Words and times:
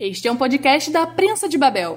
Este 0.00 0.28
é 0.28 0.32
um 0.32 0.36
podcast 0.36 0.90
da 0.90 1.06
Prensa 1.06 1.46
de 1.46 1.58
Babel. 1.58 1.94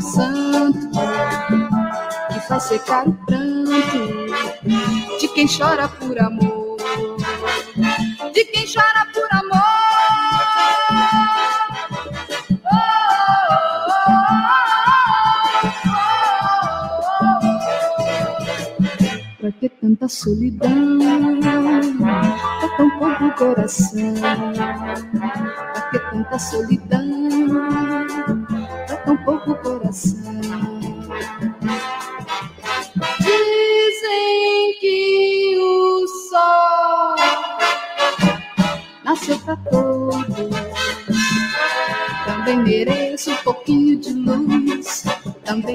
Santo 0.00 0.90
que 2.32 2.40
faz 2.46 2.62
secar 2.62 3.08
o 3.08 3.12
pranto 3.26 3.62
de 5.18 5.28
quem 5.28 5.46
chora 5.48 5.88
por 5.88 6.18
amor, 6.20 6.76
de 8.32 8.44
quem 8.44 8.64
chora 8.66 9.06
por 9.12 9.28
amor. 9.36 9.62
Pra 19.40 19.50
que 19.50 19.68
tanta 19.68 20.08
solidão? 20.08 20.70
Pra 22.60 22.68
tão 22.76 22.90
pouco 22.98 23.34
coração. 23.36 24.14
Pra 25.72 25.82
que 25.90 25.98
tanta 25.98 26.38
solidão? 26.38 26.81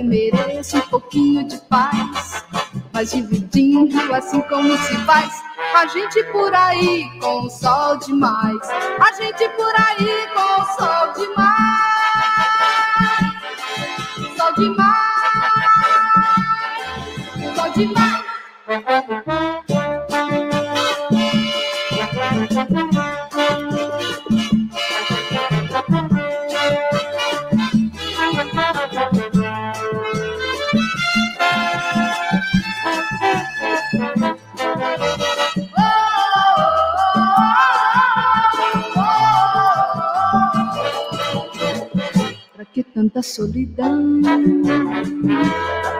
Mereço 0.03 0.77
um 0.77 0.81
pouquinho 0.81 1.47
de 1.47 1.57
paz. 1.69 2.45
Mas 2.93 3.11
dividindo 3.11 4.13
assim 4.13 4.41
como 4.41 4.77
se 4.77 4.95
faz, 5.05 5.31
a 5.75 5.85
gente 5.87 6.23
por 6.31 6.53
aí 6.53 7.03
com 7.19 7.45
o 7.45 7.49
sol 7.49 7.97
demais, 7.97 8.69
a 8.69 9.21
gente 9.21 9.47
por 9.49 9.73
aí 9.75 10.27
com 10.33 10.56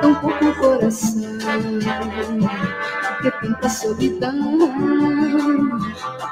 tão 0.02 0.16
pouco 0.16 0.54
coração. 0.60 1.38
Que 3.22 3.32
tanta 3.32 3.70
solidão, 3.70 4.60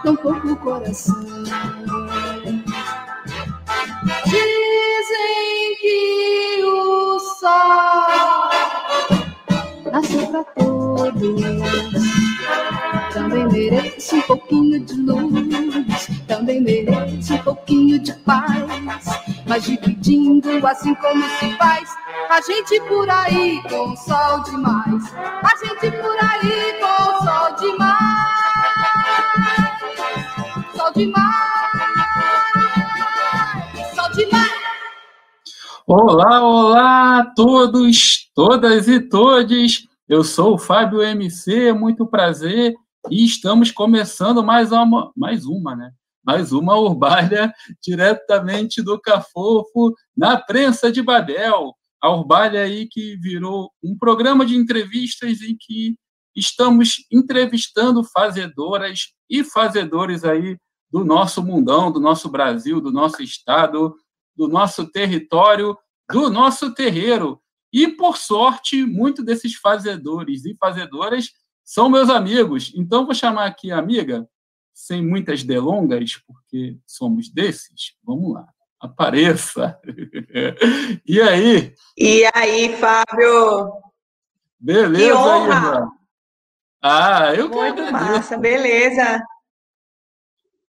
tão 0.04 0.16
pouco 0.16 0.56
coração. 0.58 1.16
Dizem 4.26 5.76
que 5.82 6.64
o 6.64 7.20
sol 7.20 8.50
nasceu 9.92 10.28
para 10.28 10.44
todos. 10.44 11.42
Também 13.14 13.48
mereço 13.48 14.16
um 14.18 14.22
pouquinho 14.22 14.80
de 14.82 14.94
luz, 14.96 16.08
também 16.28 16.62
mereço 16.62 17.34
um 17.34 17.38
pouquinho 17.38 18.00
de 18.00 18.14
paz 18.14 19.35
mas 19.48 19.64
dividindo 19.64 20.66
assim 20.68 20.94
como 20.96 21.24
se 21.24 21.58
faz. 21.58 21.90
A 22.30 22.42
gente 22.42 22.80
por 22.88 23.10
aí 23.10 23.62
com 23.64 23.96
sol 23.96 24.44
demais, 24.44 25.04
a 25.16 25.56
gente 25.64 25.92
por 25.92 26.18
aí 26.22 26.80
com 26.80 27.24
sol 27.24 27.56
demais, 27.60 27.96
sol 30.76 30.92
demais, 30.94 31.26
sol 33.96 34.12
demais. 34.14 34.56
Olá, 35.88 36.42
olá 36.42 37.20
a 37.20 37.26
todos, 37.36 38.32
todas 38.34 38.88
e 38.88 39.00
todes. 39.00 39.88
Eu 40.10 40.24
sou 40.24 40.56
o 40.56 40.58
Fábio 40.58 41.02
MC, 41.02 41.72
muito 41.74 42.08
prazer. 42.08 42.74
E 43.12 43.24
estamos 43.24 43.70
começando 43.70 44.44
mais 44.44 44.72
uma, 44.72 45.12
mais 45.16 45.46
uma, 45.46 45.76
né? 45.76 45.92
Mais 46.26 46.52
uma 46.52 46.76
Urbalha 46.76 47.54
diretamente 47.82 48.82
do 48.82 49.00
Cafofo, 49.00 49.94
na 50.18 50.38
prensa 50.38 50.92
de 50.92 51.02
Babel. 51.02 51.76
A 52.02 52.12
Urbalha 52.12 52.62
aí 52.64 52.88
que 52.88 53.16
virou 53.18 53.72
um 53.84 53.96
programa 53.98 54.46
de 54.46 54.56
entrevistas 54.56 55.42
em 55.42 55.56
que 55.60 55.96
estamos 56.36 57.06
entrevistando 57.12 58.04
fazedoras 58.04 59.14
e 59.30 59.44
fazedores 59.44 60.24
aí 60.24 60.58
do 60.92 61.06
nosso 61.06 61.44
mundão, 61.44 61.92
do 61.92 62.00
nosso 62.00 62.30
Brasil, 62.30 62.82
do 62.82 62.92
nosso 62.92 63.22
estado, 63.22 63.96
do 64.36 64.48
nosso 64.48 64.92
território, 64.92 65.78
do 66.12 66.30
nosso 66.30 66.74
terreiro. 66.74 67.40
E, 67.72 67.88
por 67.88 68.18
sorte, 68.18 68.84
muitos 68.84 69.24
desses 69.24 69.56
fazedores 69.56 70.46
e 70.46 70.56
fazedoras 70.56 71.30
são 71.64 71.90
meus 71.90 72.10
amigos. 72.10 72.72
Então, 72.76 73.06
vou 73.06 73.14
chamar 73.14 73.46
aqui 73.46 73.72
a 73.72 73.80
amiga 73.80 74.28
sem 74.76 75.02
muitas 75.02 75.42
delongas, 75.42 76.18
porque 76.28 76.78
somos 76.86 77.30
desses, 77.30 77.96
vamos 78.04 78.34
lá, 78.34 78.46
apareça. 78.78 79.80
e 81.08 81.22
aí? 81.22 81.74
E 81.98 82.30
aí, 82.34 82.76
Fábio? 82.76 83.72
Beleza, 84.60 85.06
que 85.06 85.14
honra. 85.14 85.88
Ah, 86.82 87.34
eu 87.34 87.48
Muito 87.48 87.90
massa, 87.90 88.38
beleza. 88.38 89.24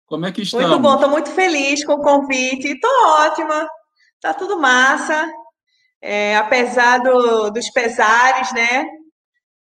Como 0.06 0.24
é 0.24 0.30
que 0.30 0.42
estamos? 0.42 0.68
Muito 0.68 0.80
bom, 0.80 0.94
estou 0.94 1.10
muito 1.10 1.30
feliz 1.32 1.84
com 1.84 1.94
o 1.94 2.02
convite, 2.02 2.68
estou 2.68 2.90
ótima, 3.08 3.68
tá 4.20 4.32
tudo 4.32 4.58
massa. 4.58 5.28
É, 6.00 6.36
apesar 6.36 6.98
do, 6.98 7.50
dos 7.50 7.68
pesares, 7.70 8.52
né? 8.52 8.86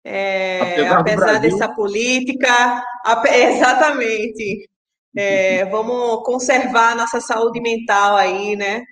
É, 0.06 0.88
apesar, 0.88 1.40
dessa 1.40 1.70
política, 1.70 2.84
exatamente. 3.32 4.70
É, 5.16 5.66
vamos 5.66 6.24
conservar 6.26 6.92
a 6.92 6.96
nossa 6.96 7.22
saúde 7.22 7.62
mental 7.62 8.16
aí, 8.16 8.56
né? 8.56 8.84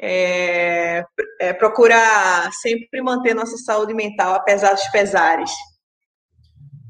É, 0.00 1.02
é, 1.40 1.52
procurar 1.52 2.50
sempre 2.52 3.02
manter 3.02 3.34
nossa 3.34 3.56
saúde 3.56 3.92
mental, 3.92 4.34
apesar 4.34 4.72
dos 4.72 4.86
pesares. 4.88 5.50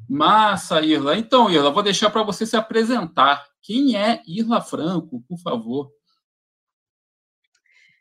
Massa, 0.08 0.80
Irla. 0.82 1.16
Então, 1.16 1.50
Irla, 1.50 1.70
vou 1.70 1.82
deixar 1.82 2.10
para 2.10 2.22
você 2.22 2.46
se 2.46 2.56
apresentar. 2.56 3.44
Quem 3.62 3.96
é 3.96 4.22
Irla 4.26 4.60
Franco, 4.60 5.22
por 5.28 5.38
favor? 5.38 5.90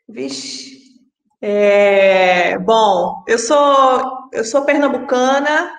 Vixe, 0.08 0.77
é, 1.40 2.58
bom, 2.58 3.22
eu 3.28 3.38
sou, 3.38 4.28
eu 4.32 4.44
sou 4.44 4.64
pernambucana, 4.64 5.72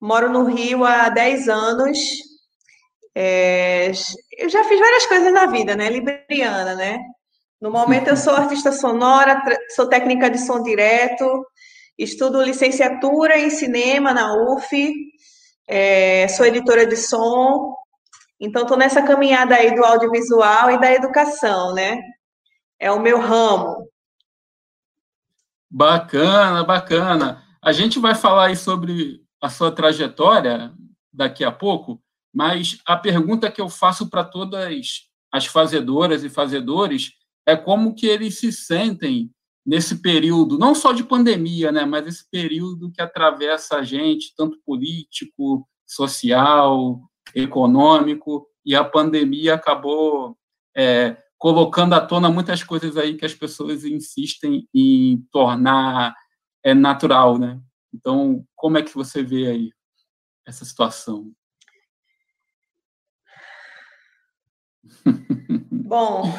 moro 0.00 0.30
no 0.30 0.44
Rio 0.44 0.84
há 0.84 1.08
10 1.08 1.48
anos. 1.48 1.98
É, 3.14 3.90
eu 4.38 4.48
já 4.48 4.64
fiz 4.64 4.80
várias 4.80 5.06
coisas 5.06 5.32
na 5.32 5.46
vida, 5.46 5.74
né? 5.76 5.88
Libriana, 5.90 6.74
né? 6.74 6.98
No 7.60 7.70
momento 7.70 8.08
eu 8.08 8.16
sou 8.16 8.32
artista 8.36 8.72
sonora, 8.72 9.42
sou 9.74 9.88
técnica 9.88 10.30
de 10.30 10.38
som 10.38 10.62
direto, 10.62 11.46
estudo 11.98 12.42
licenciatura 12.42 13.38
em 13.38 13.50
cinema 13.50 14.12
na 14.12 14.34
UF, 14.34 14.92
é, 15.68 16.28
sou 16.28 16.46
editora 16.46 16.86
de 16.86 16.96
som, 16.96 17.74
então 18.40 18.62
estou 18.62 18.76
nessa 18.76 19.02
caminhada 19.02 19.54
aí 19.56 19.74
do 19.74 19.84
audiovisual 19.84 20.70
e 20.70 20.80
da 20.80 20.92
educação, 20.92 21.74
né? 21.74 21.98
É 22.78 22.90
o 22.90 23.00
meu 23.00 23.18
ramo. 23.18 23.88
Bacana, 25.70 26.62
bacana. 26.64 27.42
A 27.62 27.72
gente 27.72 27.98
vai 27.98 28.14
falar 28.14 28.46
aí 28.46 28.56
sobre 28.56 29.22
a 29.40 29.48
sua 29.48 29.72
trajetória 29.72 30.72
daqui 31.12 31.44
a 31.44 31.50
pouco, 31.50 32.00
mas 32.32 32.78
a 32.86 32.96
pergunta 32.96 33.50
que 33.50 33.60
eu 33.60 33.68
faço 33.68 34.08
para 34.08 34.24
todas 34.24 35.08
as 35.32 35.46
fazedoras 35.46 36.22
e 36.22 36.28
fazedores 36.28 37.12
é 37.46 37.56
como 37.56 37.94
que 37.94 38.06
eles 38.06 38.38
se 38.38 38.52
sentem 38.52 39.30
nesse 39.64 40.00
período, 40.00 40.58
não 40.58 40.74
só 40.74 40.92
de 40.92 41.02
pandemia, 41.02 41.72
né, 41.72 41.84
mas 41.84 42.06
esse 42.06 42.30
período 42.30 42.90
que 42.92 43.02
atravessa 43.02 43.78
a 43.78 43.82
gente, 43.82 44.32
tanto 44.36 44.60
político, 44.64 45.66
social, 45.84 47.00
econômico, 47.34 48.46
e 48.64 48.76
a 48.76 48.84
pandemia 48.84 49.54
acabou 49.54 50.36
é, 50.76 51.16
colocando 51.38 51.94
à 51.94 52.00
tona 52.00 52.30
muitas 52.30 52.62
coisas 52.62 52.96
aí 52.96 53.16
que 53.16 53.24
as 53.24 53.34
pessoas 53.34 53.84
insistem 53.84 54.68
em 54.74 55.24
tornar 55.30 56.14
é, 56.62 56.74
natural, 56.74 57.38
né? 57.38 57.60
Então, 57.94 58.44
como 58.54 58.78
é 58.78 58.82
que 58.82 58.94
você 58.94 59.22
vê 59.22 59.46
aí 59.46 59.70
essa 60.46 60.64
situação? 60.64 61.32
Bom, 65.70 66.32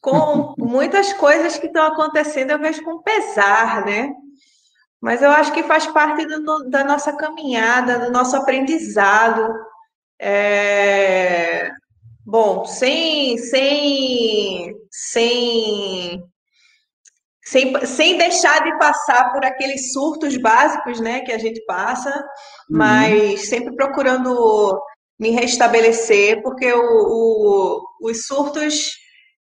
com 0.00 0.54
muitas 0.58 1.12
coisas 1.14 1.58
que 1.58 1.66
estão 1.66 1.86
acontecendo, 1.86 2.50
eu 2.50 2.58
vejo 2.58 2.84
com 2.84 3.02
pesar, 3.02 3.84
né? 3.84 4.12
Mas 5.00 5.20
eu 5.20 5.30
acho 5.30 5.52
que 5.52 5.62
faz 5.64 5.86
parte 5.86 6.24
do, 6.24 6.70
da 6.70 6.84
nossa 6.84 7.14
caminhada, 7.14 7.98
do 7.98 8.10
nosso 8.10 8.36
aprendizado. 8.36 9.54
É... 10.18 11.70
Bom, 12.26 12.64
sem, 12.64 13.36
sem, 13.36 14.74
sem, 14.90 16.22
sem, 17.44 17.86
sem 17.86 18.18
deixar 18.18 18.64
de 18.64 18.78
passar 18.78 19.32
por 19.32 19.44
aqueles 19.44 19.92
surtos 19.92 20.36
básicos, 20.36 21.00
né, 21.00 21.20
que 21.20 21.32
a 21.32 21.38
gente 21.38 21.62
passa, 21.66 22.10
uhum. 22.10 22.78
mas 22.78 23.48
sempre 23.48 23.74
procurando 23.76 24.80
me 25.18 25.30
restabelecer, 25.30 26.42
porque 26.42 26.72
o, 26.72 26.80
o, 26.80 27.82
os 28.02 28.26
surtos 28.26 28.90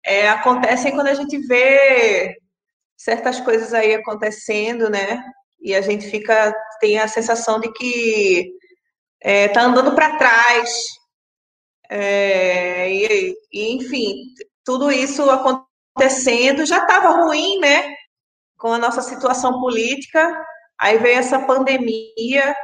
é, 0.05 0.29
acontecem 0.29 0.93
quando 0.93 1.07
a 1.07 1.15
gente 1.15 1.39
vê 1.47 2.35
certas 2.97 3.41
coisas 3.41 3.73
aí 3.73 3.95
acontecendo, 3.95 4.91
né? 4.91 5.23
E 5.61 5.75
a 5.75 5.81
gente 5.81 6.11
fica 6.11 6.53
tem 6.81 6.99
a 6.99 7.09
sensação 7.09 7.61
de 7.61 7.73
que 7.73 8.51
é, 9.23 9.49
tá 9.49 9.63
andando 9.63 9.95
para 9.95 10.17
trás. 10.17 10.71
É, 11.95 12.91
e, 12.91 13.37
e, 13.53 13.75
enfim, 13.75 14.15
tudo 14.65 14.91
isso 14.91 15.29
acontecendo 15.29 16.65
já 16.65 16.79
estava 16.79 17.11
ruim, 17.23 17.59
né? 17.59 17.95
Com 18.57 18.73
a 18.73 18.79
nossa 18.79 19.03
situação 19.03 19.61
política. 19.61 20.27
Aí 20.81 20.97
veio 20.97 21.19
essa 21.19 21.39
pandemia, 21.41 22.57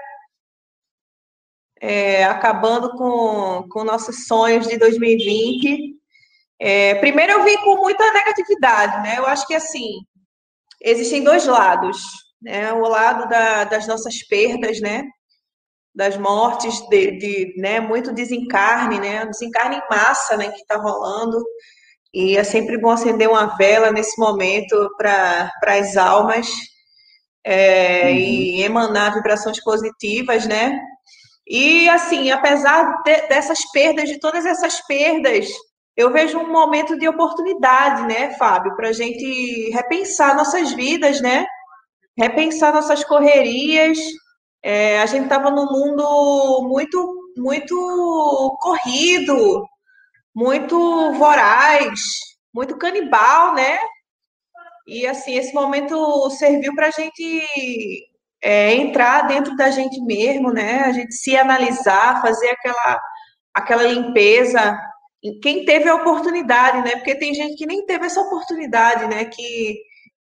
é, 1.78 2.24
acabando 2.24 2.90
com, 2.96 3.68
com 3.68 3.84
nossos 3.84 4.26
sonhos 4.26 4.66
de 4.66 4.78
2020. 4.78 5.94
É, 6.58 6.94
primeiro 6.94 7.32
eu 7.32 7.44
vi 7.44 7.54
com 7.58 7.76
muita 7.76 8.10
negatividade, 8.10 9.02
né? 9.02 9.18
Eu 9.18 9.26
acho 9.26 9.46
que 9.46 9.54
assim 9.54 9.90
existem 10.80 11.22
dois 11.22 11.44
lados, 11.44 11.98
né? 12.40 12.72
O 12.72 12.88
lado 12.88 13.28
da, 13.28 13.64
das 13.64 13.86
nossas 13.86 14.26
perdas, 14.26 14.80
né? 14.80 15.04
Das 15.94 16.16
mortes, 16.16 16.80
de, 16.88 17.18
de 17.18 17.54
né? 17.60 17.80
muito 17.80 18.12
desencarne, 18.12 19.00
né? 19.00 19.26
Desencarne 19.26 19.76
em 19.76 19.88
massa, 19.90 20.36
né? 20.36 20.50
Que 20.50 20.60
está 20.60 20.76
rolando. 20.76 21.42
E 22.12 22.36
é 22.36 22.44
sempre 22.44 22.78
bom 22.78 22.90
acender 22.90 23.28
uma 23.28 23.56
vela 23.56 23.90
nesse 23.90 24.18
momento 24.20 24.88
para 24.96 25.50
as 25.66 25.96
almas 25.96 26.48
é, 27.44 28.04
uhum. 28.04 28.16
e 28.16 28.62
emanar 28.62 29.14
vibrações 29.14 29.62
positivas, 29.62 30.46
né? 30.46 30.78
E, 31.46 31.88
assim, 31.88 32.30
apesar 32.30 33.02
de, 33.02 33.28
dessas 33.28 33.58
perdas, 33.72 34.08
de 34.08 34.18
todas 34.18 34.44
essas 34.44 34.80
perdas, 34.86 35.48
eu 35.96 36.12
vejo 36.12 36.38
um 36.38 36.52
momento 36.52 36.98
de 36.98 37.08
oportunidade, 37.08 38.02
né, 38.06 38.34
Fábio, 38.34 38.76
para 38.76 38.90
a 38.90 38.92
gente 38.92 39.70
repensar 39.70 40.36
nossas 40.36 40.72
vidas, 40.72 41.20
né? 41.20 41.46
Repensar 42.16 42.72
nossas 42.72 43.02
correrias. 43.02 43.98
É, 44.62 45.00
a 45.00 45.06
gente 45.06 45.24
estava 45.24 45.50
num 45.50 45.66
mundo 45.66 46.68
muito, 46.68 47.32
muito 47.36 48.58
corrido, 48.60 49.66
muito 50.34 51.12
voraz, 51.12 52.00
muito 52.52 52.76
canibal, 52.76 53.54
né? 53.54 53.78
E 54.86 55.06
assim, 55.06 55.36
esse 55.36 55.54
momento 55.54 56.30
serviu 56.30 56.74
para 56.74 56.86
a 56.88 56.90
gente 56.90 57.46
é, 58.42 58.72
entrar 58.74 59.26
dentro 59.26 59.54
da 59.56 59.70
gente 59.70 60.00
mesmo, 60.00 60.52
né? 60.52 60.80
A 60.80 60.92
gente 60.92 61.14
se 61.14 61.36
analisar, 61.36 62.22
fazer 62.22 62.48
aquela, 62.50 63.00
aquela 63.54 63.82
limpeza. 63.84 64.78
Quem 65.42 65.64
teve 65.64 65.88
a 65.88 65.96
oportunidade, 65.96 66.82
né? 66.82 66.92
Porque 66.96 67.14
tem 67.14 67.34
gente 67.34 67.56
que 67.56 67.66
nem 67.66 67.84
teve 67.84 68.06
essa 68.06 68.20
oportunidade, 68.20 69.06
né? 69.06 69.24
Que 69.24 69.78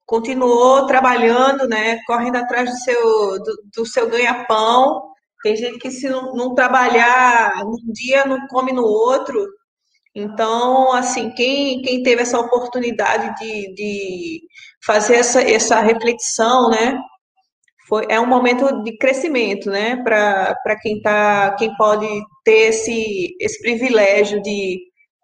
continuou 0.05 0.85
trabalhando, 0.85 1.67
né? 1.67 1.99
Correndo 2.05 2.37
atrás 2.37 2.69
do 2.69 2.77
seu, 2.77 3.39
do, 3.43 3.57
do 3.75 3.85
seu 3.85 4.09
ganha-pão. 4.09 5.11
Tem 5.43 5.55
gente 5.55 5.77
que 5.79 5.91
se 5.91 6.09
não, 6.09 6.33
não 6.33 6.53
trabalhar 6.55 7.63
num 7.63 7.91
dia, 7.93 8.25
não 8.25 8.47
come 8.47 8.71
no 8.71 8.83
outro. 8.83 9.45
Então, 10.15 10.93
assim, 10.93 11.31
quem, 11.31 11.81
quem 11.81 12.03
teve 12.03 12.21
essa 12.21 12.39
oportunidade 12.39 13.35
de, 13.39 13.73
de 13.73 14.41
fazer 14.85 15.15
essa, 15.15 15.41
essa 15.41 15.79
reflexão, 15.81 16.69
né? 16.69 16.99
foi, 17.87 18.05
é 18.09 18.19
um 18.19 18.25
momento 18.25 18.83
de 18.83 18.97
crescimento, 18.97 19.69
né, 19.69 19.97
para 20.03 20.75
quem 20.81 21.01
tá, 21.01 21.55
quem 21.57 21.75
pode 21.75 22.07
ter 22.43 22.69
esse, 22.69 23.35
esse 23.39 23.61
privilégio 23.61 24.41
de 24.41 24.79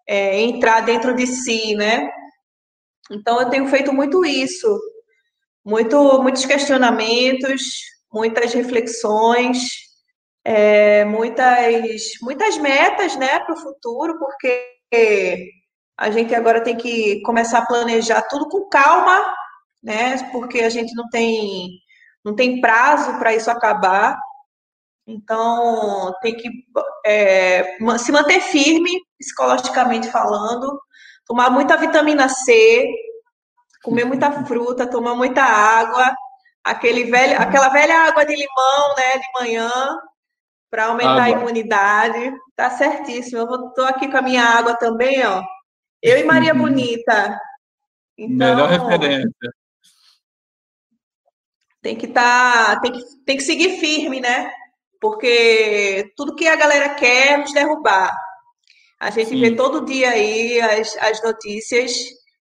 é, 0.08 0.40
entrar 0.40 0.80
dentro 0.80 1.14
de 1.14 1.26
si, 1.26 1.74
né? 1.74 2.08
Então 3.10 3.40
eu 3.40 3.50
tenho 3.50 3.66
feito 3.68 3.92
muito 3.92 4.24
isso, 4.24 4.80
muito, 5.64 6.22
muitos 6.22 6.44
questionamentos, 6.44 7.62
muitas 8.12 8.52
reflexões, 8.54 9.58
é, 10.44 11.04
muitas, 11.04 12.02
muitas 12.22 12.56
metas, 12.56 13.16
né, 13.16 13.40
para 13.40 13.54
o 13.54 13.60
futuro, 13.60 14.18
porque 14.18 15.50
a 15.98 16.10
gente 16.10 16.34
agora 16.34 16.62
tem 16.62 16.76
que 16.76 17.20
começar 17.22 17.58
a 17.58 17.66
planejar 17.66 18.22
tudo 18.22 18.48
com 18.48 18.68
calma, 18.68 19.34
né? 19.82 20.16
Porque 20.32 20.60
a 20.60 20.70
gente 20.70 20.94
não 20.94 21.08
tem 21.10 21.78
não 22.24 22.34
tem 22.34 22.60
prazo 22.60 23.18
para 23.18 23.34
isso 23.34 23.50
acabar. 23.50 24.18
Então, 25.06 26.12
tem 26.22 26.36
que 26.36 26.48
é, 27.04 27.76
se 27.98 28.12
manter 28.12 28.40
firme, 28.40 28.90
psicologicamente 29.18 30.10
falando, 30.10 30.80
tomar 31.30 31.48
muita 31.48 31.76
vitamina 31.76 32.28
C, 32.28 32.92
comer 33.84 34.04
muita 34.04 34.32
fruta, 34.44 34.84
tomar 34.84 35.14
muita 35.14 35.44
água, 35.44 36.12
aquele 36.64 37.04
velho, 37.04 37.40
aquela 37.40 37.68
velha 37.68 38.08
água 38.08 38.26
de 38.26 38.34
limão, 38.34 38.94
né, 38.96 39.18
de 39.18 39.40
manhã, 39.40 39.70
para 40.68 40.86
aumentar 40.86 41.12
água. 41.12 41.24
a 41.24 41.30
imunidade. 41.30 42.32
Tá 42.56 42.70
certíssimo. 42.70 43.38
Eu 43.38 43.68
estou 43.68 43.84
aqui 43.84 44.10
com 44.10 44.16
a 44.16 44.22
minha 44.22 44.42
água 44.42 44.74
também, 44.74 45.24
ó. 45.24 45.40
Eu 46.02 46.18
e 46.18 46.24
Maria 46.24 46.52
uhum. 46.52 46.62
Bonita. 46.62 47.40
Então, 48.18 48.48
Melhor 48.48 48.68
referência 48.68 49.52
tem 51.80 51.96
que 51.96 52.06
estar, 52.06 52.74
tá, 52.74 52.80
tem, 52.80 52.92
que, 52.92 53.00
tem 53.24 53.36
que 53.36 53.42
seguir 53.42 53.78
firme, 53.78 54.20
né? 54.20 54.52
Porque 55.00 56.12
tudo 56.16 56.34
que 56.34 56.48
a 56.48 56.56
galera 56.56 56.90
quer 56.94 57.34
é 57.34 57.36
nos 57.36 57.54
derrubar. 57.54 58.10
A 59.00 59.08
gente 59.10 59.30
Sim. 59.30 59.40
vê 59.40 59.56
todo 59.56 59.86
dia 59.86 60.10
aí 60.10 60.60
as, 60.60 60.96
as 60.98 61.22
notícias. 61.22 61.92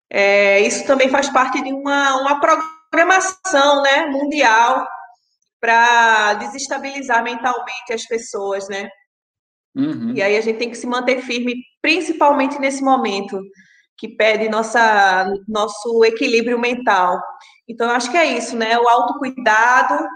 É, 0.09 0.59
isso 0.61 0.85
também 0.87 1.07
faz 1.07 1.29
parte 1.29 1.61
de 1.61 1.71
uma, 1.71 2.19
uma 2.21 2.39
programação 2.39 3.83
né, 3.83 4.07
mundial 4.07 4.87
para 5.61 6.33
desestabilizar 6.35 7.23
mentalmente 7.23 7.93
as 7.93 8.03
pessoas, 8.05 8.67
né? 8.67 8.89
Uhum. 9.75 10.13
E 10.15 10.21
aí 10.23 10.35
a 10.35 10.41
gente 10.41 10.57
tem 10.57 10.71
que 10.71 10.77
se 10.77 10.87
manter 10.87 11.21
firme, 11.21 11.53
principalmente 11.81 12.57
nesse 12.57 12.83
momento 12.83 13.39
que 13.95 14.07
pede 14.07 14.49
nossa, 14.49 15.31
nosso 15.47 16.03
equilíbrio 16.05 16.57
mental. 16.57 17.21
Então, 17.67 17.87
eu 17.87 17.95
acho 17.95 18.09
que 18.09 18.17
é 18.17 18.25
isso, 18.25 18.57
né? 18.57 18.79
O 18.79 18.87
autocuidado. 18.87 20.07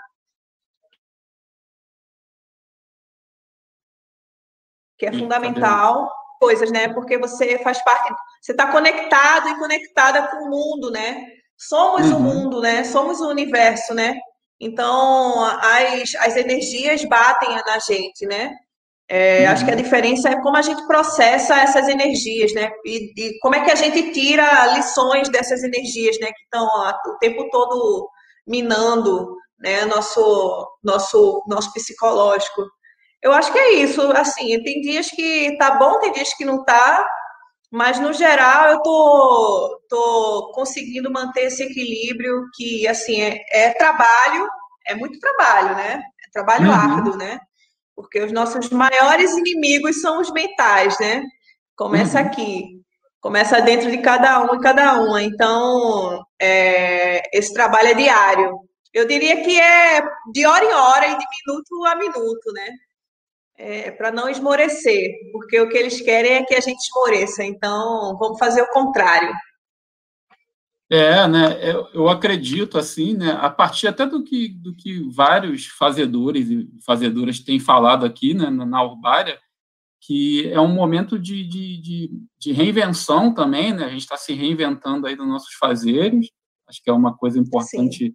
Que 4.98 5.06
é 5.06 5.12
fundamental. 5.12 6.10
Coisas, 6.44 6.72
né? 6.72 6.90
Porque 6.94 7.18
você 7.18 7.58
faz 7.60 7.82
parte. 7.84 8.14
Você 8.42 8.52
está 8.52 8.70
conectado 8.70 9.48
e 9.50 9.58
conectada 9.58 10.28
com 10.28 10.46
o 10.46 10.50
mundo, 10.50 10.92
né? 10.92 11.26
Somos 11.58 12.08
uhum. 12.08 12.18
o 12.18 12.20
mundo, 12.20 12.62
né? 12.62 12.84
Somos 12.84 13.22
o 13.22 13.30
universo, 13.30 13.94
né? 13.94 14.14
Então, 14.60 15.44
as, 15.44 16.16
as 16.20 16.36
energias 16.36 17.04
batem 17.06 17.50
na 17.66 17.80
gente, 17.80 18.26
né? 18.26 18.54
É, 19.10 19.46
acho 19.48 19.64
que 19.64 19.72
a 19.72 19.76
uhum. 19.76 19.82
diferença 19.82 20.30
é 20.30 20.42
como 20.42 20.58
a 20.58 20.62
gente 20.62 20.86
processa 20.88 21.56
essas 21.62 21.88
energias, 21.88 22.54
né? 22.54 22.72
E, 22.86 23.14
e, 23.18 23.40
como 23.40 23.56
é 23.56 23.64
que 23.64 23.72
a 23.72 23.76
gente 23.76 24.12
tira 24.12 24.76
lições 24.76 25.30
dessas 25.30 25.64
energias, 25.64 26.18
né? 26.20 26.28
Que 26.28 26.44
estão 26.44 26.66
o 26.66 27.18
tempo 27.20 27.50
todo 27.50 28.10
minando, 28.46 29.36
né? 29.60 29.86
Nosso, 29.86 30.68
nosso, 30.84 31.44
nosso 31.48 31.72
psicológico. 31.74 32.64
Eu 33.24 33.32
acho 33.34 33.52
que 33.54 33.58
é 33.58 33.74
isso. 33.76 34.02
Assim, 34.12 34.62
tem 34.64 34.82
dias 34.82 35.10
que 35.10 35.58
tá 35.58 35.72
bom, 35.78 36.00
tem 36.00 36.12
dias 36.12 36.34
que 36.36 36.46
não 36.46 36.64
tá, 36.64 37.08
Mas, 37.72 38.00
no 38.00 38.14
geral, 38.14 38.70
eu 38.70 38.82
tô, 38.84 39.82
tô 39.90 40.52
conseguindo 40.54 41.12
manter 41.12 41.46
esse 41.46 41.64
equilíbrio 41.64 42.46
que, 42.56 42.88
assim, 42.88 43.20
é, 43.22 43.42
é 43.52 43.74
trabalho, 43.74 44.48
é 44.86 44.94
muito 44.96 45.20
trabalho, 45.20 45.76
né? 45.76 46.04
É 46.28 46.32
trabalho 46.32 46.68
uhum. 46.70 46.76
árduo, 46.76 47.18
né? 47.18 47.40
Porque 47.96 48.22
os 48.22 48.32
nossos 48.32 48.70
maiores 48.70 49.32
inimigos 49.32 50.02
são 50.02 50.22
os 50.22 50.32
mentais, 50.32 51.00
né? 51.00 51.24
Começa 51.76 52.20
uhum. 52.22 52.28
aqui. 52.28 52.82
Começa 53.22 53.62
dentro 53.62 53.90
de 53.90 53.98
cada 54.00 54.42
um 54.44 54.56
e 54.56 54.62
cada 54.62 55.02
uma. 55.02 55.24
Então, 55.24 56.24
é, 56.40 57.24
esse 57.36 57.54
trabalho 57.54 57.88
é 57.90 57.94
diário. 57.96 58.60
Eu 58.94 59.08
diria 59.08 59.44
que 59.44 59.60
é 59.60 60.02
de 60.32 60.46
hora 60.46 60.64
em 60.66 60.74
hora 60.74 61.08
e 61.08 61.18
de 61.18 61.26
minuto 61.48 61.86
a 61.88 61.96
minuto, 61.96 62.52
né? 62.54 62.70
É, 63.56 63.92
para 63.92 64.12
não 64.12 64.28
esmorecer, 64.28 65.12
porque 65.32 65.60
o 65.60 65.70
que 65.70 65.78
eles 65.78 66.02
querem 66.02 66.34
é 66.34 66.44
que 66.44 66.56
a 66.56 66.60
gente 66.60 66.80
esmoreça. 66.80 67.44
Então, 67.44 68.18
vamos 68.18 68.40
fazer 68.40 68.62
o 68.62 68.72
contrário. 68.72 69.32
É, 70.90 71.28
né? 71.28 71.72
Eu, 71.72 71.88
eu, 71.94 72.10
acredito 72.10 72.78
assim, 72.78 73.16
né? 73.16 73.32
A 73.40 73.50
partir 73.50 73.88
até 73.88 74.06
do 74.06 74.24
que 74.24 74.50
do 74.50 74.76
que 74.76 75.10
vários 75.10 75.66
fazedores 75.66 76.50
e 76.50 76.70
fazedoras 76.86 77.40
têm 77.40 77.60
falado 77.60 78.06
aqui, 78.06 78.34
né, 78.34 78.50
na 78.50 78.84
Urbária, 78.84 79.40
que 80.02 80.50
é 80.50 80.60
um 80.60 80.68
momento 80.68 81.18
de, 81.18 81.48
de, 81.48 81.82
de, 81.82 82.12
de 82.38 82.52
reinvenção 82.52 83.34
também, 83.34 83.74
né? 83.74 83.86
A 83.86 83.90
gente 83.90 84.02
está 84.02 84.18
se 84.18 84.34
reinventando 84.34 85.08
aí 85.08 85.16
dos 85.16 85.28
nossos 85.28 85.54
fazeres. 85.56 86.28
Acho 86.68 86.84
que 86.84 86.90
é 86.90 86.94
uma 86.94 87.16
coisa 87.16 87.40
importante 87.40 88.14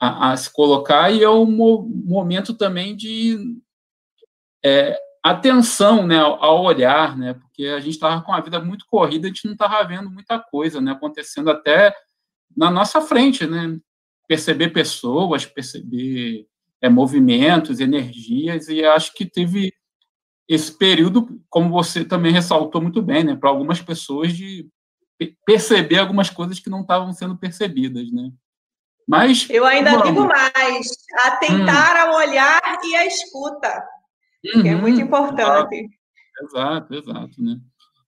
a, 0.00 0.32
a, 0.32 0.36
se 0.36 0.52
colocar 0.52 1.10
e 1.10 1.22
é 1.22 1.30
um 1.30 1.46
mo 1.46 1.88
momento 2.04 2.54
também 2.54 2.96
de 2.96 3.38
é, 4.64 4.98
atenção, 5.22 6.06
né, 6.06 6.18
ao 6.18 6.62
olhar, 6.62 7.16
né? 7.16 7.34
Porque 7.34 7.66
a 7.66 7.78
gente 7.78 7.94
estava 7.94 8.20
com 8.22 8.32
a 8.32 8.40
vida 8.40 8.60
muito 8.60 8.84
corrida, 8.86 9.26
a 9.26 9.28
gente 9.28 9.44
não 9.44 9.52
estava 9.52 9.82
vendo 9.84 10.10
muita 10.10 10.38
coisa, 10.38 10.80
né, 10.80 10.92
acontecendo 10.92 11.50
até 11.50 11.94
na 12.56 12.70
nossa 12.70 13.00
frente, 13.00 13.46
né? 13.46 13.78
Perceber 14.26 14.70
pessoas, 14.70 15.46
perceber 15.46 16.46
é, 16.80 16.88
movimentos, 16.88 17.80
energias, 17.80 18.68
e 18.68 18.84
acho 18.84 19.12
que 19.14 19.24
teve 19.24 19.72
esse 20.48 20.76
período, 20.76 21.40
como 21.48 21.70
você 21.70 22.04
também 22.04 22.32
ressaltou 22.32 22.82
muito 22.82 23.00
bem, 23.00 23.22
né, 23.24 23.36
para 23.36 23.48
algumas 23.48 23.80
pessoas 23.80 24.32
de 24.32 24.68
perceber 25.46 25.98
algumas 25.98 26.28
coisas 26.30 26.58
que 26.58 26.68
não 26.68 26.80
estavam 26.80 27.12
sendo 27.12 27.36
percebidas, 27.36 28.10
né? 28.10 28.30
Mas 29.06 29.48
eu 29.50 29.64
ainda 29.64 29.90
vamos. 29.92 30.08
digo 30.08 30.26
mais, 30.26 30.86
atentar 31.24 31.94
hum. 31.94 32.10
ao 32.10 32.16
olhar 32.16 32.78
e 32.84 32.96
à 32.96 33.06
escuta, 33.06 33.84
uhum. 34.44 34.66
é 34.66 34.74
muito 34.74 34.98
uhum. 34.98 35.04
importante. 35.04 35.88
Exato, 36.42 36.94
exato, 36.94 37.42
né? 37.42 37.56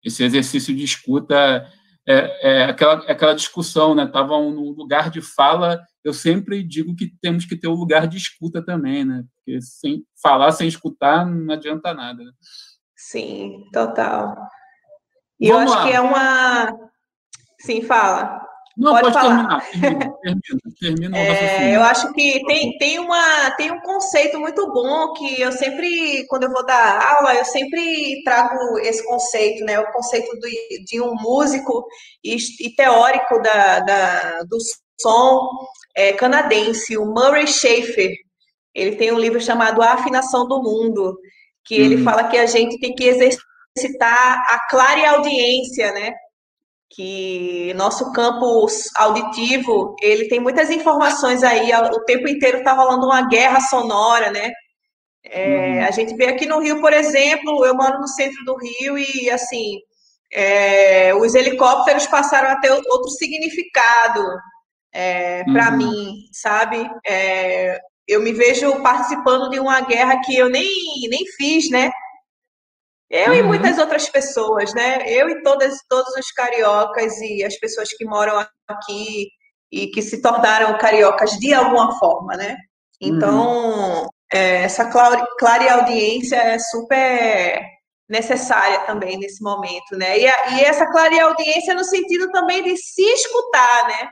Esse 0.04 0.24
exercício 0.24 0.74
de 0.74 0.84
escuta 0.84 1.66
é, 2.06 2.62
é 2.62 2.64
aquela, 2.64 3.04
é 3.06 3.12
aquela 3.12 3.34
discussão, 3.34 3.94
né? 3.94 4.04
Estavam 4.04 4.50
no 4.50 4.72
lugar 4.72 5.10
de 5.10 5.22
fala, 5.22 5.80
eu 6.02 6.12
sempre 6.12 6.62
digo 6.62 6.94
que 6.94 7.12
temos 7.20 7.44
que 7.44 7.56
ter 7.56 7.68
o 7.68 7.72
um 7.72 7.78
lugar 7.78 8.06
de 8.06 8.16
escuta 8.16 8.64
também, 8.64 9.04
né? 9.04 9.24
Porque 9.36 9.60
sem 9.62 10.04
falar, 10.22 10.52
sem 10.52 10.68
escutar, 10.68 11.24
não 11.26 11.54
adianta 11.54 11.94
nada. 11.94 12.22
Sim, 12.96 13.64
total. 13.72 14.34
E 15.40 15.48
Vamos 15.48 15.72
eu 15.72 15.78
acho 15.78 15.84
lá. 15.84 15.88
que 15.88 15.96
é 15.96 16.00
uma. 16.00 16.90
Sim, 17.60 17.82
fala. 17.82 18.44
Não, 18.76 18.92
pode, 18.92 19.12
pode 19.12 19.14
falar. 19.14 19.60
terminar. 19.60 20.14
Termina, 20.20 20.40
termina, 20.80 21.18
é, 21.18 21.76
eu 21.76 21.82
acho 21.82 22.12
que 22.12 22.44
tem, 22.46 22.76
tem, 22.78 22.98
uma, 22.98 23.50
tem 23.52 23.70
um 23.70 23.80
conceito 23.80 24.38
muito 24.40 24.72
bom 24.72 25.12
que 25.12 25.40
eu 25.40 25.52
sempre, 25.52 26.26
quando 26.28 26.44
eu 26.44 26.50
vou 26.50 26.64
dar 26.66 27.16
aula, 27.16 27.34
eu 27.34 27.44
sempre 27.44 28.22
trago 28.24 28.78
esse 28.80 29.04
conceito, 29.06 29.64
né? 29.64 29.78
O 29.78 29.92
conceito 29.92 30.36
de, 30.40 30.84
de 30.84 31.00
um 31.00 31.14
músico 31.14 31.86
e, 32.22 32.36
e 32.60 32.74
teórico 32.74 33.40
da, 33.40 33.80
da, 33.80 34.42
do 34.42 34.58
som 35.00 35.48
é, 35.96 36.12
canadense, 36.12 36.96
o 36.96 37.06
Murray 37.06 37.46
Schafer. 37.46 38.12
Ele 38.74 38.96
tem 38.96 39.12
um 39.12 39.18
livro 39.18 39.40
chamado 39.40 39.80
A 39.82 39.92
Afinação 39.92 40.48
do 40.48 40.60
Mundo, 40.60 41.16
que 41.64 41.76
ele 41.76 41.96
hum. 41.96 42.04
fala 42.04 42.24
que 42.24 42.36
a 42.36 42.46
gente 42.46 42.78
tem 42.80 42.92
que 42.92 43.04
exercitar 43.04 44.42
a 44.48 44.66
clara 44.68 45.10
audiência, 45.12 45.92
né? 45.92 46.12
Que 46.90 47.72
nosso 47.74 48.12
campo 48.12 48.66
auditivo, 48.96 49.96
ele 50.00 50.28
tem 50.28 50.38
muitas 50.40 50.70
informações 50.70 51.42
aí, 51.42 51.72
o 51.72 52.04
tempo 52.04 52.28
inteiro 52.28 52.58
está 52.58 52.72
rolando 52.72 53.06
uma 53.06 53.28
guerra 53.28 53.60
sonora, 53.60 54.30
né? 54.30 54.52
É, 55.24 55.80
uhum. 55.80 55.84
A 55.86 55.90
gente 55.90 56.14
vê 56.14 56.26
aqui 56.26 56.46
no 56.46 56.60
Rio, 56.60 56.80
por 56.80 56.92
exemplo, 56.92 57.64
eu 57.64 57.74
moro 57.74 57.98
no 57.98 58.06
centro 58.06 58.44
do 58.44 58.56
Rio 58.56 58.98
e, 58.98 59.30
assim, 59.30 59.78
é, 60.32 61.14
os 61.14 61.34
helicópteros 61.34 62.06
passaram 62.06 62.50
a 62.50 62.60
ter 62.60 62.70
outro 62.70 63.08
significado 63.10 64.22
é, 64.92 65.42
para 65.44 65.70
uhum. 65.70 65.76
mim, 65.78 66.14
sabe? 66.32 66.88
É, 67.06 67.78
eu 68.06 68.20
me 68.20 68.32
vejo 68.32 68.82
participando 68.82 69.48
de 69.48 69.58
uma 69.58 69.80
guerra 69.80 70.20
que 70.20 70.36
eu 70.36 70.50
nem, 70.50 70.68
nem 71.08 71.24
fiz, 71.38 71.70
né? 71.70 71.90
Eu 73.14 73.30
uhum. 73.30 73.38
e 73.38 73.42
muitas 73.44 73.78
outras 73.78 74.08
pessoas, 74.08 74.74
né? 74.74 75.04
Eu 75.06 75.28
e 75.28 75.40
todas, 75.44 75.78
todos 75.88 76.12
os 76.16 76.32
cariocas 76.32 77.16
e 77.20 77.44
as 77.44 77.56
pessoas 77.60 77.88
que 77.90 78.04
moram 78.04 78.44
aqui 78.66 79.28
e 79.70 79.86
que 79.86 80.02
se 80.02 80.20
tornaram 80.20 80.76
cariocas 80.78 81.30
de 81.38 81.54
alguma 81.54 81.96
forma, 81.96 82.36
né? 82.36 82.56
Então, 83.00 84.02
uhum. 84.02 84.08
é, 84.32 84.64
essa 84.64 84.86
clara 84.90 85.74
audiência 85.74 86.34
é 86.34 86.58
super 86.58 87.62
necessária 88.08 88.80
também 88.80 89.16
nesse 89.16 89.40
momento, 89.44 89.96
né? 89.96 90.18
E, 90.18 90.26
a, 90.26 90.50
e 90.56 90.62
essa 90.62 90.84
clara 90.90 91.24
audiência 91.24 91.72
no 91.72 91.84
sentido 91.84 92.28
também 92.32 92.64
de 92.64 92.76
se 92.76 93.02
escutar, 93.02 93.86
né? 93.86 94.08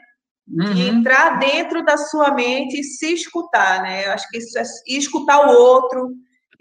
Uhum. 0.48 0.74
De 0.74 0.88
entrar 0.88 1.40
dentro 1.40 1.84
da 1.84 1.96
sua 1.96 2.32
mente 2.34 2.78
e 2.78 2.84
se 2.84 3.14
escutar, 3.14 3.82
né? 3.82 4.06
Eu 4.06 4.12
acho 4.12 4.28
que 4.28 4.38
isso 4.38 4.56
é 4.56 4.62
escutar 4.86 5.44
o 5.44 5.58
outro, 5.58 6.08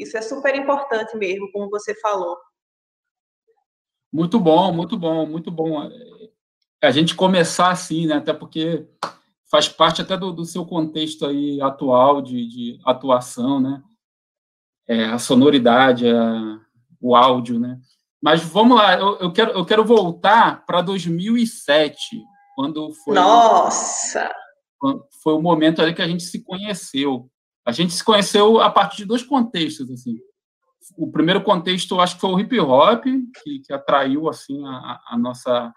isso 0.02 0.18
é 0.18 0.22
super 0.22 0.56
importante 0.56 1.16
mesmo, 1.18 1.52
como 1.52 1.70
você 1.70 1.94
falou. 2.00 2.38
Muito 4.12 4.40
bom, 4.40 4.74
muito 4.74 4.98
bom, 4.98 5.26
muito 5.26 5.50
bom. 5.50 5.90
A 6.84 6.92
gente 6.92 7.16
começar 7.16 7.70
assim, 7.70 8.08
né? 8.08 8.16
Até 8.16 8.34
porque 8.34 8.88
faz 9.50 9.70
parte 9.70 10.02
até 10.02 10.18
do, 10.18 10.32
do 10.32 10.46
seu 10.46 10.66
contexto 10.66 11.26
aí 11.26 11.62
atual 11.62 12.22
de, 12.22 12.48
de 12.48 12.80
atuação, 12.86 13.60
né? 13.60 13.82
É, 14.88 15.06
a 15.06 15.20
sonoridade, 15.20 16.10
a, 16.10 16.60
o 17.00 17.16
áudio, 17.16 17.60
né? 17.60 17.80
Mas 18.22 18.42
vamos 18.42 18.78
lá, 18.78 19.00
eu, 19.00 19.18
eu 19.18 19.32
quero, 19.32 19.52
eu 19.52 19.66
quero 19.66 19.84
voltar 19.84 20.66
para 20.66 20.82
2007, 20.82 22.22
quando 22.56 22.94
foi. 23.04 23.16
Nossa! 23.16 24.32
Foi 25.24 25.34
o 25.34 25.42
momento 25.42 25.82
ali 25.82 25.94
que 25.94 26.02
a 26.02 26.08
gente 26.08 26.24
se 26.24 26.44
conheceu. 26.44 27.30
A 27.72 27.74
gente 27.74 27.94
se 27.94 28.04
conheceu 28.04 28.60
a 28.60 28.70
partir 28.70 28.98
de 28.98 29.06
dois 29.06 29.24
contextos, 29.24 29.90
assim. 29.90 30.18
O 30.98 31.10
primeiro 31.10 31.42
contexto, 31.42 32.02
acho 32.02 32.16
que 32.16 32.22
foi 32.22 32.30
o 32.32 32.40
hip 32.40 32.60
hop, 32.60 33.06
que, 33.06 33.60
que 33.60 33.72
atraiu 33.72 34.28
assim 34.28 34.62
a, 34.68 35.00
a, 35.08 35.18
nossa 35.18 35.74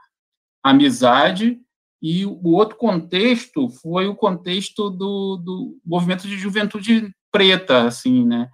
amizade, 0.61 1.61
e 2.03 2.27
o 2.27 2.49
outro 2.49 2.77
contexto 2.77 3.69
foi 3.69 4.09
o 4.09 4.17
contexto 4.17 4.91
do, 4.91 5.37
do 5.37 5.79
movimento 5.87 6.27
de 6.27 6.37
juventude 6.37 7.15
preta, 7.31 7.87
assim, 7.87 8.27
né? 8.27 8.51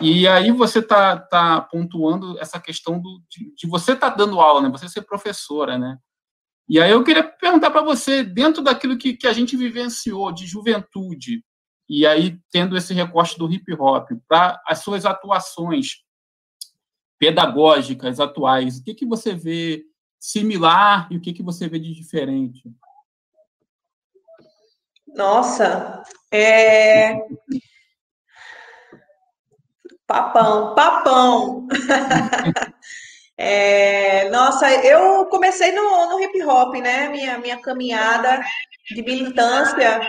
E 0.00 0.28
aí 0.28 0.52
você 0.52 0.78
está 0.78 1.18
tá 1.18 1.60
pontuando 1.60 2.38
essa 2.38 2.60
questão 2.60 3.00
do, 3.00 3.20
de, 3.28 3.52
de 3.56 3.66
você 3.66 3.96
tá 3.96 4.08
dando 4.08 4.40
aula, 4.40 4.60
né? 4.60 4.68
Você 4.68 4.88
ser 4.88 5.02
professora, 5.02 5.76
né? 5.76 5.98
E 6.68 6.78
aí 6.78 6.92
eu 6.92 7.02
queria 7.02 7.24
perguntar 7.24 7.72
para 7.72 7.82
você, 7.82 8.22
dentro 8.22 8.62
daquilo 8.62 8.96
que, 8.96 9.16
que 9.16 9.26
a 9.26 9.32
gente 9.32 9.56
vivenciou 9.56 10.30
de 10.30 10.46
juventude, 10.46 11.42
e 11.88 12.06
aí 12.06 12.38
tendo 12.50 12.76
esse 12.76 12.92
recorte 12.92 13.38
do 13.38 13.50
hip 13.50 13.72
hop 13.74 14.10
para 14.28 14.60
as 14.66 14.80
suas 14.80 15.06
atuações 15.06 16.04
pedagógicas 17.18 18.20
atuais, 18.20 18.78
o 18.78 18.84
que, 18.84 18.94
que 18.94 19.06
você 19.06 19.34
vê 19.34 19.84
similar 20.18 21.08
e 21.10 21.16
o 21.16 21.20
que, 21.20 21.32
que 21.32 21.42
você 21.42 21.68
vê 21.68 21.78
de 21.78 21.94
diferente? 21.94 22.62
Nossa, 25.14 26.02
é... 26.30 27.16
papão, 30.06 30.74
papão. 30.74 31.66
é... 33.36 34.28
Nossa, 34.30 34.70
eu 34.84 35.26
comecei 35.26 35.72
no, 35.72 36.10
no 36.10 36.20
hip 36.20 36.42
hop, 36.44 36.74
né? 36.74 37.08
Minha, 37.08 37.38
minha 37.38 37.60
caminhada 37.60 38.44
de 38.90 39.02
militância 39.02 40.00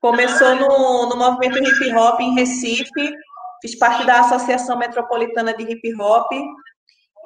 Começou 0.00 0.54
no, 0.54 1.08
no 1.08 1.16
movimento 1.16 1.58
hip 1.58 1.92
hop 1.94 2.20
em 2.20 2.34
Recife, 2.34 3.12
fiz 3.60 3.76
parte 3.76 4.06
da 4.06 4.20
Associação 4.20 4.78
Metropolitana 4.78 5.52
de 5.52 5.64
Hip 5.64 6.00
Hop 6.00 6.30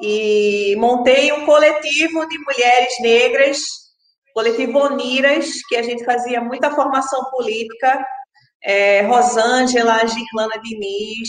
e 0.00 0.74
montei 0.78 1.32
um 1.32 1.44
coletivo 1.44 2.26
de 2.26 2.38
mulheres 2.38 2.94
negras, 3.00 3.58
coletivo 4.34 4.78
Oniras, 4.78 5.62
que 5.68 5.76
a 5.76 5.82
gente 5.82 6.02
fazia 6.04 6.40
muita 6.40 6.70
formação 6.70 7.22
política, 7.30 8.02
é, 8.64 9.02
Rosângela, 9.02 10.06
Girlana 10.06 10.58
Diniz, 10.62 11.28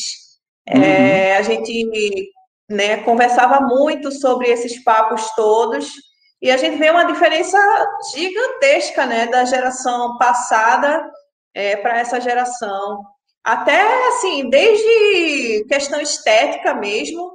é, 0.66 1.34
uhum. 1.34 1.40
a 1.40 1.42
gente 1.42 2.32
né, 2.70 2.98
conversava 3.04 3.60
muito 3.60 4.12
sobre 4.12 4.50
esses 4.50 4.82
papos 4.82 5.30
todos, 5.36 5.92
e 6.42 6.50
a 6.50 6.56
gente 6.56 6.78
vê 6.78 6.90
uma 6.90 7.04
diferença 7.04 7.58
gigantesca, 8.14 9.06
né, 9.06 9.28
da 9.28 9.44
geração 9.44 10.18
passada 10.18 11.04
é, 11.54 11.76
para 11.78 12.00
essa 12.00 12.20
geração. 12.20 13.04
Até, 13.44 14.08
assim, 14.08 14.50
desde 14.50 15.66
questão 15.68 16.00
estética 16.00 16.74
mesmo, 16.74 17.32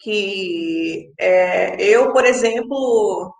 que 0.00 1.12
é, 1.18 1.76
eu, 1.78 2.12
por 2.12 2.24
exemplo, 2.24 3.32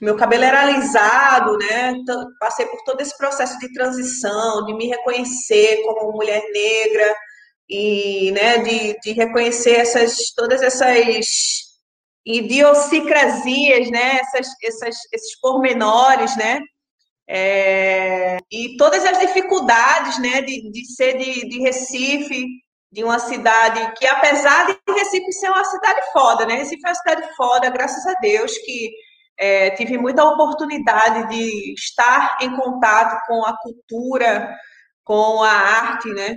meu 0.00 0.16
cabelo 0.16 0.44
era 0.44 0.62
alisado, 0.62 1.56
né? 1.58 1.94
Passei 2.40 2.66
por 2.66 2.82
todo 2.84 3.00
esse 3.00 3.16
processo 3.16 3.58
de 3.58 3.72
transição, 3.72 4.64
de 4.66 4.74
me 4.74 4.88
reconhecer 4.88 5.82
como 5.84 6.12
mulher 6.12 6.42
negra 6.52 7.14
e, 7.68 8.32
né, 8.32 8.58
de, 8.58 8.98
de 9.00 9.12
reconhecer 9.12 9.76
essas 9.76 10.16
todas 10.36 10.60
essas 10.60 10.98
idiosincrasias, 12.26 13.90
né? 13.90 14.20
Essas, 14.20 14.48
essas, 14.62 14.96
esses 15.12 15.38
pormenores, 15.40 16.36
né? 16.36 16.60
É, 17.34 18.36
e 18.50 18.76
todas 18.76 19.02
as 19.06 19.18
dificuldades, 19.18 20.18
né? 20.18 20.42
De, 20.42 20.70
de 20.70 20.84
ser 20.94 21.16
de, 21.16 21.48
de 21.48 21.60
Recife, 21.60 22.46
de 22.92 23.02
uma 23.02 23.18
cidade 23.18 23.94
que, 23.96 24.06
apesar 24.06 24.66
de 24.66 24.76
Recife 24.92 25.32
ser 25.32 25.48
uma 25.48 25.64
cidade 25.64 26.00
foda, 26.12 26.44
né? 26.44 26.56
Recife 26.56 26.82
é 26.84 26.88
uma 26.90 26.94
cidade 26.94 27.34
foda, 27.34 27.70
graças 27.70 28.06
a 28.06 28.12
Deus, 28.20 28.52
que 28.58 28.90
é, 29.38 29.70
tive 29.70 29.96
muita 29.96 30.22
oportunidade 30.22 31.30
de 31.30 31.72
estar 31.72 32.36
em 32.42 32.54
contato 32.54 33.18
com 33.26 33.46
a 33.46 33.56
cultura, 33.56 34.54
com 35.02 35.42
a 35.42 35.52
arte, 35.52 36.10
né? 36.10 36.36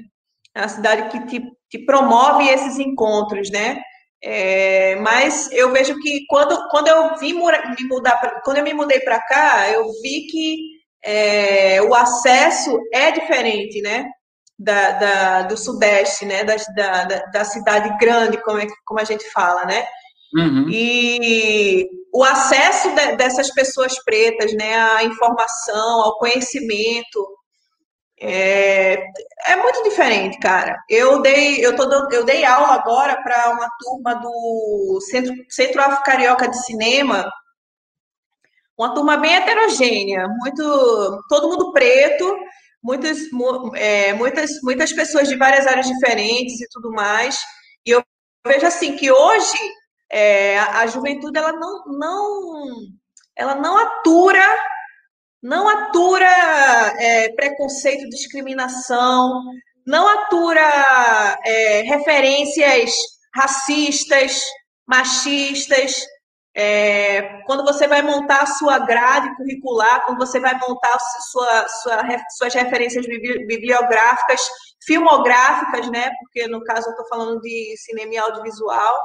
É 0.56 0.62
uma 0.62 0.70
cidade 0.70 1.10
que 1.10 1.26
te, 1.26 1.46
te 1.70 1.86
promove 1.86 2.48
esses 2.48 2.80
encontros, 2.80 3.52
né? 3.52 3.82
É, 4.24 4.96
mas 5.02 5.52
eu 5.52 5.74
vejo 5.74 6.00
que 6.00 6.26
quando, 6.30 6.58
quando 6.70 6.88
eu 6.88 7.18
vim 7.18 7.34
mudar, 7.34 8.42
quando 8.46 8.60
eu 8.60 8.64
me 8.64 8.74
mudei 8.74 9.02
para 9.02 9.20
cá, 9.20 9.70
eu 9.70 9.92
vi 10.02 10.28
que 10.28 10.75
é, 11.06 11.82
o 11.84 11.94
acesso 11.94 12.80
é 12.92 13.12
diferente, 13.12 13.82
né? 13.82 14.06
Da, 14.58 14.92
da, 14.92 15.42
do 15.44 15.58
Sudeste, 15.58 16.26
né? 16.26 16.44
Da, 16.44 16.56
da, 16.76 17.18
da 17.26 17.44
cidade 17.46 17.96
grande, 18.00 18.42
como, 18.42 18.60
é, 18.60 18.68
como 18.86 19.00
a 19.00 19.04
gente 19.04 19.30
fala, 19.32 19.66
né? 19.66 19.86
Uhum. 20.36 20.68
E 20.70 21.88
o 22.14 22.24
acesso 22.24 22.90
de, 22.96 23.16
dessas 23.16 23.52
pessoas 23.52 24.04
pretas, 24.04 24.54
né, 24.54 24.76
à 24.76 25.04
informação, 25.04 26.02
ao 26.02 26.18
conhecimento, 26.18 27.26
é, 28.20 28.98
é 29.48 29.56
muito 29.58 29.84
diferente, 29.84 30.40
cara. 30.40 30.78
Eu 30.90 31.22
dei, 31.22 31.66
eu, 31.66 31.76
tô, 31.76 31.84
eu 32.12 32.26
dei 32.26 32.44
aula 32.44 32.74
agora 32.74 33.22
para 33.22 33.52
uma 33.52 33.70
turma 33.80 34.14
do 34.16 35.00
Centro, 35.10 35.34
Centro 35.50 35.82
Afro 35.82 36.04
Carioca 36.04 36.48
de 36.48 36.66
Cinema, 36.66 37.30
uma 38.78 38.94
turma 38.94 39.18
bem 39.18 39.36
heterogênea, 39.36 40.28
muito, 40.28 41.24
todo 41.30 41.50
mundo 41.50 41.72
preto, 41.72 42.38
muitas, 42.84 43.20
é, 43.76 44.14
muitas, 44.14 44.52
muitas 44.62 44.92
pessoas 44.94 45.28
de 45.28 45.36
várias 45.36 45.66
áreas 45.66 45.88
diferentes 45.88 46.60
e 46.60 46.68
tudo 46.72 46.92
mais. 46.92 47.40
E 47.86 47.92
eu 47.92 48.04
vejo 48.46 48.66
assim 48.66 48.96
que 48.96 49.12
hoje 49.12 49.58
é, 50.12 50.60
a 50.60 50.86
juventude 50.88 51.38
ela 51.38 51.54
não, 51.54 51.84
não, 51.88 52.62
ela 53.36 53.56
não 53.56 53.78
atura, 53.78 54.46
não 55.42 55.68
atura 55.68 56.28
é, 57.00 57.30
preconceito, 57.34 58.10
discriminação, 58.10 59.42
não 59.86 60.08
atura 60.08 61.40
é, 61.46 61.82
referências 61.82 62.92
racistas, 63.36 64.42
machistas. 64.88 65.96
É, 66.58 67.42
quando 67.46 67.66
você 67.66 67.86
vai 67.86 68.02
montar 68.02 68.44
a 68.44 68.46
sua 68.46 68.80
grade 68.80 69.36
curricular, 69.36 70.06
quando 70.06 70.18
você 70.18 70.40
vai 70.40 70.58
montar 70.58 70.98
sua, 71.30 71.68
sua, 71.68 72.02
suas 72.38 72.54
referências 72.54 73.06
bibliográficas, 73.06 74.40
filmográficas, 74.86 75.90
né? 75.90 76.10
Porque 76.22 76.48
no 76.48 76.64
caso 76.64 76.88
eu 76.88 76.92
estou 76.92 77.08
falando 77.10 77.42
de 77.42 77.76
cinema 77.78 78.14
e 78.14 78.18
audiovisual, 78.18 78.96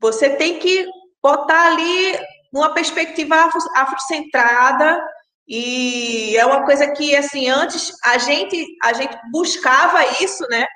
você 0.00 0.30
tem 0.30 0.58
que 0.58 0.88
botar 1.22 1.68
ali 1.68 2.18
uma 2.52 2.74
perspectiva 2.74 3.48
afrocentrada 3.76 5.00
e 5.46 6.36
é 6.36 6.44
uma 6.44 6.64
coisa 6.64 6.90
que 6.92 7.14
assim 7.14 7.48
antes 7.48 7.92
a 8.04 8.18
gente 8.18 8.66
a 8.82 8.92
gente 8.92 9.16
buscava 9.30 10.04
isso, 10.22 10.44
né? 10.48 10.66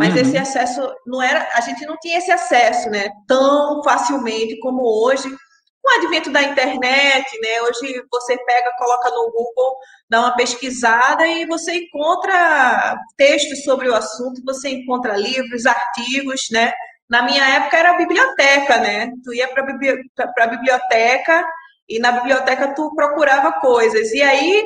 Mas 0.00 0.14
uhum. 0.14 0.20
esse 0.22 0.38
acesso 0.38 0.80
não 1.06 1.22
era, 1.22 1.46
a 1.52 1.60
gente 1.60 1.84
não 1.84 1.94
tinha 1.98 2.16
esse 2.16 2.32
acesso, 2.32 2.88
né? 2.88 3.10
Tão 3.28 3.82
facilmente 3.84 4.58
como 4.60 4.80
hoje, 4.82 5.28
com 5.28 5.92
o 5.92 5.98
advento 5.98 6.32
da 6.32 6.42
internet, 6.42 7.38
né? 7.38 7.60
Hoje 7.64 8.02
você 8.10 8.34
pega, 8.46 8.72
coloca 8.78 9.10
no 9.10 9.30
Google, 9.30 9.76
dá 10.08 10.20
uma 10.20 10.34
pesquisada 10.34 11.26
e 11.26 11.44
você 11.44 11.74
encontra 11.74 12.96
textos 13.18 13.62
sobre 13.62 13.90
o 13.90 13.94
assunto, 13.94 14.42
você 14.42 14.70
encontra 14.70 15.18
livros, 15.18 15.66
artigos, 15.66 16.48
né? 16.50 16.72
Na 17.06 17.22
minha 17.22 17.46
época 17.56 17.76
era 17.76 17.90
a 17.90 17.98
biblioteca, 17.98 18.78
né? 18.78 19.12
Tu 19.22 19.34
ia 19.34 19.48
para 19.48 20.44
a 20.44 20.46
biblioteca 20.46 21.44
e 21.86 21.98
na 21.98 22.12
biblioteca 22.12 22.74
tu 22.74 22.94
procurava 22.94 23.52
coisas. 23.60 24.10
E 24.12 24.22
aí 24.22 24.64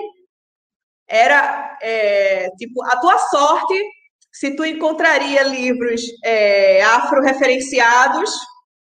era 1.09 1.77
é, 1.83 2.51
tipo 2.57 2.85
a 2.85 2.97
tua 3.01 3.19
sorte 3.19 3.75
se 4.35 4.57
tu 4.57 4.65
encontraria 4.65 5.45
livros 5.45 6.03
é, 6.25 6.83
afro-referenciados 6.83 8.31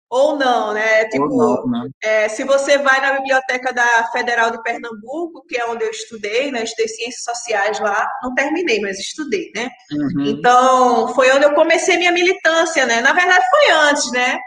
ou 0.07 0.37
não, 0.37 0.73
né? 0.73 1.05
Tipo, 1.05 1.27
não, 1.27 1.67
né? 1.67 1.89
É, 2.03 2.29
se 2.29 2.43
você 2.43 2.77
vai 2.77 3.01
na 3.01 3.13
biblioteca 3.13 3.73
da 3.73 4.07
Federal 4.11 4.51
de 4.51 4.61
Pernambuco, 4.61 5.45
que 5.47 5.57
é 5.57 5.65
onde 5.65 5.83
eu 5.83 5.89
estudei, 5.89 6.51
né? 6.51 6.63
Estudei 6.63 6.87
ciências 6.87 7.23
sociais 7.23 7.79
lá, 7.79 8.07
não 8.23 8.33
terminei, 8.33 8.79
mas 8.79 8.99
estudei, 8.99 9.51
né? 9.55 9.69
Uhum. 9.91 10.25
Então, 10.25 11.13
foi 11.13 11.31
onde 11.31 11.45
eu 11.45 11.53
comecei 11.53 11.97
minha 11.97 12.11
militância, 12.11 12.85
né? 12.85 13.01
Na 13.01 13.13
verdade, 13.13 13.43
foi 13.49 13.71
antes, 13.71 14.11
né? 14.11 14.39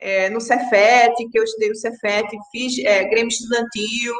É, 0.00 0.30
no 0.30 0.40
Cefet, 0.40 1.14
que 1.30 1.38
eu 1.38 1.44
estudei 1.44 1.68
no 1.68 1.76
Cefet, 1.76 2.28
fiz 2.50 2.78
é, 2.84 3.04
Grêmio 3.04 3.28
Estudantil. 3.28 4.14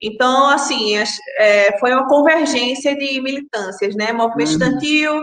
Então, 0.00 0.48
assim, 0.48 0.96
é, 1.38 1.78
foi 1.78 1.92
uma 1.92 2.06
convergência 2.06 2.94
de 2.94 3.20
militâncias, 3.20 3.94
né? 3.96 4.12
Movimento 4.12 4.48
uhum. 4.48 4.52
estudantil, 4.52 5.22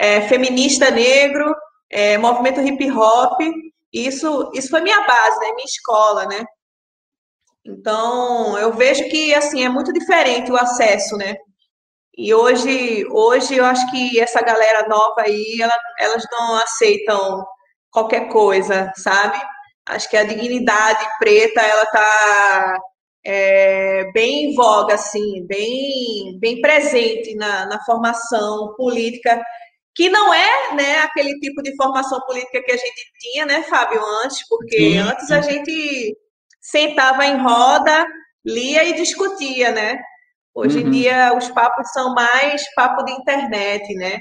é, 0.00 0.22
feminista 0.22 0.90
negro, 0.90 1.54
é, 1.90 2.16
movimento 2.16 2.60
hip 2.62 2.90
hop 2.90 3.38
isso, 3.92 4.50
isso 4.54 4.70
foi 4.70 4.80
minha 4.80 5.00
base, 5.06 5.38
né? 5.40 5.52
Minha 5.52 5.64
escola, 5.64 6.24
né? 6.26 6.44
Então, 7.64 8.56
eu 8.58 8.72
vejo 8.72 9.04
que, 9.10 9.34
assim, 9.34 9.64
é 9.64 9.68
muito 9.68 9.92
diferente 9.92 10.50
o 10.50 10.56
acesso, 10.56 11.16
né? 11.16 11.36
E 12.16 12.32
hoje, 12.34 13.04
hoje 13.10 13.56
eu 13.56 13.64
acho 13.64 13.90
que 13.90 14.20
essa 14.20 14.40
galera 14.42 14.88
nova 14.88 15.22
aí, 15.22 15.58
ela, 15.60 15.74
elas 15.98 16.24
não 16.30 16.56
aceitam 16.56 17.44
qualquer 17.90 18.28
coisa, 18.28 18.92
sabe? 18.96 19.38
Acho 19.86 20.08
que 20.08 20.16
a 20.16 20.24
dignidade 20.24 21.04
preta, 21.18 21.60
ela 21.60 21.86
tá 21.86 22.78
é, 23.26 24.10
bem 24.12 24.52
em 24.52 24.54
voga, 24.54 24.94
assim, 24.94 25.46
bem, 25.46 26.38
bem 26.40 26.60
presente 26.60 27.34
na, 27.34 27.66
na 27.66 27.84
formação 27.84 28.74
política 28.76 29.40
que 30.00 30.08
não 30.08 30.32
é 30.32 30.74
né, 30.74 30.98
aquele 31.00 31.38
tipo 31.40 31.62
de 31.62 31.76
formação 31.76 32.18
política 32.22 32.62
que 32.62 32.72
a 32.72 32.76
gente 32.76 33.12
tinha, 33.18 33.44
né, 33.44 33.62
Fábio, 33.64 34.00
antes, 34.24 34.48
porque 34.48 34.78
sim, 34.78 34.96
antes 34.96 35.26
sim. 35.26 35.34
a 35.34 35.42
gente 35.42 36.16
sentava 36.58 37.26
em 37.26 37.36
roda, 37.36 38.06
lia 38.42 38.82
e 38.84 38.94
discutia, 38.94 39.72
né? 39.72 39.98
Hoje 40.54 40.78
uhum. 40.78 40.86
em 40.86 40.90
dia 40.90 41.36
os 41.36 41.50
papos 41.50 41.92
são 41.92 42.14
mais 42.14 42.64
papo 42.74 43.04
de 43.04 43.12
internet, 43.12 43.92
né? 43.92 44.20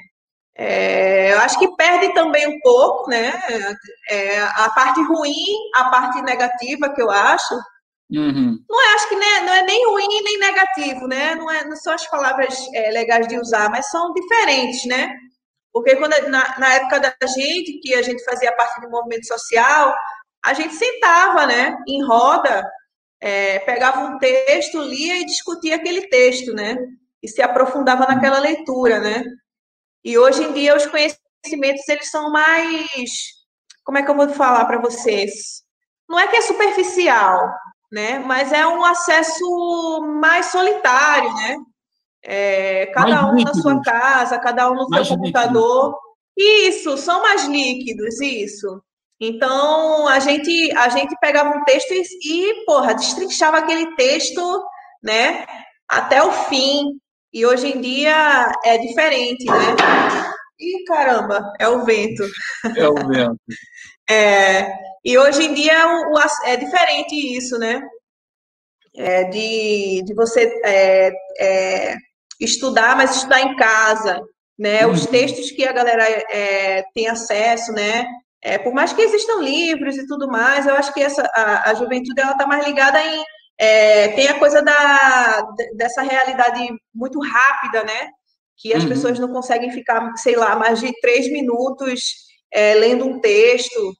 É, 0.53 1.31
eu 1.31 1.39
acho 1.39 1.57
que 1.57 1.73
perde 1.77 2.13
também 2.13 2.45
um 2.45 2.59
pouco, 2.59 3.09
né? 3.09 3.41
É, 4.09 4.41
a 4.41 4.69
parte 4.75 5.01
ruim, 5.01 5.55
a 5.77 5.85
parte 5.85 6.21
negativa 6.23 6.93
que 6.93 7.01
eu 7.01 7.09
acho. 7.09 7.55
Uhum. 8.11 8.57
Não 8.69 8.81
é, 8.81 8.95
acho 8.95 9.07
que 9.07 9.15
né, 9.15 9.39
não 9.45 9.53
é 9.53 9.63
nem 9.63 9.85
ruim 9.87 10.07
nem 10.25 10.39
negativo, 10.39 11.07
né? 11.07 11.35
Não, 11.35 11.49
é, 11.49 11.63
não 11.63 11.77
são 11.77 11.93
as 11.93 12.05
palavras 12.07 12.67
é, 12.73 12.91
legais 12.91 13.29
de 13.29 13.39
usar, 13.39 13.69
mas 13.69 13.89
são 13.89 14.11
diferentes, 14.11 14.85
né? 14.85 15.15
Porque 15.71 15.95
quando, 15.95 16.13
na, 16.29 16.59
na 16.59 16.73
época 16.73 16.99
da 16.99 17.27
gente, 17.27 17.79
que 17.79 17.93
a 17.93 18.01
gente 18.01 18.23
fazia 18.23 18.55
parte 18.55 18.81
do 18.81 18.89
movimento 18.89 19.27
social, 19.27 19.93
a 20.43 20.53
gente 20.53 20.73
sentava, 20.73 21.45
né, 21.45 21.77
em 21.87 22.03
roda, 22.05 22.63
é, 23.21 23.59
pegava 23.59 24.01
um 24.01 24.17
texto, 24.17 24.81
lia 24.81 25.17
e 25.17 25.25
discutia 25.25 25.75
aquele 25.75 26.07
texto, 26.07 26.53
né? 26.53 26.77
E 27.21 27.27
se 27.27 27.41
aprofundava 27.41 28.05
naquela 28.05 28.39
leitura, 28.39 28.99
né? 28.99 29.23
E 30.03 30.17
hoje 30.17 30.43
em 30.43 30.53
dia 30.53 30.75
os 30.75 30.85
conhecimentos 30.85 31.87
eles 31.89 32.09
são 32.09 32.31
mais, 32.31 33.19
como 33.83 33.97
é 33.97 34.03
que 34.03 34.09
eu 34.09 34.15
vou 34.15 34.29
falar 34.29 34.65
para 34.65 34.79
vocês? 34.79 35.63
Não 36.07 36.17
é 36.17 36.27
que 36.27 36.37
é 36.37 36.41
superficial, 36.41 37.53
né? 37.91 38.19
Mas 38.19 38.53
é 38.53 38.65
um 38.65 38.85
acesso 38.85 40.01
mais 40.21 40.47
solitário, 40.47 41.33
né? 41.35 41.57
É, 42.23 42.87
cada 42.87 43.21
mais 43.21 43.31
um 43.31 43.35
líquidos. 43.35 43.55
na 43.57 43.61
sua 43.61 43.81
casa, 43.81 44.39
cada 44.39 44.69
um 44.71 44.75
no 44.75 44.89
mais 44.89 45.07
seu 45.07 45.17
computador. 45.17 45.87
Líquidos. 45.87 46.09
Isso, 46.77 46.97
são 46.97 47.21
mais 47.21 47.45
líquidos, 47.45 48.21
isso. 48.21 48.81
Então, 49.19 50.07
a 50.07 50.19
gente, 50.19 50.71
a 50.77 50.87
gente 50.87 51.13
pegava 51.19 51.49
um 51.49 51.63
texto 51.65 51.91
e, 51.91 52.01
e, 52.01 52.65
porra, 52.65 52.93
destrinchava 52.93 53.57
aquele 53.57 53.93
texto, 53.97 54.63
né, 55.03 55.45
até 55.87 56.23
o 56.23 56.31
fim. 56.31 56.97
E 57.33 57.45
hoje 57.45 57.67
em 57.67 57.81
dia 57.81 58.51
é 58.63 58.77
diferente, 58.77 59.45
né? 59.45 59.75
Ih, 60.59 60.83
caramba, 60.85 61.53
é 61.59 61.67
o 61.67 61.85
vento. 61.85 62.23
É 62.75 62.87
o 62.87 62.95
vento. 62.95 63.39
é, 64.09 64.67
e 65.03 65.17
hoje 65.17 65.43
em 65.43 65.53
dia 65.53 65.87
o, 65.87 66.13
o, 66.13 66.19
é 66.45 66.55
diferente 66.55 67.13
isso, 67.37 67.57
né? 67.59 67.81
É 68.95 69.25
de, 69.25 70.01
de 70.03 70.13
você 70.15 70.59
é, 70.65 71.11
é, 71.39 71.95
estudar, 72.39 72.95
mas 72.95 73.17
estudar 73.17 73.41
em 73.41 73.55
casa, 73.55 74.21
né? 74.57 74.85
Os 74.87 75.05
uhum. 75.05 75.11
textos 75.11 75.51
que 75.51 75.65
a 75.65 75.71
galera 75.71 76.03
é, 76.03 76.83
tem 76.93 77.07
acesso, 77.07 77.71
né? 77.71 78.05
É, 78.41 78.57
por 78.57 78.73
mais 78.73 78.93
que 78.93 79.01
existam 79.01 79.41
livros 79.41 79.97
e 79.97 80.07
tudo 80.07 80.27
mais, 80.27 80.65
eu 80.65 80.73
acho 80.75 80.93
que 80.93 81.01
essa, 81.01 81.23
a, 81.35 81.71
a 81.71 81.73
juventude 81.73 82.19
ela 82.21 82.31
está 82.31 82.47
mais 82.47 82.65
ligada 82.65 83.01
em 83.03 83.23
é, 83.61 84.07
tem 84.09 84.27
a 84.29 84.39
coisa 84.39 84.61
da, 84.61 85.41
dessa 85.75 86.01
realidade 86.01 86.65
muito 86.95 87.19
rápida, 87.19 87.83
né? 87.83 88.07
Que 88.57 88.73
as 88.73 88.83
uhum. 88.83 88.89
pessoas 88.89 89.19
não 89.19 89.27
conseguem 89.33 89.71
ficar, 89.71 90.15
sei 90.15 90.37
lá, 90.37 90.55
mais 90.55 90.79
de 90.79 90.93
três 91.01 91.29
minutos 91.29 91.99
é, 92.53 92.73
lendo 92.75 93.05
um 93.05 93.19
texto 93.19 93.93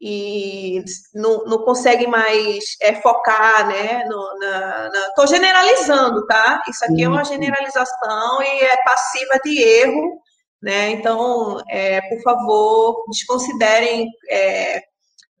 e 0.00 0.84
não, 1.14 1.44
não 1.46 1.64
conseguem 1.64 2.06
mais 2.06 2.64
é, 2.82 2.94
focar, 3.00 3.66
né? 3.66 4.04
No, 4.04 4.38
na, 4.38 4.90
na... 4.90 5.10
Tô 5.14 5.26
generalizando, 5.26 6.26
tá? 6.26 6.62
Isso 6.68 6.84
aqui 6.84 7.02
é 7.02 7.08
uma 7.08 7.24
generalização 7.24 8.42
e 8.42 8.60
é 8.60 8.82
passiva 8.82 9.40
de 9.44 9.58
erro, 9.62 10.20
né? 10.62 10.90
Então, 10.90 11.60
é, 11.68 12.00
por 12.02 12.22
favor, 12.22 13.04
desconsiderem 13.10 14.08
é, 14.30 14.82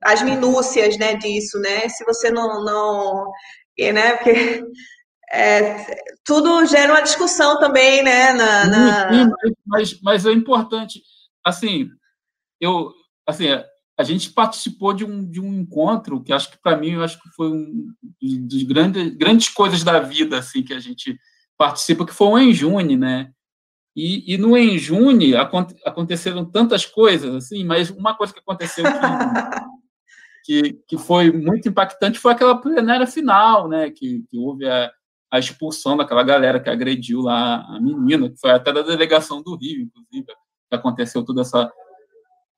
as 0.02 0.22
minúcias, 0.22 0.96
né, 0.96 1.14
disso, 1.16 1.58
né? 1.60 1.88
Se 1.88 2.04
você 2.04 2.30
não, 2.30 2.64
não 2.64 3.30
e, 3.76 3.92
né, 3.92 4.16
porque 4.16 4.64
é, 5.30 5.96
tudo 6.24 6.64
gera 6.64 6.92
uma 6.92 7.02
discussão 7.02 7.58
também, 7.58 8.02
né? 8.02 8.32
Na, 8.32 8.66
na... 8.66 9.30
Mas, 9.66 10.00
mas 10.00 10.24
é 10.24 10.32
importante, 10.32 11.02
assim, 11.44 11.88
eu, 12.60 12.90
assim, 13.26 13.48
a 13.98 14.02
gente 14.02 14.30
participou 14.30 14.92
de 14.92 15.04
um, 15.04 15.24
de 15.24 15.40
um 15.40 15.52
encontro 15.54 16.22
que 16.22 16.32
acho 16.32 16.50
que 16.50 16.58
para 16.58 16.76
mim 16.76 16.92
eu 16.92 17.02
acho 17.02 17.20
que 17.20 17.28
foi 17.30 17.48
um 17.48 17.92
dos 18.20 18.62
grandes 18.62 19.16
grandes 19.16 19.48
coisas 19.48 19.82
da 19.82 20.00
vida 20.00 20.38
assim 20.38 20.62
que 20.62 20.74
a 20.74 20.80
gente 20.80 21.18
participa 21.56 22.04
que 22.04 22.12
foi 22.12 22.28
o 22.28 22.38
Enjune, 22.38 22.96
né? 22.96 23.30
E, 23.94 24.34
e 24.34 24.36
no 24.36 24.56
Enjune 24.56 25.34
aconteceram 25.34 26.44
tantas 26.44 26.84
coisas 26.84 27.34
assim, 27.34 27.64
mas 27.64 27.88
uma 27.90 28.14
coisa 28.14 28.32
que 28.32 28.40
aconteceu 28.40 28.84
que 28.84 28.90
que, 30.46 30.80
que 30.86 30.96
foi 30.96 31.32
muito 31.32 31.68
impactante 31.68 32.20
foi 32.20 32.32
aquela 32.32 32.56
plenária 32.60 33.06
final, 33.06 33.66
né? 33.68 33.90
Que, 33.90 34.22
que 34.30 34.38
houve 34.38 34.68
a, 34.68 34.92
a 35.28 35.40
expulsão 35.40 35.96
daquela 35.96 36.22
galera 36.22 36.60
que 36.60 36.70
agrediu 36.70 37.20
lá 37.20 37.62
a 37.68 37.80
menina, 37.80 38.30
que 38.30 38.38
foi 38.38 38.52
até 38.52 38.72
da 38.72 38.82
delegação 38.82 39.42
do 39.42 39.56
Rio, 39.56 39.82
inclusive, 39.82 40.24
que 40.24 40.76
aconteceu 40.76 41.24
toda 41.24 41.40
essa, 41.40 41.68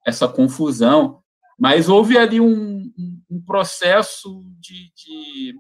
essa 0.07 0.29
confusão. 0.29 1.22
Mas 1.59 1.88
houve 1.88 2.16
ali 2.16 2.40
um, 2.40 2.92
um 3.29 3.40
processo 3.40 4.44
de, 4.61 4.92
de 4.94 5.55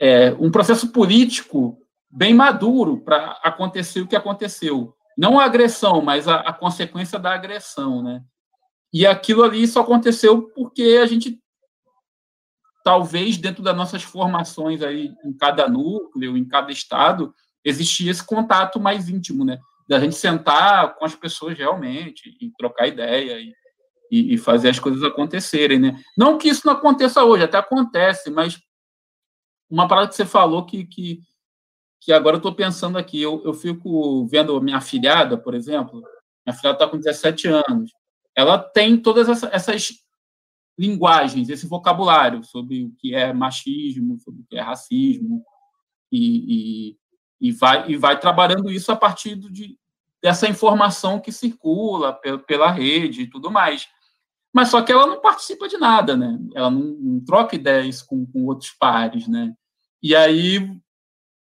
é, 0.00 0.32
um 0.32 0.50
processo 0.50 0.90
político 0.90 1.78
bem 2.10 2.34
maduro 2.34 3.00
para 3.00 3.38
acontecer 3.42 4.00
o 4.00 4.06
que 4.06 4.16
aconteceu. 4.16 4.94
Não 5.16 5.38
a 5.38 5.44
agressão, 5.44 6.02
mas 6.02 6.26
a, 6.26 6.40
a 6.40 6.52
consequência 6.52 7.18
da 7.18 7.32
agressão, 7.32 8.02
né? 8.02 8.22
E 8.92 9.06
aquilo 9.06 9.42
ali 9.42 9.66
só 9.66 9.80
aconteceu 9.80 10.42
porque 10.50 10.98
a 11.02 11.06
gente, 11.06 11.40
talvez 12.84 13.36
dentro 13.36 13.62
das 13.62 13.76
nossas 13.76 14.02
formações 14.02 14.82
aí, 14.82 15.12
em 15.24 15.32
cada 15.32 15.68
núcleo, 15.68 16.36
em 16.36 16.44
cada 16.44 16.70
estado, 16.72 17.34
existia 17.64 18.10
esse 18.10 18.24
contato 18.24 18.78
mais 18.80 19.08
íntimo, 19.08 19.44
né? 19.44 19.58
Da 19.88 19.98
gente 20.00 20.14
sentar 20.14 20.94
com 20.96 21.04
as 21.04 21.14
pessoas 21.14 21.56
realmente 21.56 22.36
e 22.40 22.50
trocar 22.56 22.86
ideia 22.86 23.38
e, 23.40 23.52
e, 24.14 24.34
e 24.34 24.38
fazer 24.38 24.68
as 24.68 24.78
coisas 24.78 25.02
acontecerem, 25.02 25.80
né? 25.80 26.00
Não 26.16 26.38
que 26.38 26.48
isso 26.48 26.64
não 26.64 26.74
aconteça 26.74 27.24
hoje, 27.24 27.42
até 27.42 27.58
acontece, 27.58 28.30
mas 28.30 28.60
uma 29.68 29.88
parada 29.88 30.06
que 30.06 30.14
você 30.14 30.24
falou 30.24 30.64
que, 30.64 30.84
que, 30.84 31.20
que 32.00 32.12
agora 32.12 32.36
eu 32.36 32.38
estou 32.38 32.54
pensando 32.54 32.96
aqui, 32.96 33.20
eu, 33.20 33.42
eu 33.44 33.52
fico 33.52 34.24
vendo 34.28 34.60
minha 34.62 34.76
afilhada, 34.76 35.36
por 35.36 35.52
exemplo, 35.52 36.00
minha 36.46 36.56
filhada 36.56 36.76
está 36.76 36.86
com 36.86 36.96
17 36.96 37.48
anos, 37.48 37.90
ela 38.36 38.56
tem 38.56 38.96
todas 38.96 39.42
essas 39.46 39.88
linguagens, 40.78 41.48
esse 41.48 41.66
vocabulário 41.66 42.44
sobre 42.44 42.84
o 42.84 42.92
que 42.96 43.16
é 43.16 43.32
machismo, 43.32 44.20
sobre 44.20 44.42
o 44.42 44.46
que 44.48 44.56
é 44.56 44.60
racismo, 44.60 45.44
e, 46.12 46.92
e, 46.92 47.48
e 47.48 47.52
vai, 47.52 47.90
e 47.90 47.96
vai 47.96 48.20
trabalhando 48.20 48.70
isso 48.70 48.92
a 48.92 48.96
partir 48.96 49.34
de, 49.34 49.76
dessa 50.22 50.48
informação 50.48 51.18
que 51.18 51.32
circula 51.32 52.12
pela 52.46 52.70
rede 52.70 53.22
e 53.22 53.26
tudo 53.26 53.50
mais. 53.50 53.88
Mas 54.54 54.68
só 54.68 54.80
que 54.80 54.92
ela 54.92 55.06
não 55.08 55.20
participa 55.20 55.66
de 55.66 55.76
nada, 55.76 56.16
né? 56.16 56.38
Ela 56.54 56.70
não, 56.70 56.80
não 56.80 57.24
troca 57.24 57.56
ideias 57.56 58.00
com, 58.00 58.24
com 58.24 58.46
outros 58.46 58.70
pares, 58.70 59.26
né? 59.26 59.52
E 60.00 60.14
aí 60.14 60.70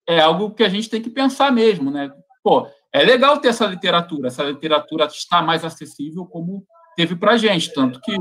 é 0.08 0.20
algo 0.20 0.50
que 0.52 0.64
a 0.64 0.68
gente 0.68 0.90
tem 0.90 1.00
que 1.00 1.08
pensar 1.08 1.52
mesmo, 1.52 1.88
né? 1.88 2.10
Pô, 2.42 2.66
é 2.92 3.04
legal 3.04 3.38
ter 3.38 3.48
essa 3.48 3.64
literatura, 3.64 4.26
essa 4.26 4.42
literatura 4.42 5.06
está 5.06 5.40
mais 5.40 5.64
acessível 5.64 6.26
como 6.26 6.66
teve 6.96 7.14
para 7.14 7.36
gente, 7.36 7.72
tanto 7.72 8.00
que 8.00 8.16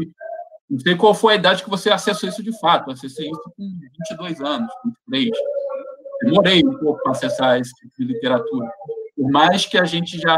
não 0.70 0.80
sei 0.80 0.96
qual 0.96 1.16
foi 1.16 1.34
a 1.34 1.38
idade 1.38 1.64
que 1.64 1.70
você 1.70 1.90
acessou 1.90 2.30
isso 2.30 2.44
de 2.44 2.58
fato, 2.60 2.90
eu 2.90 2.94
acessei 2.94 3.28
isso 3.28 3.54
com 3.58 3.64
22 4.10 4.42
anos, 4.42 4.70
23. 5.08 5.32
Demorei 6.24 6.64
um 6.64 6.78
pouco 6.78 7.02
para 7.02 7.12
acessar 7.12 7.60
esse 7.60 7.74
tipo 7.76 7.94
de 7.98 8.06
literatura. 8.06 8.70
Por 9.16 9.32
mais 9.32 9.66
que 9.66 9.78
a 9.78 9.86
gente 9.86 10.20
já 10.20 10.36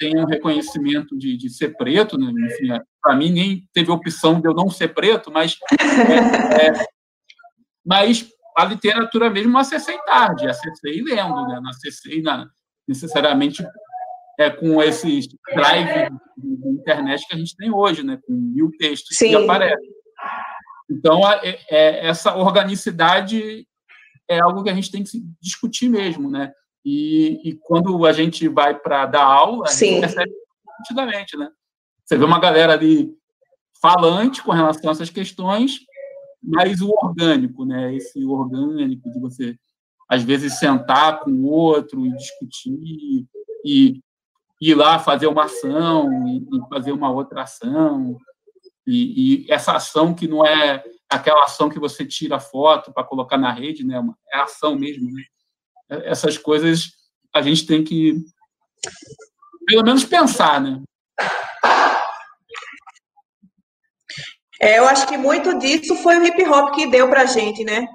tenha 0.00 0.22
um 0.22 0.26
reconhecimento 0.26 1.16
de, 1.16 1.36
de 1.36 1.50
ser 1.50 1.76
preto, 1.76 2.16
né? 2.16 2.32
enfim, 2.46 2.72
é, 2.72 2.80
para 3.02 3.14
mim 3.14 3.30
nem 3.30 3.68
teve 3.72 3.90
opção 3.90 4.40
de 4.40 4.48
eu 4.48 4.54
não 4.54 4.70
ser 4.70 4.88
preto, 4.94 5.30
mas, 5.30 5.58
é, 5.78 6.66
é, 6.68 6.86
mas 7.84 8.26
a 8.56 8.64
literatura 8.64 9.28
mesmo 9.28 9.56
acessei 9.58 9.98
tarde, 9.98 10.48
acessei 10.48 11.02
lendo, 11.02 11.46
né? 11.46 11.60
não 11.62 11.68
acessei 11.68 12.22
na, 12.22 12.48
necessariamente 12.88 13.62
é, 14.38 14.48
com 14.48 14.82
esses 14.82 15.28
drive 15.54 16.10
de 16.38 16.68
internet 16.68 17.28
que 17.28 17.34
a 17.34 17.38
gente 17.38 17.54
tem 17.54 17.70
hoje, 17.70 18.02
né? 18.02 18.18
com 18.26 18.32
mil 18.32 18.70
textos 18.78 19.18
Sim. 19.18 19.28
que 19.28 19.36
aparecem. 19.36 19.90
Então, 20.90 21.20
é, 21.30 21.58
é, 21.70 22.06
essa 22.08 22.34
organicidade 22.34 23.66
é 24.28 24.40
algo 24.40 24.62
que 24.62 24.70
a 24.70 24.74
gente 24.74 24.90
tem 24.90 25.04
que 25.04 25.22
discutir 25.40 25.90
mesmo, 25.90 26.30
né? 26.30 26.52
E, 26.84 27.40
e 27.44 27.54
quando 27.54 28.04
a 28.06 28.12
gente 28.12 28.48
vai 28.48 28.78
para 28.78 29.06
dar 29.06 29.24
aula, 29.24 29.66
Sim. 29.66 29.86
a 29.86 29.90
gente 29.90 30.00
percebe 30.00 30.32
nitidamente, 30.80 31.36
né? 31.36 31.50
Você 32.04 32.16
vê 32.16 32.24
uma 32.24 32.40
galera 32.40 32.72
ali 32.72 33.14
falante 33.80 34.42
com 34.42 34.52
relação 34.52 34.90
a 34.90 34.92
essas 34.92 35.10
questões, 35.10 35.80
mas 36.42 36.80
o 36.80 36.90
orgânico, 37.02 37.64
né? 37.64 37.94
Esse 37.94 38.24
orgânico 38.24 39.10
de 39.10 39.20
você, 39.20 39.56
às 40.08 40.22
vezes, 40.22 40.58
sentar 40.58 41.20
com 41.20 41.30
o 41.30 41.46
outro 41.46 42.06
e 42.06 42.16
discutir 42.16 43.26
e 43.64 44.00
ir 44.60 44.74
lá 44.74 44.98
fazer 44.98 45.26
uma 45.26 45.44
ação 45.44 46.26
e, 46.26 46.46
fazer 46.68 46.92
uma 46.92 47.10
outra 47.10 47.42
ação. 47.42 48.16
E, 48.86 49.44
e, 49.44 49.52
essa 49.52 49.72
ação 49.72 50.14
que 50.14 50.26
não 50.26 50.44
é 50.44 50.82
aquela 51.08 51.44
ação 51.44 51.68
que 51.68 51.78
você 51.78 52.06
tira 52.06 52.40
foto 52.40 52.92
para 52.92 53.04
colocar 53.04 53.36
na 53.36 53.52
rede, 53.52 53.84
né? 53.84 54.02
É 54.32 54.38
ação 54.40 54.76
mesmo. 54.76 55.10
Né? 55.10 55.22
Essas 55.90 56.38
coisas 56.38 56.92
a 57.34 57.42
gente 57.42 57.66
tem 57.66 57.84
que, 57.84 58.14
pelo 59.66 59.84
menos, 59.84 60.04
pensar, 60.04 60.60
né? 60.60 60.80
É, 64.60 64.78
eu 64.78 64.86
acho 64.86 65.06
que 65.06 65.16
muito 65.16 65.58
disso 65.58 65.96
foi 65.96 66.18
o 66.18 66.24
hip 66.24 66.44
hop 66.44 66.74
que 66.74 66.90
deu 66.90 67.08
para 67.08 67.24
gente, 67.24 67.64
né? 67.64 67.86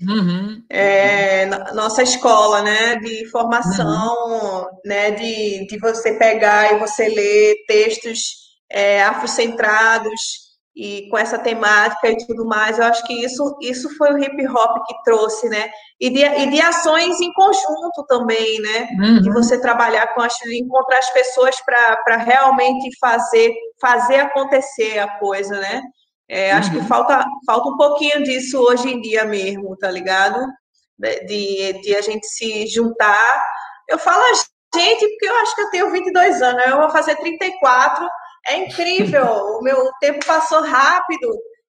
Uhum. 0.00 0.62
É, 0.68 1.46
nossa 1.72 2.02
escola, 2.02 2.62
né, 2.62 2.96
de 2.96 3.26
formação, 3.30 4.64
uhum. 4.64 4.66
né, 4.84 5.10
de, 5.12 5.66
de 5.66 5.78
você 5.78 6.18
pegar 6.18 6.74
e 6.74 6.78
você 6.78 7.08
ler 7.08 7.64
textos 7.66 8.56
é, 8.70 9.02
afrocentrados 9.04 10.45
e 10.76 11.08
com 11.08 11.16
essa 11.16 11.38
temática 11.38 12.10
e 12.10 12.16
tudo 12.26 12.44
mais, 12.44 12.78
eu 12.78 12.84
acho 12.84 13.02
que 13.06 13.24
isso, 13.24 13.56
isso 13.62 13.88
foi 13.96 14.12
o 14.12 14.18
hip 14.18 14.46
hop 14.48 14.86
que 14.86 14.94
trouxe, 15.04 15.48
né, 15.48 15.70
e 15.98 16.10
de, 16.10 16.22
e 16.22 16.50
de 16.50 16.60
ações 16.60 17.18
em 17.18 17.32
conjunto 17.32 18.04
também, 18.06 18.60
né, 18.60 18.88
uhum. 19.00 19.22
de 19.22 19.30
você 19.30 19.58
trabalhar 19.58 20.14
com 20.14 20.20
as, 20.20 20.34
encontrar 20.44 20.98
as 20.98 21.10
pessoas 21.14 21.56
para 21.64 22.16
realmente 22.18 22.90
fazer, 23.00 23.54
fazer 23.80 24.16
acontecer 24.16 24.98
a 24.98 25.18
coisa, 25.18 25.58
né, 25.58 25.80
é, 26.28 26.52
acho 26.52 26.72
uhum. 26.72 26.80
que 26.80 26.86
falta, 26.86 27.24
falta 27.46 27.68
um 27.68 27.76
pouquinho 27.76 28.22
disso 28.22 28.58
hoje 28.58 28.92
em 28.92 29.00
dia 29.00 29.24
mesmo, 29.24 29.76
tá 29.76 29.90
ligado? 29.90 30.44
De, 30.98 31.72
de 31.82 31.94
a 31.94 32.00
gente 32.00 32.26
se 32.26 32.66
juntar. 32.66 33.44
Eu 33.88 33.98
falo 33.98 34.22
a 34.22 34.34
gente 34.78 35.08
porque 35.08 35.28
eu 35.28 35.36
acho 35.36 35.54
que 35.54 35.60
eu 35.62 35.70
tenho 35.70 35.92
22 35.92 36.42
anos, 36.42 36.66
eu 36.66 36.78
vou 36.78 36.90
fazer 36.90 37.14
34. 37.16 38.08
É 38.48 38.56
incrível, 38.58 39.24
o 39.24 39.62
meu 39.62 39.90
tempo 40.00 40.24
passou 40.24 40.62
rápido 40.62 41.28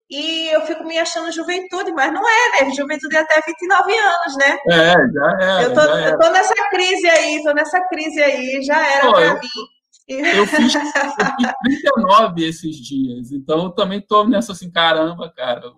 e 0.10 0.48
eu 0.54 0.62
fico 0.62 0.84
me 0.86 0.98
achando 0.98 1.32
juventude, 1.32 1.92
mas 1.92 2.14
não 2.14 2.22
é, 2.22 2.64
né? 2.64 2.72
Juventude 2.74 3.16
é 3.16 3.20
até 3.20 3.42
29 3.46 3.98
anos, 3.98 4.38
né? 4.38 4.58
É, 4.70 4.94
já 4.94 5.38
é. 5.42 5.66
Eu 5.66 5.74
tô, 5.74 5.82
eu 5.82 6.20
tô 6.20 6.30
nessa 6.30 6.56
crise 6.70 7.10
aí, 7.10 7.44
tô 7.44 7.54
nessa 7.54 7.82
crise 7.88 8.22
aí, 8.22 8.62
já 8.64 8.88
era 8.88 9.12
para 9.12 9.34
mim. 9.36 9.48
Eu 10.10 10.48
fiz, 10.48 10.74
eu 10.74 10.82
fiz 10.82 11.84
39 11.84 12.48
esses 12.48 12.78
dias, 12.78 13.34
então 13.34 13.66
eu 13.66 13.72
também 13.72 14.00
tô 14.00 14.24
nessa 14.24 14.54
assim, 14.54 14.72
caramba, 14.72 15.30
cara, 15.36 15.70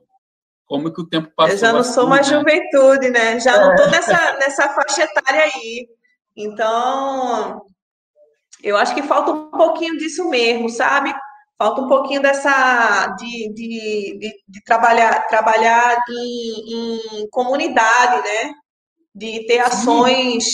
como 0.67 0.93
que 0.93 1.01
o 1.01 1.09
tempo 1.09 1.31
passou? 1.35 1.53
Eu 1.53 1.57
já 1.57 1.73
não 1.73 1.79
assim, 1.79 1.93
sou 1.93 2.05
mais 2.07 2.29
né? 2.29 2.37
juventude, 2.37 3.09
né? 3.09 3.39
Já 3.39 3.55
é. 3.55 3.59
não 3.59 3.75
tô 3.75 3.81
É. 3.85 3.89
nessa, 3.89 4.33
nessa 4.37 4.69
faixa 4.69 5.01
etária 5.01 5.45
aí. 5.45 5.89
Então, 6.37 7.59
eu 8.63 8.77
acho 8.77 8.93
que 8.93 9.03
falta 9.03 9.31
um 9.31 9.51
pouquinho 9.51 9.97
disso 9.97 10.29
mesmo, 10.29 10.69
sabe? 10.69 11.13
Falta 11.57 11.81
um 11.81 11.87
pouquinho 11.87 12.21
dessa 12.21 13.07
de, 13.17 13.53
de, 13.53 14.17
de, 14.19 14.43
de 14.47 14.63
trabalhar, 14.63 15.27
trabalhar 15.27 16.01
em, 16.09 17.21
em, 17.21 17.29
comunidade, 17.29 18.21
né? 18.23 18.53
De 19.13 19.45
ter 19.45 19.59
ações, 19.59 20.45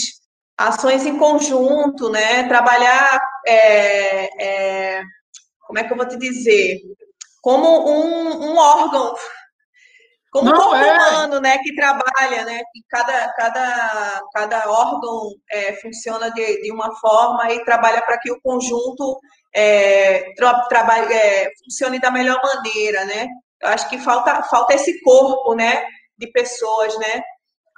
ações 0.58 1.06
em 1.06 1.18
conjunto, 1.18 2.10
né? 2.10 2.48
Trabalhar, 2.48 3.22
é, 3.46 4.44
é, 4.44 5.04
como 5.62 5.80
é 5.80 5.84
que 5.84 5.94
eu 5.94 5.98
vou 5.98 6.08
te 6.08 6.18
dizer? 6.18 6.80
Como 7.42 7.68
um, 7.88 8.52
um 8.52 8.58
órgão, 8.58 9.14
como 10.36 10.50
Não, 10.50 10.58
um 10.58 10.60
corpo 10.60 10.76
é. 10.76 10.98
humano, 10.98 11.40
né? 11.40 11.58
Que 11.60 11.74
trabalha, 11.74 12.44
né? 12.44 12.62
Que 12.74 12.82
cada, 12.90 13.34
cada, 13.36 14.22
cada 14.34 14.70
órgão 14.70 15.32
é, 15.50 15.74
funciona 15.78 16.30
de, 16.32 16.62
de 16.62 16.74
uma 16.74 16.94
forma 16.98 17.54
e 17.54 17.64
trabalha 17.64 18.02
para 18.02 18.20
que 18.20 18.30
o 18.30 18.42
conjunto 18.42 19.18
é, 19.56 20.34
tra, 20.36 20.66
trabalhe, 20.68 21.14
é, 21.14 21.50
funcione 21.64 22.00
da 22.02 22.12
melhor 22.12 22.38
maneira, 22.44 23.06
né? 23.06 23.30
Eu 23.64 23.70
acho 23.70 23.88
que 23.88 23.98
falta, 23.98 24.44
falta 24.44 24.74
esse 24.74 25.02
corpo, 25.04 25.56
né? 25.56 25.86
De 26.18 26.28
pessoas, 26.28 26.98
né? 27.00 27.22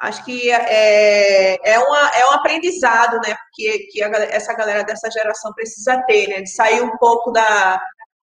Acho 0.01 0.25
que 0.25 0.51
é, 0.51 1.59
é, 1.63 1.77
uma, 1.77 2.09
é 2.09 2.25
um 2.25 2.33
aprendizado, 2.33 3.19
né? 3.19 3.35
Que, 3.53 3.77
que 3.91 4.01
a, 4.01 4.07
essa 4.31 4.55
galera 4.55 4.83
dessa 4.83 5.11
geração 5.11 5.53
precisa 5.53 6.01
ter, 6.07 6.27
né? 6.27 6.41
De 6.41 6.49
sair 6.49 6.81
um 6.81 6.97
pouco 6.97 7.29
da, 7.29 7.79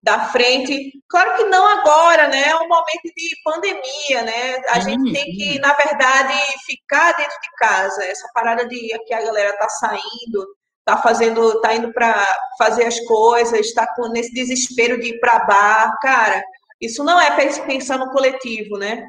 da 0.03 0.29
frente. 0.29 0.93
Claro 1.09 1.37
que 1.37 1.45
não 1.45 1.67
agora, 1.79 2.29
né? 2.29 2.49
É 2.49 2.57
um 2.57 2.69
momento 2.69 3.13
de 3.17 3.37
pandemia, 3.45 4.23
né? 4.23 4.63
A 4.69 4.81
Sim, 4.81 4.91
gente 4.91 5.13
tem 5.13 5.25
sim. 5.25 5.33
que, 5.33 5.59
na 5.59 5.75
verdade, 5.75 6.35
ficar 6.67 7.13
dentro 7.13 7.37
de 7.41 7.51
casa. 7.59 8.05
Essa 8.05 8.29
parada 8.35 8.67
de 8.67 8.99
que 9.07 9.15
a 9.15 9.23
galera 9.23 9.57
tá 9.59 9.69
saindo, 9.69 10.47
tá 10.85 10.97
fazendo, 10.99 11.61
tá 11.61 11.75
indo 11.75 11.93
para 11.93 12.27
fazer 12.59 12.85
as 12.85 12.99
coisas, 13.01 13.61
está 13.61 13.87
com 13.95 14.09
nesse 14.09 14.33
desespero 14.33 14.99
de 15.01 15.09
ir 15.11 15.21
para 15.21 15.41
bar, 15.41 15.95
cara. 16.01 16.43
Isso 16.81 17.05
não 17.05 17.21
é 17.21 17.31
pensar 17.67 17.99
no 17.99 18.11
coletivo, 18.11 18.79
né? 18.79 19.07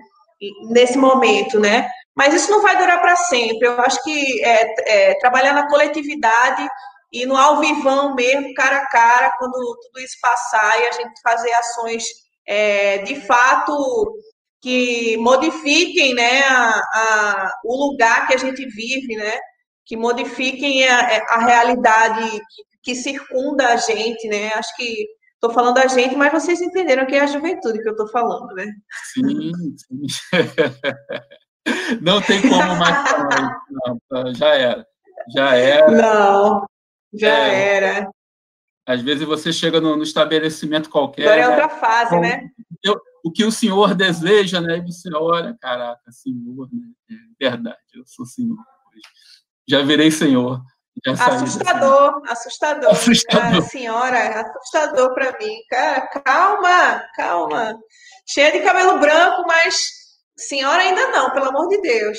Nesse 0.69 0.97
momento, 0.97 1.60
né? 1.60 1.89
Mas 2.13 2.34
isso 2.34 2.51
não 2.51 2.62
vai 2.62 2.77
durar 2.77 2.99
para 2.99 3.15
sempre. 3.15 3.67
Eu 3.67 3.80
acho 3.80 4.04
que 4.04 4.43
é, 4.43 5.12
é, 5.12 5.13
trabalhar 5.19 5.54
na 5.54 5.69
coletividade 5.69 6.67
e 7.12 7.26
no 7.26 7.36
alvivão 7.36 8.15
mesmo, 8.15 8.54
cara 8.54 8.78
a 8.78 8.88
cara, 8.88 9.32
quando 9.38 9.54
tudo 9.54 10.00
isso 10.04 10.15
passar 10.21 10.80
e 10.82 10.88
a 10.88 10.91
gente 10.93 11.21
fazer 11.21 11.52
ações 11.54 12.04
é, 12.47 13.00
de 13.00 13.15
fato 13.21 14.13
que 14.62 15.17
modifiquem 15.17 16.13
né, 16.13 16.41
a, 16.43 16.69
a- 16.93 17.54
o 17.65 17.76
lugar 17.88 18.28
que 18.28 18.34
a 18.36 18.38
gente 18.38 18.65
vive, 18.67 19.15
né? 19.15 19.34
Que 19.86 19.97
modifiquem 19.97 20.88
a, 20.88 21.24
a 21.32 21.45
realidade 21.45 22.30
que, 22.32 22.63
que 22.84 22.95
circunda 22.95 23.67
a 23.69 23.76
gente, 23.76 24.28
né? 24.28 24.54
Acho 24.54 24.76
que 24.76 25.06
estou 25.34 25.52
falando 25.52 25.80
a 25.80 25.88
gente, 25.88 26.15
mas 26.15 26.32
vocês 26.32 26.62
entenderam 26.62 27.06
que 27.08 27.15
é 27.15 27.21
a 27.21 27.26
juventude 27.28 27.82
que 27.82 27.88
eu 27.89 27.93
estou 27.93 28.08
falando, 28.10 28.54
né? 28.54 28.67
Sim, 29.13 29.52
sim. 29.78 30.32
Não 32.02 32.21
tem 32.21 32.41
como 32.41 32.76
mais 32.76 33.10
falar 33.10 33.30
isso, 33.30 33.80
não, 33.86 34.00
tá? 34.10 34.34
já 34.34 34.56
era. 34.56 34.86
Já 35.34 35.56
era. 35.56 35.91
Não, 35.91 36.65
já 37.13 37.28
É. 37.30 37.76
era. 37.76 38.10
Às 38.86 39.02
vezes 39.02 39.26
você 39.28 39.54
chega 39.54 39.80
no, 39.80 39.95
no 39.95 40.04
estabelecimento 40.04 40.89
qualquer, 40.89 41.24
Agora 41.24 41.41
é 41.41 41.47
né? 41.47 41.50
outra 41.50 41.69
fase, 41.69 42.19
né? 42.19 42.50
o 43.24 43.32
que 43.32 43.45
o 43.45 43.52
senhor 43.52 43.93
deseja, 43.93 44.60
né? 44.60 44.78
E 44.80 44.91
você 44.91 45.13
olha, 45.13 45.56
caraca, 45.62 46.12
senhor, 46.12 46.67
né? 46.71 46.88
É 47.39 47.47
verdade, 47.50 47.78
eu 47.93 48.04
sou 48.06 48.26
senhor. 48.26 48.58
Já 49.69 49.84
virei 49.84 50.10
senhor. 50.12 50.62
Já 51.06 51.13
Assustador, 51.13 52.21
assustador. 52.28 52.89
Assustador. 52.91 53.41
Cara, 53.41 53.62
senhora, 53.62 54.41
assustador 54.41 55.13
para 55.13 55.38
mim. 55.39 55.56
Cara, 55.69 56.08
calma, 56.08 57.04
calma. 57.15 57.80
Cheia 58.28 58.52
de 58.52 58.60
cabelo 58.62 59.00
branco, 59.00 59.43
mas 59.47 59.88
senhora 60.36 60.82
ainda 60.82 61.08
não, 61.10 61.32
pelo 61.32 61.50
amor 61.50 61.67
de 61.69 61.82
Deus. 61.82 62.17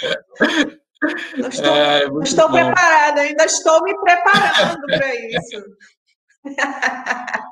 Não 1.36 1.48
estou, 1.48 1.74
É, 1.74 2.04
não 2.06 2.12
muito 2.14 2.26
estou 2.26 2.50
preparada, 2.50 3.20
ainda 3.20 3.44
estou 3.44 3.82
me 3.84 3.94
preparando 4.00 4.80
para 4.86 5.14
isso. 5.14 5.64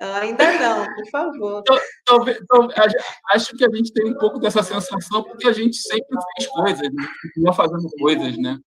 ainda 0.00 0.52
não, 0.58 0.84
por 0.94 1.10
favor. 1.10 1.62
Talvez- 2.04 2.38
a- 2.50 3.34
acho 3.36 3.56
que 3.56 3.64
a 3.64 3.70
gente 3.74 3.92
tem 3.92 4.06
um 4.10 4.18
pouco 4.18 4.38
dessa 4.38 4.62
sensação 4.62 5.22
porque 5.22 5.48
a 5.48 5.52
gente 5.52 5.76
sempre 5.76 6.16
fez 6.36 6.48
coisas, 6.50 6.82
né? 6.92 7.06
continua 7.22 7.52
fazendo 7.52 7.88
coisas, 7.98 8.36
né? 8.38 8.58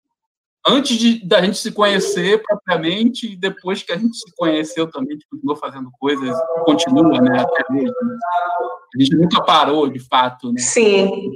Antes 0.68 0.98
de, 0.98 1.26
da 1.26 1.42
gente 1.42 1.58
se 1.58 1.72
conhecer 1.72 2.42
propriamente 2.44 3.32
e 3.32 3.36
depois 3.36 3.82
que 3.82 3.94
a 3.94 3.98
gente 3.98 4.16
se 4.18 4.30
conheceu 4.36 4.90
também, 4.92 5.12
a 5.12 5.14
gente 5.14 5.28
continuou 5.30 5.56
fazendo 5.56 5.90
coisas, 6.00 6.36
continua, 6.66 7.22
né? 7.22 7.40
Até 7.40 7.64
hoje. 7.72 7.86
né? 7.86 8.18
A 8.96 9.00
gente 9.02 9.16
nunca 9.16 9.42
parou, 9.44 9.88
de 9.90 10.00
fato, 10.00 10.52
né? 10.52 10.60
Sim, 10.60 11.32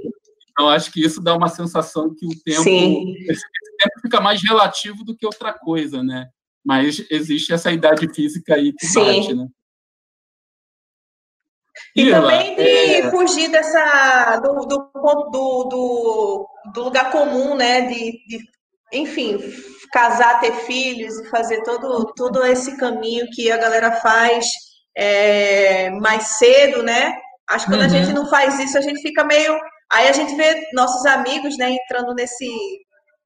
Então 0.54 0.70
acho 0.70 0.92
que 0.92 1.04
isso 1.04 1.20
dá 1.20 1.36
uma 1.36 1.50
sensação 1.50 2.14
que 2.14 2.26
o 2.26 2.44
tempo, 2.44 2.64
tempo 2.64 4.02
fica 4.02 4.22
mais 4.22 4.42
relativo 4.42 5.04
do 5.04 5.16
que 5.16 5.26
outra 5.26 5.52
coisa, 5.52 6.02
né? 6.04 6.30
Mas 6.64 7.06
existe 7.10 7.52
essa 7.52 7.72
idade 7.72 8.08
física 8.14 8.56
aí 8.56 8.72
que 8.72 8.86
Sim. 8.86 9.04
bate, 9.04 9.34
né? 9.34 9.48
E 11.96 12.10
também 12.10 12.56
de 12.56 12.62
é, 12.62 13.10
fugir 13.10 13.50
dessa 13.50 14.38
do, 14.38 14.54
do, 14.66 14.92
do, 15.32 15.64
do, 15.70 16.48
do 16.74 16.84
lugar 16.84 17.12
comum, 17.12 17.56
né? 17.56 17.82
De, 17.82 18.12
de, 18.28 18.40
enfim, 18.94 19.40
casar, 19.92 20.40
ter 20.40 20.54
filhos 20.54 21.20
e 21.20 21.30
fazer 21.30 21.62
todo, 21.64 22.14
todo 22.16 22.46
esse 22.46 22.78
caminho 22.78 23.28
que 23.32 23.52
a 23.52 23.58
galera 23.58 23.92
faz 23.92 24.46
é, 24.96 25.90
mais 25.92 26.38
cedo, 26.38 26.84
né? 26.84 27.16
Acho 27.50 27.66
que 27.66 27.72
quando 27.72 27.82
a 27.82 27.84
Uhum. 27.86 27.90
gente 27.90 28.14
não 28.14 28.30
faz 28.30 28.60
isso, 28.60 28.78
a 28.78 28.82
gente 28.82 29.02
fica 29.02 29.24
meio. 29.24 29.60
Aí 29.94 30.08
a 30.08 30.12
gente 30.12 30.36
vê 30.36 30.70
nossos 30.74 31.06
amigos, 31.06 31.56
né, 31.58 31.70
entrando 31.72 32.16
nesse, 32.16 32.50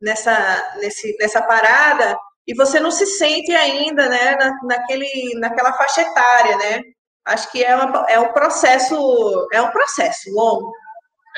nessa, 0.01 0.77
nesse, 0.79 1.15
nessa 1.17 1.41
parada 1.41 2.17
e 2.45 2.53
você 2.53 2.79
não 2.79 2.91
se 2.91 3.05
sente 3.05 3.51
ainda, 3.53 4.09
né, 4.09 4.35
na, 4.35 4.51
naquele, 4.63 5.33
naquela 5.39 5.71
faixa 5.73 6.01
etária, 6.01 6.57
né? 6.57 6.81
Acho 7.25 7.51
que 7.51 7.63
é, 7.63 7.75
uma, 7.75 8.05
é 8.09 8.19
um 8.19 8.31
processo, 8.31 9.47
é 9.53 9.61
um 9.61 9.71
processo 9.71 10.29
longo. 10.33 10.71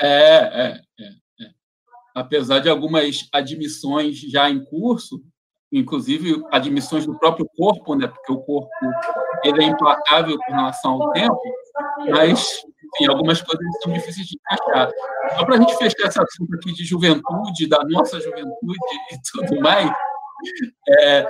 É, 0.00 0.06
é, 0.06 0.80
é, 1.00 1.04
é. 1.44 1.50
Apesar 2.14 2.60
de 2.60 2.68
algumas 2.68 3.28
admissões 3.32 4.20
já 4.20 4.48
em 4.48 4.64
curso, 4.64 5.20
inclusive 5.72 6.42
admissões 6.50 7.06
do 7.06 7.18
próprio 7.18 7.48
corpo, 7.56 7.94
né? 7.94 8.08
Porque 8.08 8.32
o 8.32 8.40
corpo 8.40 8.70
ele 9.44 9.64
é 9.64 9.66
implacável 9.66 10.36
com 10.38 10.52
relação 10.52 11.02
ao 11.02 11.12
tempo, 11.12 11.40
mas 12.08 12.62
enfim, 12.94 13.10
algumas 13.10 13.40
coisas 13.42 13.66
são 13.82 13.92
difíceis 13.92 14.26
de 14.26 14.36
encaixar. 14.36 14.90
Só 15.36 15.44
para 15.44 15.54
a 15.54 15.58
gente 15.58 15.76
fechar 15.76 16.08
esse 16.08 16.20
assunto 16.20 16.54
aqui 16.54 16.72
de 16.72 16.84
juventude, 16.84 17.68
da 17.68 17.82
nossa 17.84 18.20
juventude 18.20 18.78
e 19.12 19.18
tudo 19.32 19.60
mais, 19.60 19.90
é, 20.88 21.26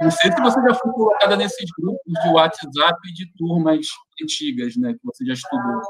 não 0.00 0.10
sei 0.10 0.32
se 0.32 0.40
você 0.40 0.60
já 0.60 0.74
foi 0.74 0.92
colocada 0.92 1.36
nesses 1.36 1.70
grupos 1.78 2.22
de 2.22 2.28
WhatsApp 2.30 3.12
de 3.12 3.32
turmas 3.36 3.86
antigas, 4.22 4.76
né? 4.76 4.92
Que 4.94 5.00
você 5.04 5.24
já 5.24 5.34
estudou. 5.34 5.80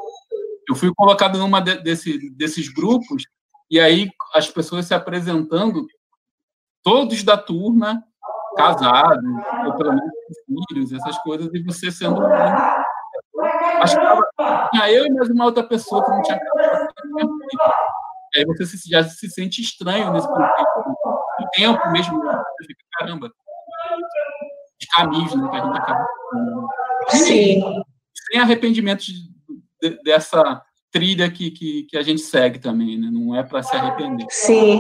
Eu 0.69 0.75
fui 0.75 0.93
colocado 0.95 1.39
numa 1.39 1.61
de, 1.61 1.77
desse, 1.83 2.31
desses 2.31 2.69
grupos 2.73 3.25
e 3.71 3.79
aí 3.79 4.11
as 4.35 4.49
pessoas 4.49 4.87
se 4.87 4.95
apresentando, 4.95 5.87
todos 6.83 7.23
da 7.23 7.37
turma, 7.37 8.03
casados, 8.57 9.25
ou 9.67 9.75
pelo 9.75 9.91
menos 9.91 10.13
filhos, 10.69 10.93
essas 10.93 11.19
coisas, 11.19 11.49
e 11.53 11.63
você 11.63 11.91
sendo. 11.91 12.25
Acho 13.81 13.97
que 13.97 14.24
tinha 14.71 14.91
eu 14.91 15.07
e 15.07 15.11
mais 15.11 15.31
uma 15.31 15.45
outra 15.45 15.63
pessoa 15.63 16.05
que 16.05 16.11
não 16.11 16.23
tinha. 16.23 16.41
E 18.35 18.39
aí 18.39 18.45
você 18.45 18.67
se, 18.67 18.89
já 18.89 19.05
se 19.05 19.31
sente 19.31 19.61
estranho 19.61 20.13
nesse 20.13 20.27
contexto. 20.27 20.81
O 21.41 21.51
tempo 21.53 21.91
mesmo, 21.91 22.21
você 22.21 22.67
fica, 22.67 22.85
caramba, 22.99 23.31
de 24.81 24.87
caminhos 24.89 25.35
né, 25.35 25.49
que 25.49 25.57
a 25.57 25.65
gente 25.65 25.79
acaba. 25.79 26.07
Sim. 27.09 27.63
Sem 28.31 28.41
arrependimento 28.41 29.05
de, 29.05 29.15
de, 29.83 30.03
dessa 30.03 30.63
trilha 30.91 31.31
que, 31.31 31.51
que, 31.51 31.85
que, 31.85 31.97
a 31.97 32.03
gente 32.03 32.21
segue 32.21 32.59
também, 32.59 32.99
né? 32.99 33.09
Não 33.13 33.35
é 33.35 33.43
para 33.43 33.63
se 33.63 33.75
arrepender. 33.77 34.27
Sim. 34.31 34.79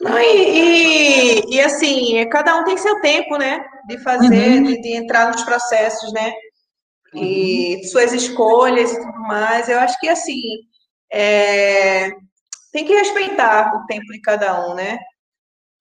Não, 0.00 0.18
e, 0.18 1.42
e, 1.44 1.54
e, 1.54 1.60
assim, 1.60 2.28
cada 2.28 2.58
um 2.58 2.64
tem 2.64 2.76
seu 2.76 3.00
tempo, 3.00 3.36
né? 3.38 3.64
De 3.88 3.98
fazer, 3.98 4.58
uhum. 4.58 4.62
de, 4.64 4.80
de, 4.80 4.96
entrar 4.96 5.30
nos 5.30 5.42
processos, 5.44 6.12
né? 6.12 6.32
E 7.14 7.76
uhum. 7.76 7.84
suas 7.84 8.12
escolhas 8.12 8.92
e 8.92 9.00
tudo 9.00 9.20
mais. 9.20 9.68
Eu 9.68 9.78
acho 9.78 9.98
que, 10.00 10.08
assim, 10.08 10.40
é... 11.12 12.10
tem 12.72 12.84
que 12.84 12.94
respeitar 12.94 13.74
o 13.76 13.86
tempo 13.86 14.06
de 14.06 14.20
cada 14.20 14.66
um, 14.66 14.74
né? 14.74 14.98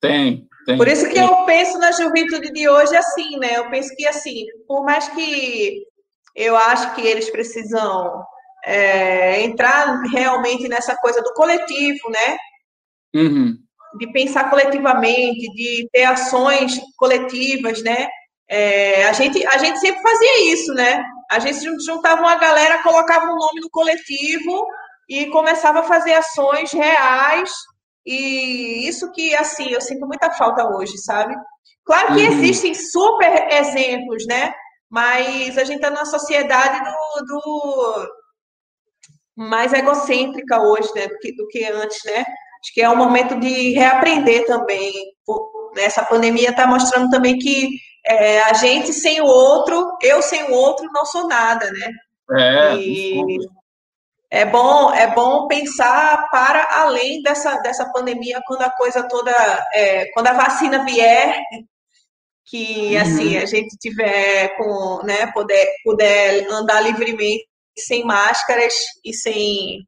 Tem, 0.02 0.48
tem. 0.66 0.78
Por 0.78 0.88
isso 0.88 1.08
que 1.08 1.14
tem. 1.14 1.24
eu 1.24 1.46
penso 1.46 1.78
na 1.78 1.92
juventude 1.92 2.52
de 2.52 2.68
hoje 2.68 2.96
assim, 2.96 3.38
né? 3.38 3.58
Eu 3.58 3.70
penso 3.70 3.96
que, 3.96 4.06
assim, 4.08 4.46
por 4.68 4.84
mais 4.84 5.08
que 5.10 5.86
eu 6.36 6.56
acho 6.56 6.96
que 6.96 7.02
eles 7.02 7.30
precisam 7.30 8.24
é, 8.66 9.42
entrar 9.42 10.02
realmente 10.12 10.68
nessa 10.68 10.96
coisa 10.98 11.22
do 11.22 11.34
coletivo, 11.34 12.10
né? 12.10 12.38
Uhum. 13.16 13.58
De 13.98 14.12
pensar 14.12 14.50
coletivamente, 14.50 15.52
de 15.54 15.88
ter 15.92 16.04
ações 16.04 16.80
coletivas, 16.98 17.82
né? 17.84 18.08
É, 18.50 19.06
a, 19.06 19.14
gente, 19.14 19.46
a 19.46 19.58
gente 19.58 19.80
sempre 19.80 20.02
fazia 20.02 20.54
isso, 20.54 20.74
né? 20.74 21.04
A 21.32 21.40
gente 21.40 21.64
juntava 21.86 22.22
uma 22.22 22.36
galera, 22.36 22.84
colocava 22.84 23.26
um 23.26 23.38
nome 23.38 23.62
no 23.62 23.70
coletivo 23.70 24.68
e 25.08 25.28
começava 25.28 25.80
a 25.80 25.84
fazer 25.84 26.14
ações 26.14 26.74
reais. 26.74 27.50
E 28.06 28.86
isso 28.86 29.10
que, 29.14 29.34
assim, 29.36 29.70
eu 29.70 29.80
sinto 29.80 30.06
muita 30.06 30.30
falta 30.32 30.68
hoje, 30.68 30.98
sabe? 30.98 31.34
Claro 31.86 32.16
que 32.16 32.28
uhum. 32.28 32.34
existem 32.34 32.74
super 32.76 33.48
exemplos, 33.50 34.26
né? 34.28 34.54
Mas 34.90 35.58
a 35.58 35.64
gente 35.64 35.78
está 35.78 35.90
numa 35.90 36.06
sociedade 36.06 36.84
do, 36.84 37.26
do 37.26 38.08
mais 39.38 39.72
egocêntrica 39.72 40.62
hoje, 40.62 40.94
né, 40.94 41.08
do 41.08 41.18
que, 41.20 41.34
do 41.34 41.48
que 41.48 41.64
antes, 41.64 42.00
né? 42.04 42.20
Acho 42.20 42.74
que 42.74 42.82
é 42.82 42.90
um 42.90 42.96
momento 42.98 43.40
de 43.40 43.72
reaprender 43.72 44.46
também. 44.46 44.92
Essa 45.78 46.04
pandemia 46.04 46.50
está 46.50 46.68
mostrando 46.68 47.10
também 47.10 47.38
que 47.38 47.70
é, 48.06 48.42
a 48.42 48.54
gente 48.54 48.94
sem 48.94 49.22
o 49.22 49.26
outro, 49.26 49.98
eu 50.02 50.22
sem 50.22 50.44
o 50.44 50.54
outro, 50.54 50.90
não 50.92 51.06
sou 51.06 51.28
nada, 51.28 51.70
né? 51.72 51.92
É, 52.32 52.76
e 52.76 53.22
é 54.30 54.46
bom, 54.46 54.94
é 54.94 55.14
bom 55.14 55.48
pensar 55.48 56.30
para 56.30 56.66
além 56.82 57.22
dessa, 57.22 57.58
dessa 57.58 57.92
pandemia, 57.92 58.42
quando 58.46 58.62
a 58.62 58.70
coisa 58.70 59.04
toda, 59.04 59.32
é, 59.74 60.06
quando 60.14 60.28
a 60.28 60.34
vacina 60.34 60.86
vier, 60.86 61.38
que 62.46 62.96
uhum. 62.96 63.02
assim 63.02 63.38
a 63.38 63.46
gente 63.46 63.78
tiver 63.78 64.56
com, 64.58 65.04
né, 65.04 65.30
poder, 65.34 65.68
puder 65.84 66.48
andar 66.50 66.82
livremente 66.82 67.46
sem 67.78 68.06
máscaras 68.06 68.74
e 69.04 69.14
sem, 69.14 69.80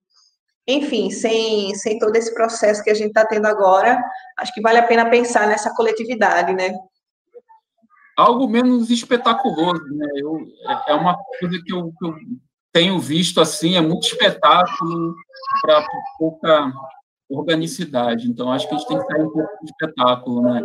enfim, 0.67 1.09
sem, 1.09 1.73
sem 1.75 1.97
todo 1.97 2.15
esse 2.15 2.33
processo 2.33 2.83
que 2.83 2.89
a 2.89 2.93
gente 2.93 3.09
está 3.09 3.25
tendo 3.25 3.47
agora, 3.47 3.97
acho 4.37 4.53
que 4.53 4.61
vale 4.61 4.79
a 4.79 4.87
pena 4.87 5.09
pensar 5.09 5.47
nessa 5.47 5.73
coletividade, 5.73 6.53
né? 6.53 6.73
Algo 8.17 8.47
menos 8.47 8.89
espetaculoso, 8.89 9.83
né? 9.91 10.07
Eu, 10.15 10.47
é, 10.67 10.91
é 10.91 10.93
uma 10.93 11.17
coisa 11.39 11.59
que 11.63 11.73
eu, 11.73 11.91
que 11.97 12.05
eu 12.05 12.15
tenho 12.71 12.99
visto 12.99 13.41
assim, 13.41 13.75
é 13.75 13.81
muito 13.81 14.05
espetáculo 14.05 15.15
para 15.61 15.85
pouca 16.17 16.73
organicidade. 17.29 18.27
Então, 18.27 18.51
acho 18.51 18.67
que 18.67 18.75
a 18.75 18.77
gente 18.77 18.87
tem 18.87 18.99
que 18.99 19.05
sair 19.05 19.23
um 19.23 19.31
pouco 19.31 19.49
de 19.63 19.71
espetáculo, 19.71 20.41
né? 20.41 20.63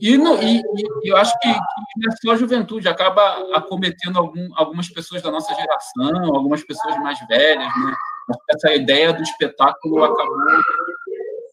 E, 0.00 0.16
no, 0.18 0.34
e, 0.42 0.58
e, 0.58 1.10
eu 1.10 1.16
acho 1.16 1.32
que, 1.38 1.52
que 1.52 2.08
é 2.08 2.10
só 2.20 2.32
a 2.32 2.36
juventude 2.36 2.88
acaba 2.88 3.22
acometendo 3.54 4.18
algum, 4.18 4.50
algumas 4.54 4.88
pessoas 4.90 5.22
da 5.22 5.30
nossa 5.30 5.54
geração, 5.54 6.34
algumas 6.34 6.62
pessoas 6.62 6.96
mais 6.98 7.18
velhas, 7.26 7.64
né? 7.64 7.94
Essa 8.50 8.74
ideia 8.74 9.12
do 9.12 9.22
espetáculo 9.22 10.04
acabou 10.04 10.36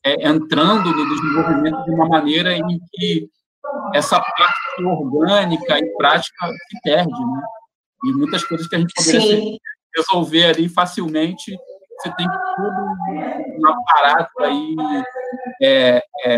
é, 0.05 0.27
entrando 0.27 0.91
no 0.91 1.09
desenvolvimento 1.09 1.83
de 1.83 1.91
uma 1.91 2.07
maneira 2.07 2.53
em 2.53 2.79
que 2.91 3.29
essa 3.93 4.19
parte 4.19 4.83
orgânica 4.83 5.77
e 5.77 5.95
prática 5.95 6.47
se 6.47 6.81
perde, 6.83 7.11
né? 7.11 7.41
E 8.05 8.11
muitas 8.13 8.43
coisas 8.43 8.67
que 8.67 8.75
a 8.75 8.79
gente 8.79 8.93
poderia 8.93 9.57
resolver 9.95 10.45
ali 10.45 10.67
facilmente, 10.67 11.57
você 11.99 12.13
tem 12.15 12.27
tudo 12.55 13.59
um 13.59 13.67
aparato 13.67 14.43
aí 14.43 14.75
é, 15.61 16.03
é, 16.25 16.37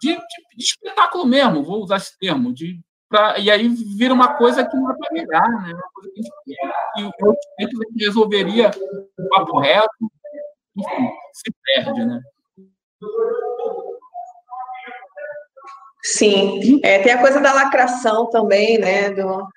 de, 0.00 0.14
de, 0.14 0.16
de, 0.56 0.64
espetáculo 0.64 1.24
mesmo, 1.26 1.64
vou 1.64 1.82
usar 1.82 1.96
esse 1.96 2.16
termo, 2.18 2.52
de, 2.52 2.80
pra, 3.08 3.38
e 3.38 3.50
aí 3.50 3.66
vira 3.68 4.14
uma 4.14 4.34
coisa 4.36 4.64
que 4.64 4.76
não 4.76 4.90
é 4.90 4.96
para 4.96 5.12
negar, 5.12 5.48
né? 5.48 5.72
Uma 5.72 5.90
coisa 5.94 6.10
que, 6.14 6.22
que, 6.44 7.68
que 7.68 7.76
o 7.76 7.92
que 7.92 8.04
resolveria 8.04 8.70
o 9.18 9.28
papo 9.30 9.58
reto, 9.58 9.88
enfim, 10.76 11.10
se 11.32 11.52
perde, 11.64 12.04
né? 12.04 12.20
Sim, 16.06 16.80
é, 16.82 16.98
tem 16.98 17.12
a 17.12 17.20
coisa 17.20 17.40
da 17.40 17.54
lacração 17.54 18.28
também, 18.28 18.78
né? 18.78 19.10
Do... 19.10 19.48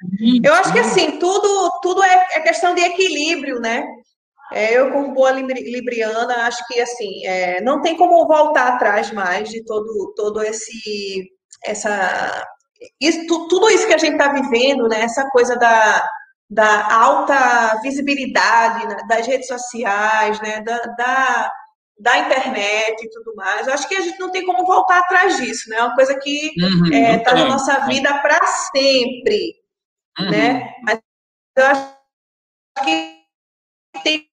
Eu 0.41 0.53
acho 0.53 0.71
que 0.71 0.79
assim, 0.79 1.19
tudo, 1.19 1.79
tudo 1.81 2.01
é, 2.01 2.27
é 2.35 2.39
questão 2.39 2.73
de 2.73 2.81
equilíbrio, 2.81 3.59
né? 3.59 3.85
É, 4.53 4.77
eu, 4.77 4.89
como 4.91 5.13
boa 5.13 5.31
libriana, 5.31 6.47
acho 6.47 6.65
que 6.67 6.79
assim 6.79 7.25
é, 7.25 7.59
não 7.59 7.81
tem 7.81 7.97
como 7.97 8.25
voltar 8.25 8.69
atrás 8.69 9.11
mais 9.11 9.49
de 9.49 9.61
todo, 9.65 10.13
todo 10.15 10.41
esse 10.41 11.29
essa 11.65 12.45
isso, 13.01 13.27
tudo 13.49 13.69
isso 13.69 13.87
que 13.87 13.93
a 13.93 13.97
gente 13.97 14.13
está 14.13 14.31
vivendo, 14.31 14.87
né? 14.87 15.01
Essa 15.01 15.27
coisa 15.31 15.57
da, 15.57 16.07
da 16.49 16.93
alta 16.93 17.81
visibilidade 17.81 18.87
né? 18.87 18.97
das 19.09 19.27
redes 19.27 19.47
sociais, 19.47 20.39
né? 20.39 20.61
Da, 20.61 20.77
da, 20.77 21.51
da, 21.99 22.19
internet 22.19 23.03
e 23.03 23.09
tudo 23.09 23.33
mais. 23.35 23.67
Eu 23.67 23.73
acho 23.73 23.87
que 23.87 23.95
a 23.95 24.01
gente 24.01 24.19
não 24.19 24.31
tem 24.31 24.45
como 24.45 24.65
voltar 24.65 24.99
atrás 24.99 25.37
disso, 25.37 25.69
né? 25.69 25.77
É 25.77 25.83
uma 25.83 25.95
coisa 25.95 26.19
que 26.19 26.51
está 26.55 26.67
uhum, 26.67 26.93
é, 26.93 27.17
tá 27.19 27.33
na 27.33 27.45
nossa 27.45 27.85
vida 27.85 28.21
para 28.21 28.45
sempre, 28.45 29.55
uhum. 30.19 30.29
né? 30.29 30.75
Mas 30.83 30.99
eu 31.57 31.65
acho 31.65 31.97
que 32.83 33.25
tem 34.03 34.29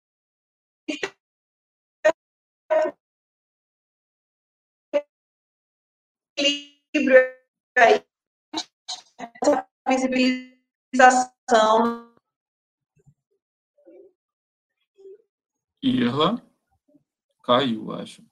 equilíbrio 6.37 7.17
aí, 7.79 8.05
essa 9.43 9.67
visibilização. 9.89 12.13
Irla 15.83 16.54
caiu, 17.45 17.93
acho. 17.93 18.25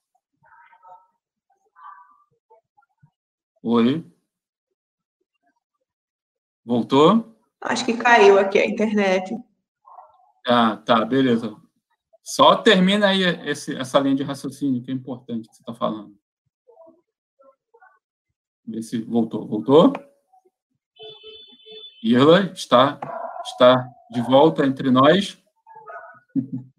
Oi. 3.62 4.04
Voltou? 6.64 7.36
Acho 7.60 7.84
que 7.84 7.96
caiu 7.96 8.38
aqui 8.38 8.58
a 8.58 8.66
internet. 8.66 9.36
Ah, 10.46 10.76
tá, 10.76 11.04
beleza. 11.04 11.56
Só 12.22 12.56
termina 12.56 13.08
aí 13.08 13.22
esse, 13.48 13.76
essa 13.76 13.98
linha 14.00 14.16
de 14.16 14.22
raciocínio, 14.22 14.82
que 14.82 14.90
é 14.90 14.94
importante 14.94 15.48
que 15.48 15.54
você 15.54 15.62
está 15.62 15.74
falando. 15.74 16.16
Vê 18.66 18.82
se 18.82 19.00
voltou. 19.02 19.46
Voltou? 19.46 19.92
Irla 22.02 22.52
está, 22.52 22.98
está 23.44 23.88
de 24.10 24.20
volta 24.22 24.66
entre 24.66 24.90
nós. 24.90 25.38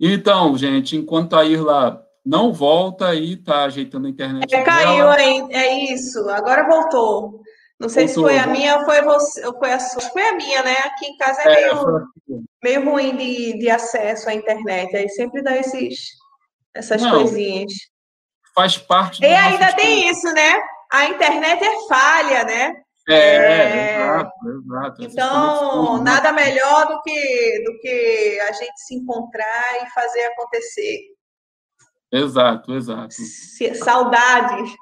Então, 0.00 0.56
gente, 0.56 0.96
enquanto 0.96 1.36
a 1.36 1.44
Irla 1.44 2.02
não 2.24 2.52
volta 2.52 3.08
aí, 3.08 3.34
está 3.34 3.64
ajeitando 3.64 4.06
a 4.06 4.10
internet. 4.10 4.54
É, 4.54 4.62
caiu 4.62 5.08
aí, 5.08 5.46
é 5.50 5.92
isso. 5.92 6.28
Agora 6.30 6.66
voltou. 6.66 7.42
Não 7.78 7.88
sei 7.88 8.06
voltou, 8.06 8.28
se 8.28 8.30
foi 8.30 8.38
a 8.38 8.46
minha 8.46 8.78
ou 8.78 8.84
foi 8.84 9.02
você, 9.02 9.46
ou 9.46 9.58
foi 9.58 9.72
a 9.72 9.78
sua. 9.78 10.02
Foi 10.02 10.22
a 10.22 10.34
minha, 10.34 10.62
né? 10.62 10.76
Aqui 10.84 11.06
em 11.06 11.16
casa 11.16 11.42
é, 11.42 11.52
é 11.52 11.74
meio, 11.74 12.06
meio 12.62 12.90
ruim 12.90 13.16
de, 13.16 13.58
de 13.58 13.70
acesso 13.70 14.28
à 14.28 14.34
internet. 14.34 14.94
Aí 14.96 15.08
sempre 15.10 15.42
dá 15.42 15.56
esses, 15.56 15.98
essas 16.74 17.02
não, 17.02 17.10
coisinhas 17.10 17.72
faz 18.54 18.76
parte. 18.76 19.22
E 19.22 19.26
ainda 19.26 19.72
tem 19.74 20.08
isso, 20.10 20.30
né? 20.32 20.60
A 20.92 21.06
internet 21.06 21.62
é 21.62 21.88
falha, 21.88 22.44
né? 22.44 22.74
É, 23.10 23.36
é... 23.36 24.02
exato, 24.02 24.48
exato. 24.48 25.02
Então, 25.02 25.98
né? 25.98 26.04
nada 26.04 26.32
melhor 26.32 26.88
do 26.88 27.02
que, 27.02 27.64
do 27.64 27.78
que 27.80 28.40
a 28.48 28.52
gente 28.52 28.80
se 28.80 28.94
encontrar 28.94 29.82
e 29.82 29.90
fazer 29.90 30.24
acontecer. 30.26 31.00
Exato, 32.12 32.74
exato. 32.74 33.14
Saudade. 33.74 34.76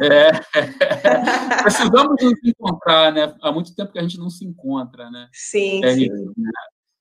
É. 0.00 0.30
Precisamos 1.62 2.16
nos 2.22 2.44
encontrar, 2.44 3.12
né? 3.12 3.34
Há 3.42 3.52
muito 3.52 3.74
tempo 3.74 3.92
que 3.92 3.98
a 3.98 4.02
gente 4.02 4.18
não 4.18 4.30
se 4.30 4.44
encontra, 4.44 5.10
né? 5.10 5.28
Sim, 5.32 5.84
é 5.84 5.94
sim. 5.94 6.08
Né? 6.10 6.50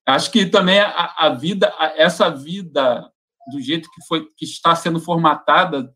Acho 0.05 0.31
que 0.31 0.45
também 0.45 0.79
a, 0.79 1.13
a 1.17 1.29
vida, 1.29 1.73
a, 1.77 1.93
essa 1.95 2.29
vida 2.29 3.09
do 3.51 3.59
jeito 3.59 3.89
que 3.91 4.05
foi 4.07 4.27
que 4.37 4.45
está 4.45 4.75
sendo 4.75 4.99
formatada 4.99 5.93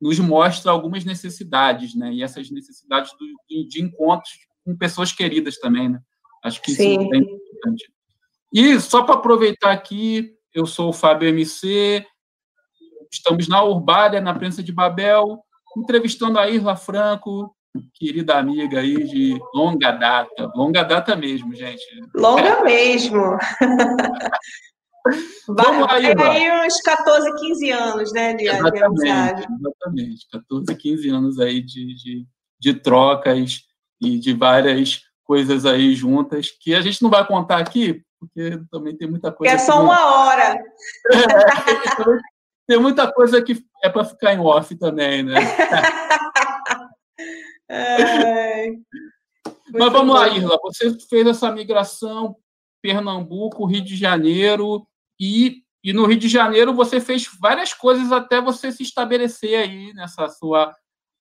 nos 0.00 0.18
mostra 0.18 0.70
algumas 0.70 1.04
necessidades, 1.04 1.94
né? 1.94 2.12
E 2.12 2.22
essas 2.22 2.50
necessidades 2.50 3.12
do, 3.12 3.66
de, 3.66 3.82
encontros 3.82 4.32
com 4.64 4.76
pessoas 4.76 5.12
queridas 5.12 5.58
também, 5.58 5.88
né? 5.88 6.00
Acho 6.44 6.60
que 6.62 6.72
Sim. 6.72 7.00
isso 7.00 7.14
é 7.14 7.18
importante. 7.18 7.92
E 8.52 8.80
só 8.80 9.02
para 9.02 9.14
aproveitar 9.14 9.72
aqui, 9.72 10.34
eu 10.54 10.66
sou 10.66 10.90
o 10.90 10.92
Fábio 10.92 11.28
MC, 11.28 12.04
estamos 13.10 13.48
na 13.48 13.62
Urbária, 13.62 14.20
na 14.20 14.34
Prensa 14.34 14.62
de 14.62 14.72
Babel, 14.72 15.40
entrevistando 15.76 16.38
a 16.38 16.48
Irla 16.48 16.76
Franco, 16.76 17.54
querida 17.94 18.38
amiga 18.38 18.80
aí 18.80 19.04
de 19.04 19.38
longa 19.54 19.90
data, 19.92 20.50
longa 20.54 20.82
data 20.82 21.14
mesmo, 21.16 21.54
gente. 21.54 21.82
Longa 22.14 22.62
mesmo. 22.62 23.38
Vamos 25.48 25.86
Vai, 25.86 26.06
aí 26.06 26.66
uns 26.66 26.80
14, 26.80 27.32
15 27.34 27.70
anos, 27.70 28.12
né, 28.12 28.34
de, 28.34 28.48
exatamente, 28.48 29.02
de 29.02 29.46
Exatamente, 29.54 30.26
14, 30.32 30.76
15 30.76 31.08
anos 31.08 31.38
aí 31.38 31.60
de, 31.60 31.94
de, 31.94 32.26
de 32.58 32.74
trocas 32.74 33.60
e 34.00 34.18
de 34.18 34.32
várias 34.32 35.02
coisas 35.24 35.66
aí 35.66 35.94
juntas, 35.94 36.50
que 36.50 36.74
a 36.74 36.80
gente 36.80 37.02
não 37.02 37.10
vai 37.10 37.26
contar 37.26 37.58
aqui, 37.58 38.02
porque 38.18 38.60
também 38.70 38.96
tem 38.96 39.08
muita 39.08 39.32
coisa. 39.32 39.54
Que 39.54 39.60
é 39.60 39.64
só 39.64 39.82
uma 39.82 40.26
hora. 40.26 40.62
tem 42.66 42.78
muita 42.78 43.12
coisa 43.12 43.42
que 43.42 43.64
é 43.82 43.88
para 43.88 44.04
ficar 44.04 44.34
em 44.34 44.40
off 44.40 44.74
também, 44.76 45.22
né? 45.22 45.34
Mas 49.72 49.92
vamos 49.92 50.14
lá, 50.14 50.28
Irla. 50.28 50.58
Você 50.62 50.96
fez 51.08 51.26
essa 51.26 51.50
migração 51.50 52.36
Pernambuco, 52.80 53.66
Rio 53.66 53.82
de 53.82 53.96
Janeiro 53.96 54.86
e, 55.20 55.62
e 55.82 55.92
no 55.92 56.06
Rio 56.06 56.18
de 56.18 56.28
Janeiro 56.28 56.74
você 56.74 57.00
fez 57.00 57.28
várias 57.40 57.72
coisas 57.72 58.12
até 58.12 58.40
você 58.40 58.72
se 58.72 58.82
estabelecer 58.82 59.58
aí 59.58 59.92
nessa 59.94 60.28
sua 60.28 60.74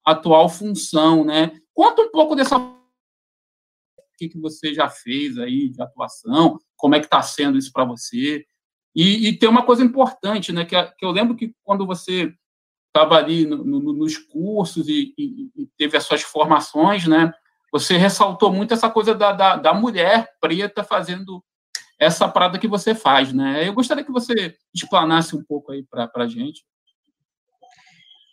atual 0.06 0.50
função, 0.50 1.24
né? 1.24 1.52
Conta 1.74 2.02
um 2.02 2.12
pouco 2.12 2.36
dessa 2.36 2.58
o 2.58 4.18
que, 4.18 4.30
que 4.30 4.40
você 4.40 4.74
já 4.74 4.90
fez 4.90 5.38
aí 5.38 5.70
de 5.70 5.82
atuação, 5.82 6.58
como 6.78 6.96
é 6.96 7.00
que 7.00 7.06
está 7.06 7.22
sendo 7.22 7.58
isso 7.58 7.72
para 7.74 7.84
você. 7.84 8.46
E, 8.96 9.28
e, 9.28 9.38
tem 9.38 9.50
uma 9.50 9.66
coisa 9.66 9.84
importante, 9.84 10.54
né? 10.54 10.64
Que, 10.64 10.82
que 10.98 11.06
eu 11.06 11.12
lembro 11.12 11.36
que 11.36 11.54
quando 11.64 11.86
você 11.86 12.34
estava 12.88 13.18
ali 13.18 13.46
no, 13.46 13.58
no, 13.58 13.92
nos 13.92 14.18
cursos 14.18 14.88
e, 14.88 15.14
e, 15.18 15.52
e, 15.54 15.68
teve 15.78 15.98
as 15.98 16.06
suas 16.06 16.22
formações, 16.22 17.06
né? 17.06 17.34
Você 17.74 17.98
ressaltou 17.98 18.54
muito 18.54 18.74
essa 18.74 18.90
coisa 18.90 19.14
da, 19.14 19.34
da, 19.34 19.58
da 19.58 19.74
mulher 19.74 20.30
preta 20.40 20.82
fazendo 20.82 21.44
essa 22.00 22.28
parada 22.28 22.60
que 22.60 22.68
você 22.68 22.94
faz, 22.94 23.34
né? 23.34 23.68
Eu 23.68 23.74
gostaria 23.74 24.04
que 24.04 24.12
você 24.12 24.56
explanasse 24.74 25.36
um 25.36 25.44
pouco 25.44 25.72
aí 25.72 25.84
para 25.84 26.10
a 26.16 26.28
gente. 26.28 26.66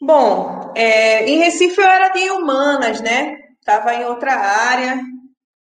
Bom, 0.01 0.73
é, 0.75 1.29
em 1.29 1.39
Recife 1.39 1.81
eu 1.81 1.87
era 1.87 2.09
de 2.09 2.31
humanas, 2.31 3.01
né? 3.01 3.39
Estava 3.61 3.95
em 3.95 4.05
outra 4.05 4.35
área. 4.35 5.01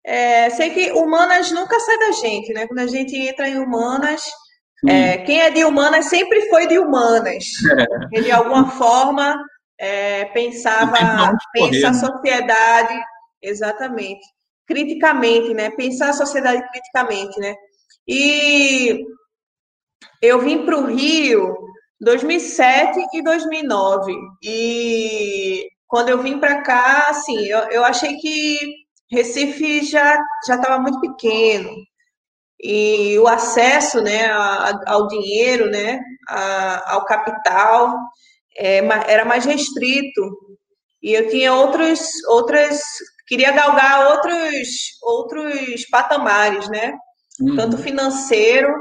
É, 0.03 0.49
sei 0.51 0.69
que 0.69 0.91
humanas 0.93 1.51
nunca 1.51 1.77
sai 1.79 1.99
da 1.99 2.11
gente, 2.13 2.53
né? 2.53 2.65
Quando 2.65 2.79
a 2.79 2.87
gente 2.87 3.15
entra 3.17 3.49
em 3.49 3.59
humanas, 3.59 4.23
é, 4.87 5.17
quem 5.19 5.41
é 5.41 5.51
de 5.51 5.65
humanas 5.65 6.05
sempre 6.05 6.49
foi 6.49 6.67
de 6.67 6.79
humanas. 6.79 7.43
É. 8.13 8.21
de 8.21 8.31
alguma 8.31 8.71
forma 8.71 9.43
é, 9.77 10.25
pensava, 10.25 10.93
pensa 11.53 11.89
a 11.89 11.93
sociedade, 11.93 12.97
exatamente, 13.41 14.25
criticamente, 14.65 15.53
né? 15.53 15.69
Pensar 15.71 16.09
a 16.09 16.13
sociedade 16.13 16.65
criticamente, 16.69 17.37
né? 17.39 17.55
E 18.09 19.05
eu 20.19 20.39
vim 20.39 20.65
para 20.65 20.79
o 20.79 20.87
Rio 20.87 21.55
2007 22.01 23.05
e 23.13 23.23
2009. 23.23 24.13
E 24.43 25.67
quando 25.87 26.09
eu 26.09 26.17
vim 26.21 26.39
para 26.39 26.63
cá, 26.63 27.07
assim, 27.09 27.37
eu, 27.45 27.59
eu 27.69 27.85
achei 27.85 28.17
que 28.17 28.57
Recife 29.11 29.83
já 29.83 30.17
já 30.47 30.55
estava 30.55 30.79
muito 30.79 30.99
pequeno 31.01 31.69
e 32.61 33.17
o 33.19 33.27
acesso, 33.27 34.01
né, 34.01 34.29
ao 34.87 35.07
dinheiro, 35.07 35.69
né, 35.69 35.99
ao 36.87 37.05
capital 37.05 37.95
é, 38.57 38.79
era 39.07 39.25
mais 39.25 39.45
restrito 39.45 40.21
e 41.01 41.13
eu 41.13 41.29
tinha 41.29 41.53
outros 41.53 42.01
outras 42.27 42.81
queria 43.27 43.51
galgar 43.51 44.09
outros 44.11 44.67
outros 45.03 45.85
patamares, 45.89 46.67
né? 46.69 46.93
Uhum. 47.41 47.55
tanto 47.55 47.77
financeiro 47.77 48.73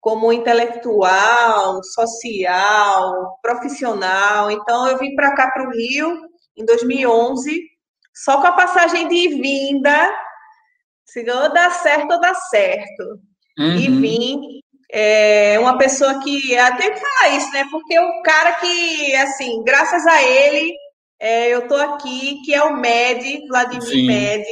como 0.00 0.32
intelectual, 0.32 1.82
social, 1.82 3.38
profissional. 3.40 4.50
Então, 4.50 4.86
eu 4.86 4.98
vim 4.98 5.14
para 5.14 5.34
cá, 5.34 5.50
para 5.50 5.66
o 5.66 5.70
Rio, 5.70 6.14
em 6.56 6.64
2011, 6.64 7.58
só 8.14 8.40
com 8.40 8.46
a 8.46 8.52
passagem 8.52 9.08
de 9.08 9.28
vinda, 9.28 10.14
se 11.06 11.20
ou 11.20 11.52
dá 11.52 11.70
certo 11.70 12.12
ou 12.12 12.20
dá 12.20 12.34
certo. 12.34 13.18
Uhum. 13.58 13.76
E 13.76 13.88
vim. 13.88 14.40
É, 14.96 15.58
uma 15.58 15.76
pessoa 15.76 16.20
que, 16.20 16.56
até 16.56 16.90
que 16.90 17.00
falar 17.00 17.36
isso, 17.36 17.50
né? 17.52 17.64
Porque 17.68 17.98
o 17.98 18.22
cara 18.22 18.52
que, 18.56 19.14
assim, 19.16 19.64
graças 19.64 20.06
a 20.06 20.22
ele, 20.22 20.72
é, 21.18 21.48
eu 21.48 21.66
tô 21.66 21.74
aqui, 21.74 22.40
que 22.44 22.54
é 22.54 22.62
o 22.62 22.76
Med, 22.76 23.48
Vladimir 23.48 23.82
Sim. 23.82 24.06
Med, 24.06 24.44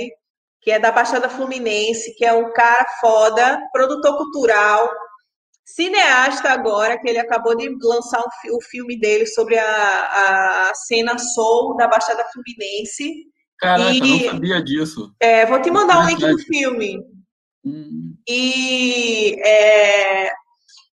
que 0.63 0.71
é 0.71 0.79
da 0.79 0.93
Baixada 0.93 1.29
Fluminense, 1.29 2.15
que 2.15 2.25
é 2.25 2.33
um 2.33 2.53
cara 2.53 2.87
foda, 3.01 3.61
produtor 3.73 4.17
cultural, 4.17 4.89
cineasta 5.65 6.51
agora, 6.51 6.99
que 6.99 7.09
ele 7.09 7.19
acabou 7.19 7.57
de 7.57 7.69
lançar 7.83 8.21
um, 8.21 8.57
o 8.57 8.63
filme 8.63 8.99
dele 8.99 9.27
sobre 9.27 9.59
a, 9.59 9.65
a 10.69 10.73
cena 10.75 11.19
soul 11.19 11.77
da 11.77 11.89
Baixada 11.89 12.25
Fluminense. 12.33 13.13
Caraca, 13.59 13.91
e, 13.93 14.01
não 14.01 14.31
sabia 14.31 14.63
disso. 14.63 15.13
É, 15.19 15.45
vou 15.47 15.61
te 15.61 15.71
mandar 15.71 15.99
o 15.99 16.03
um 16.03 16.07
link 16.07 16.21
do 16.21 16.39
filme. 16.39 16.99
Hum. 17.65 18.15
E, 18.29 19.37
é, 19.45 20.33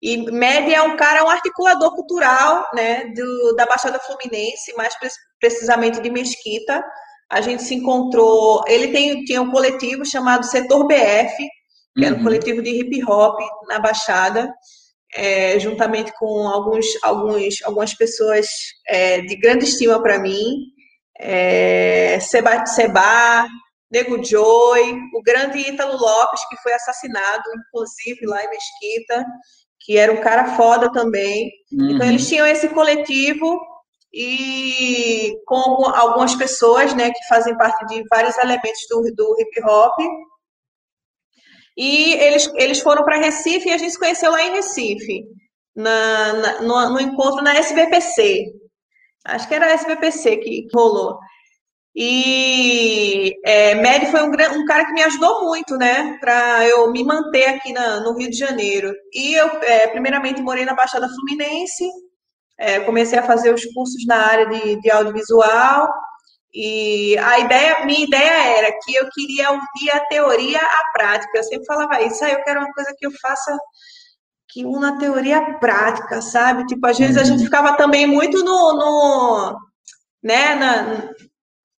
e 0.00 0.16
Med 0.30 0.72
é 0.72 0.80
um 0.80 0.96
cara, 0.96 1.24
um 1.24 1.30
articulador 1.30 1.94
cultural 1.94 2.66
né, 2.72 3.06
do, 3.14 3.54
da 3.54 3.66
Baixada 3.66 3.98
Fluminense, 3.98 4.74
mais 4.76 4.94
precisamente 5.38 6.00
de 6.00 6.10
Mesquita 6.10 6.82
a 7.30 7.40
gente 7.40 7.62
se 7.62 7.74
encontrou. 7.74 8.64
Ele 8.66 8.88
tem, 8.88 9.24
tinha 9.24 9.42
um 9.42 9.50
coletivo 9.50 10.04
chamado 10.04 10.46
Setor 10.46 10.86
BF, 10.86 11.36
que 11.94 12.00
uhum. 12.00 12.06
era 12.06 12.14
um 12.14 12.18
uhum. 12.18 12.24
coletivo 12.24 12.62
de 12.62 12.70
hip 12.70 13.04
hop 13.04 13.38
na 13.68 13.78
Baixada, 13.78 14.52
é, 15.14 15.58
juntamente 15.58 16.12
com 16.18 16.48
alguns, 16.48 16.86
alguns, 17.02 17.62
algumas 17.64 17.94
pessoas 17.94 18.46
é, 18.86 19.20
de 19.20 19.36
grande 19.36 19.64
estima 19.64 20.00
para 20.02 20.18
mim. 20.18 20.66
É, 21.20 22.18
Seba, 22.20 22.64
Seba, 22.64 23.46
Nego 23.90 24.22
Joy, 24.22 24.92
o 25.14 25.22
grande 25.22 25.58
Ítalo 25.58 25.96
Lopes, 25.96 26.40
que 26.48 26.56
foi 26.62 26.72
assassinado, 26.72 27.42
inclusive, 27.66 28.26
lá 28.26 28.42
em 28.44 28.50
Mesquita, 28.50 29.26
que 29.80 29.96
era 29.96 30.12
um 30.12 30.20
cara 30.20 30.56
foda 30.56 30.92
também. 30.92 31.50
Uhum. 31.72 31.90
Então, 31.90 32.06
eles 32.06 32.28
tinham 32.28 32.46
esse 32.46 32.68
coletivo 32.68 33.58
e 34.12 35.34
com 35.46 35.84
algumas 35.86 36.34
pessoas, 36.34 36.94
né, 36.94 37.10
que 37.10 37.26
fazem 37.28 37.56
parte 37.56 37.86
de 37.86 38.02
vários 38.08 38.36
elementos 38.38 38.80
do, 38.88 39.02
do 39.14 39.36
hip 39.40 39.62
hop. 39.64 39.98
E 41.76 42.14
eles, 42.14 42.50
eles 42.56 42.80
foram 42.80 43.04
para 43.04 43.18
Recife 43.18 43.68
e 43.68 43.72
a 43.72 43.78
gente 43.78 43.92
se 43.92 43.98
conheceu 43.98 44.32
lá 44.32 44.42
em 44.42 44.52
Recife, 44.52 45.24
na, 45.76 46.32
na 46.32 46.60
no, 46.62 46.90
no, 46.90 47.00
encontro 47.00 47.42
na 47.42 47.54
SBPC. 47.56 48.46
Acho 49.26 49.46
que 49.46 49.54
era 49.54 49.66
a 49.66 49.72
SBPC 49.74 50.38
que 50.38 50.66
rolou. 50.74 51.18
E 51.94 53.32
é, 53.44 53.74
Mary 53.74 54.06
foi 54.06 54.22
um, 54.22 54.28
um, 54.28 54.64
cara 54.64 54.86
que 54.86 54.92
me 54.92 55.02
ajudou 55.02 55.44
muito, 55.44 55.76
né, 55.76 56.16
para 56.20 56.66
eu 56.66 56.90
me 56.92 57.04
manter 57.04 57.46
aqui 57.46 57.72
na, 57.72 58.00
no 58.00 58.16
Rio 58.16 58.30
de 58.30 58.36
Janeiro. 58.36 58.92
E 59.12 59.34
eu, 59.34 59.46
é, 59.62 59.88
primeiramente, 59.88 60.42
morei 60.42 60.64
na 60.64 60.74
Baixada 60.74 61.08
Fluminense, 61.08 61.84
é, 62.58 62.80
comecei 62.80 63.18
a 63.18 63.22
fazer 63.22 63.54
os 63.54 63.64
cursos 63.66 64.04
na 64.06 64.16
área 64.16 64.46
de, 64.46 64.80
de 64.80 64.90
audiovisual 64.90 65.88
e 66.52 67.16
a 67.18 67.38
ideia, 67.38 67.84
minha 67.84 68.04
ideia 68.04 68.58
era 68.58 68.72
que 68.82 68.94
eu 68.94 69.08
queria 69.10 69.50
unir 69.50 69.90
a 69.92 70.00
teoria 70.06 70.60
à 70.60 70.92
prática. 70.92 71.38
Eu 71.38 71.44
sempre 71.44 71.66
falava 71.66 72.02
isso, 72.02 72.24
aí 72.24 72.32
eu 72.32 72.42
quero 72.42 72.60
uma 72.60 72.72
coisa 72.72 72.94
que 72.98 73.06
eu 73.06 73.12
faça 73.20 73.56
que 74.50 74.64
una 74.64 74.98
teoria 74.98 75.58
prática, 75.58 76.22
sabe? 76.22 76.66
Tipo, 76.66 76.86
às 76.86 76.98
vezes 76.98 77.18
a 77.18 77.24
gente 77.24 77.40
uhum. 77.40 77.44
ficava 77.44 77.76
também 77.76 78.06
muito 78.06 78.42
no, 78.42 78.72
no 78.72 79.58
né, 80.22 80.54
na, 80.54 81.10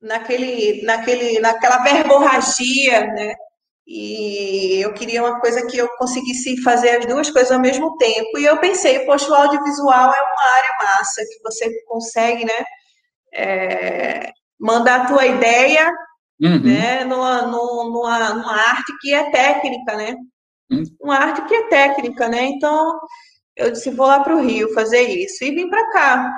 naquele, 0.01 0.83
naquele, 0.83 1.41
naquela 1.41 1.79
verborragia, 1.83 3.07
né? 3.09 3.35
E 3.93 4.81
eu 4.81 4.93
queria 4.95 5.21
uma 5.21 5.41
coisa 5.41 5.67
que 5.67 5.77
eu 5.77 5.89
conseguisse 5.99 6.63
fazer 6.63 6.91
as 6.91 7.07
duas 7.07 7.29
coisas 7.29 7.51
ao 7.51 7.59
mesmo 7.59 7.97
tempo. 7.97 8.39
E 8.39 8.45
eu 8.45 8.57
pensei, 8.59 9.01
poxa, 9.01 9.29
o 9.29 9.35
audiovisual 9.35 10.15
é 10.15 10.23
uma 10.23 10.53
área 10.57 10.97
massa, 10.97 11.23
que 11.23 11.43
você 11.43 11.69
consegue, 11.87 12.45
né? 12.45 12.65
É, 13.35 14.33
mandar 14.61 15.01
a 15.01 15.07
tua 15.07 15.27
ideia 15.27 15.91
uhum. 16.41 16.61
né, 16.61 17.05
numa, 17.05 17.43
numa, 17.43 18.35
numa, 18.35 18.55
arte 18.55 18.93
que 19.01 19.13
é 19.13 19.29
técnica, 19.29 19.97
né? 19.97 20.15
Uhum. 20.71 20.85
Uma 21.01 21.17
arte 21.17 21.43
que 21.49 21.55
é 21.55 21.69
técnica, 21.69 22.29
né? 22.29 22.45
Então, 22.45 22.97
eu 23.57 23.73
disse, 23.73 23.91
vou 23.91 24.07
lá 24.07 24.21
para 24.21 24.37
o 24.37 24.41
Rio 24.41 24.73
fazer 24.73 25.03
isso. 25.03 25.43
E 25.43 25.51
vim 25.51 25.69
para 25.69 25.91
cá 25.91 26.33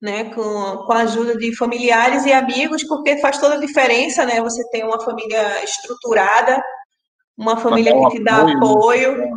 né, 0.00 0.24
com, 0.34 0.76
com 0.84 0.92
a 0.92 1.00
ajuda 1.00 1.36
de 1.36 1.56
familiares 1.56 2.24
e 2.26 2.32
amigos, 2.32 2.84
porque 2.84 3.18
faz 3.18 3.38
toda 3.38 3.54
a 3.54 3.60
diferença, 3.60 4.24
né? 4.24 4.40
Você 4.40 4.68
tem 4.70 4.84
uma 4.84 5.00
família 5.00 5.64
estruturada, 5.64 6.62
uma 7.36 7.56
família 7.56 7.92
que 7.92 8.18
te 8.18 8.24
dá 8.24 8.42
apoio. 8.42 9.18
Né? 9.18 9.30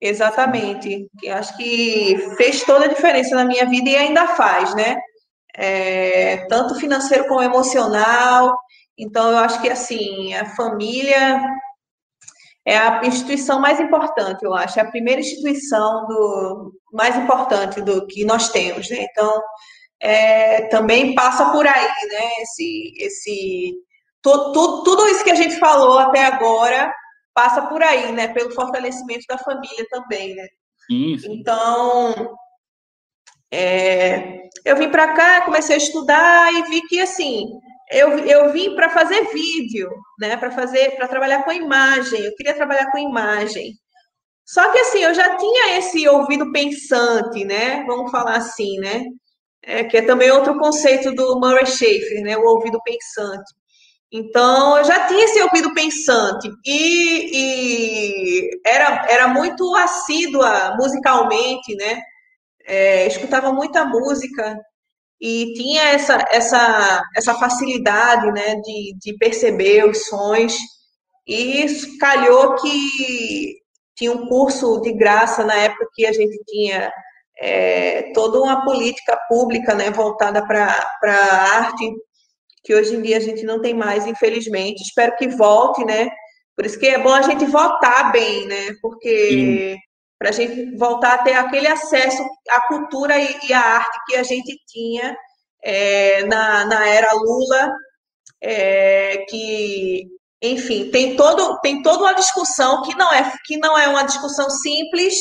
Exatamente. 0.00 1.08
Que 1.18 1.28
acho 1.28 1.56
que 1.56 2.16
fez 2.36 2.62
toda 2.64 2.86
a 2.86 2.88
diferença 2.88 3.34
na 3.34 3.44
minha 3.44 3.66
vida 3.66 3.90
e 3.90 3.96
ainda 3.96 4.26
faz, 4.28 4.74
né? 4.74 4.96
é, 5.58 6.46
tanto 6.46 6.76
financeiro 6.76 7.26
como 7.26 7.42
emocional. 7.42 8.56
Então, 8.96 9.30
eu 9.30 9.38
acho 9.38 9.60
que, 9.60 9.68
assim, 9.68 10.32
a 10.34 10.46
família 10.54 11.42
é 12.68 12.76
a 12.76 13.00
instituição 13.06 13.58
mais 13.58 13.80
importante, 13.80 14.44
eu 14.44 14.54
acho, 14.54 14.78
é 14.78 14.82
a 14.82 14.90
primeira 14.90 15.22
instituição 15.22 16.06
do, 16.06 16.74
mais 16.92 17.16
importante 17.16 17.80
do 17.80 18.06
que 18.06 18.26
nós 18.26 18.50
temos, 18.50 18.90
né? 18.90 19.06
Então, 19.10 19.42
é, 19.98 20.66
também 20.68 21.14
passa 21.14 21.50
por 21.50 21.66
aí, 21.66 21.86
né? 21.86 22.30
Esse, 22.42 22.92
esse, 22.98 23.74
to, 24.20 24.52
to, 24.52 24.82
tudo 24.82 25.08
isso 25.08 25.24
que 25.24 25.30
a 25.30 25.34
gente 25.34 25.58
falou 25.58 25.98
até 25.98 26.26
agora 26.26 26.92
passa 27.32 27.62
por 27.62 27.82
aí, 27.82 28.12
né? 28.12 28.28
Pelo 28.28 28.52
fortalecimento 28.52 29.24
da 29.26 29.38
família 29.38 29.86
também, 29.88 30.34
né? 30.34 30.46
Então, 31.26 32.36
é, 33.50 34.42
eu 34.62 34.76
vim 34.76 34.90
para 34.90 35.14
cá, 35.14 35.40
comecei 35.40 35.74
a 35.74 35.78
estudar 35.78 36.52
e 36.52 36.64
vi 36.64 36.82
que 36.82 37.00
assim 37.00 37.46
eu, 37.90 38.18
eu 38.18 38.52
vim 38.52 38.74
para 38.74 38.90
fazer 38.90 39.28
vídeo, 39.32 39.90
né? 40.18 40.36
Para 40.36 40.50
fazer, 40.50 40.96
para 40.96 41.08
trabalhar 41.08 41.44
com 41.44 41.52
imagem. 41.52 42.22
Eu 42.24 42.34
queria 42.34 42.54
trabalhar 42.54 42.90
com 42.90 42.98
imagem. 42.98 43.74
Só 44.46 44.72
que 44.72 44.78
assim, 44.78 45.00
eu 45.00 45.14
já 45.14 45.36
tinha 45.36 45.78
esse 45.78 46.08
ouvido 46.08 46.50
pensante, 46.52 47.44
né? 47.44 47.84
Vamos 47.86 48.10
falar 48.10 48.36
assim, 48.36 48.78
né? 48.78 49.04
É, 49.62 49.84
que 49.84 49.96
é 49.98 50.02
também 50.02 50.30
outro 50.30 50.58
conceito 50.58 51.12
do 51.14 51.38
Murray 51.40 51.66
Schafer, 51.66 52.22
né? 52.22 52.36
O 52.36 52.44
ouvido 52.44 52.80
pensante. 52.82 53.52
Então, 54.10 54.78
eu 54.78 54.84
já 54.84 55.06
tinha 55.06 55.24
esse 55.24 55.42
ouvido 55.42 55.74
pensante 55.74 56.48
e, 56.64 57.30
e 57.34 58.60
era, 58.64 59.06
era 59.10 59.28
muito 59.28 59.74
assídua 59.76 60.74
musicalmente, 60.78 61.74
né? 61.76 62.00
É, 62.66 63.06
escutava 63.06 63.52
muita 63.52 63.84
música 63.84 64.58
e 65.20 65.52
tinha 65.54 65.82
essa, 65.90 66.24
essa, 66.30 67.02
essa 67.16 67.34
facilidade 67.34 68.30
né, 68.32 68.56
de, 68.56 68.94
de 68.98 69.16
perceber 69.18 69.84
os 69.84 70.06
sons. 70.06 70.56
E 71.26 71.66
calhou 71.98 72.54
que 72.54 73.58
tinha 73.96 74.12
um 74.12 74.28
curso 74.28 74.80
de 74.80 74.92
graça 74.92 75.44
na 75.44 75.54
época 75.54 75.88
que 75.94 76.06
a 76.06 76.12
gente 76.12 76.38
tinha 76.46 76.90
é, 77.40 78.12
toda 78.12 78.40
uma 78.40 78.64
política 78.64 79.18
pública 79.28 79.74
né, 79.74 79.90
voltada 79.90 80.46
para 80.46 80.86
a 81.04 81.56
arte, 81.58 81.92
que 82.64 82.74
hoje 82.74 82.94
em 82.94 83.02
dia 83.02 83.16
a 83.16 83.20
gente 83.20 83.44
não 83.44 83.60
tem 83.60 83.74
mais, 83.74 84.06
infelizmente. 84.06 84.82
Espero 84.82 85.16
que 85.16 85.28
volte, 85.28 85.84
né? 85.84 86.08
Por 86.56 86.64
isso 86.64 86.78
que 86.78 86.86
é 86.86 86.98
bom 86.98 87.12
a 87.12 87.22
gente 87.22 87.44
votar 87.44 88.12
bem, 88.12 88.46
né? 88.46 88.74
Porque 88.80 89.76
para 90.18 90.30
a 90.30 90.32
gente 90.32 90.76
voltar 90.76 91.14
a 91.14 91.22
ter 91.22 91.34
aquele 91.34 91.68
acesso 91.68 92.22
à 92.50 92.66
cultura 92.66 93.16
e, 93.18 93.52
à 93.52 93.60
arte 93.60 93.98
que 94.06 94.16
a 94.16 94.22
gente 94.22 94.58
tinha 94.66 95.16
é, 95.62 96.24
na, 96.24 96.64
na 96.64 96.86
era 96.86 97.12
Lula, 97.14 97.72
é, 98.42 99.24
que, 99.28 100.06
enfim, 100.42 100.90
tem, 100.90 101.16
todo, 101.16 101.58
tem 101.60 101.82
toda 101.82 102.02
uma 102.02 102.14
discussão 102.14 102.82
que 102.82 102.96
não 102.96 103.12
é, 103.12 103.32
que 103.44 103.56
não 103.58 103.78
é 103.78 103.88
uma 103.88 104.02
discussão 104.02 104.50
simples, 104.50 105.14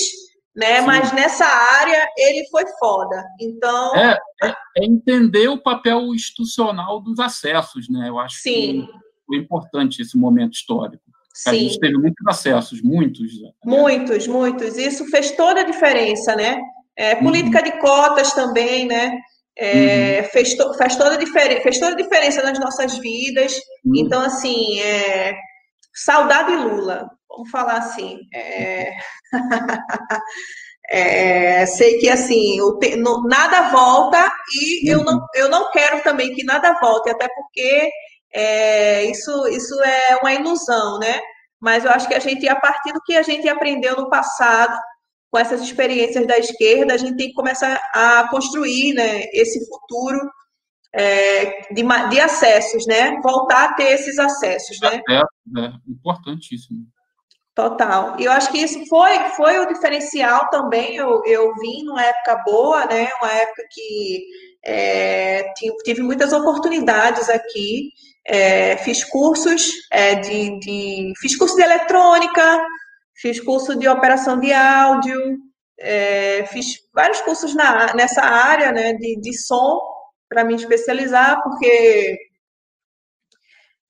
né? 0.55 0.79
Sim. 0.79 0.87
Mas 0.87 1.13
nessa 1.13 1.45
área 1.45 2.07
ele 2.17 2.47
foi 2.49 2.63
foda. 2.79 3.23
Então. 3.39 3.95
É, 3.95 4.19
é, 4.43 4.49
é, 4.77 4.85
entender 4.85 5.47
o 5.47 5.61
papel 5.61 6.13
institucional 6.13 6.99
dos 6.99 7.19
acessos, 7.19 7.87
né? 7.87 8.09
Eu 8.09 8.17
acho 8.17 8.37
Sim. 8.37 8.87
que 8.87 8.91
foi 9.27 9.37
importante 9.37 10.01
esse 10.01 10.17
momento 10.17 10.53
histórico. 10.53 11.06
Sim. 11.38 11.49
A 11.51 11.53
gente 11.53 11.79
teve 11.79 11.97
muitos 11.99 12.25
acessos, 12.27 12.81
muitos. 12.81 13.39
Né? 13.39 13.51
Muitos, 13.63 14.25
muitos. 14.25 14.75
Isso 14.75 15.05
fez 15.05 15.29
toda 15.31 15.61
a 15.61 15.63
diferença, 15.63 16.35
né? 16.35 16.59
É, 16.95 17.13
política 17.13 17.59
uhum. 17.59 17.63
de 17.63 17.71
cotas 17.79 18.33
também, 18.33 18.88
né? 18.88 19.19
É, 19.55 20.21
uhum. 20.21 20.29
fez, 20.29 20.55
to, 20.55 20.73
faz 20.73 20.95
toda 20.95 21.15
a 21.15 21.61
fez 21.61 21.79
toda 21.79 21.91
a 21.91 21.95
diferença 21.95 22.41
nas 22.41 22.59
nossas 22.59 22.97
vidas. 22.97 23.53
Uhum. 23.85 23.97
Então, 23.97 24.19
assim, 24.23 24.79
é, 24.79 25.35
saudade 25.93 26.55
Lula, 26.55 27.07
vamos 27.29 27.51
falar 27.51 27.77
assim. 27.77 28.17
É, 28.33 28.93
é, 30.89 31.65
sei 31.67 31.99
que 31.99 32.09
assim, 32.09 32.57
te, 32.79 32.95
no, 32.95 33.27
nada 33.27 33.69
volta 33.69 34.27
e 34.59 34.91
uhum. 34.91 34.99
eu, 34.99 35.05
não, 35.05 35.25
eu 35.35 35.49
não 35.49 35.69
quero 35.69 36.01
também 36.01 36.33
que 36.33 36.43
nada 36.43 36.79
volte, 36.81 37.11
até 37.11 37.27
porque 37.27 37.91
é, 38.38 39.09
isso, 39.09 39.47
isso 39.47 39.73
é 39.81 40.17
uma 40.17 40.31
ilusão, 40.31 40.99
né? 40.99 41.19
Mas 41.59 41.83
eu 41.83 41.91
acho 41.91 42.07
que 42.07 42.13
a 42.13 42.19
gente, 42.19 42.47
a 42.47 42.55
partir 42.55 42.93
do 42.93 43.01
que 43.01 43.15
a 43.15 43.23
gente 43.23 43.49
aprendeu 43.49 43.95
no 43.95 44.09
passado, 44.09 44.77
com 45.31 45.39
essas 45.39 45.61
experiências 45.61 46.27
da 46.27 46.38
esquerda, 46.38 46.93
a 46.93 46.97
gente 46.97 47.17
tem 47.17 47.29
que 47.29 47.33
começar 47.33 47.81
a 47.93 48.27
construir 48.29 48.93
né, 48.93 49.23
esse 49.33 49.59
futuro 49.67 50.19
é, 50.93 51.73
de, 51.73 51.83
de, 52.09 52.19
acessos, 52.19 52.85
né? 52.85 53.19
Voltar 53.21 53.71
a 53.71 53.73
ter 53.73 53.91
esses 53.93 54.19
acessos, 54.19 54.79
né? 54.81 55.01
É, 55.09 55.71
importantíssimo. 55.88 56.85
Total. 57.55 58.15
E 58.19 58.25
eu 58.25 58.31
acho 58.31 58.51
que 58.51 58.59
isso 58.59 58.85
foi, 58.88 59.17
foi 59.35 59.57
o 59.57 59.67
diferencial 59.67 60.47
também. 60.51 60.95
Eu, 60.95 61.23
eu 61.25 61.55
vim 61.55 61.83
numa 61.85 62.03
época 62.03 62.43
boa, 62.45 62.85
né? 62.85 63.09
Uma 63.19 63.31
época 63.31 63.63
que 63.71 64.27
é, 64.63 65.51
tive 65.83 66.03
muitas 66.03 66.33
oportunidades 66.33 67.27
aqui. 67.29 67.89
É, 68.28 68.78
fiz 68.78 69.05
cursos 69.05 69.71
é, 69.91 70.15
de, 70.15 70.59
de, 70.59 71.13
fiz 71.17 71.38
curso 71.38 71.55
de 71.55 71.61
eletrônica, 71.61 72.65
fiz 73.15 73.39
curso 73.39 73.75
de 73.78 73.88
operação 73.88 74.38
de 74.38 74.51
áudio, 74.51 75.38
é, 75.80 76.45
fiz 76.47 76.80
vários 76.93 77.21
cursos 77.21 77.55
na, 77.55 77.93
nessa 77.93 78.21
área 78.21 78.71
né, 78.71 78.93
de, 78.93 79.19
de 79.21 79.34
som 79.34 79.80
para 80.28 80.43
me 80.43 80.55
especializar, 80.55 81.41
porque 81.41 82.17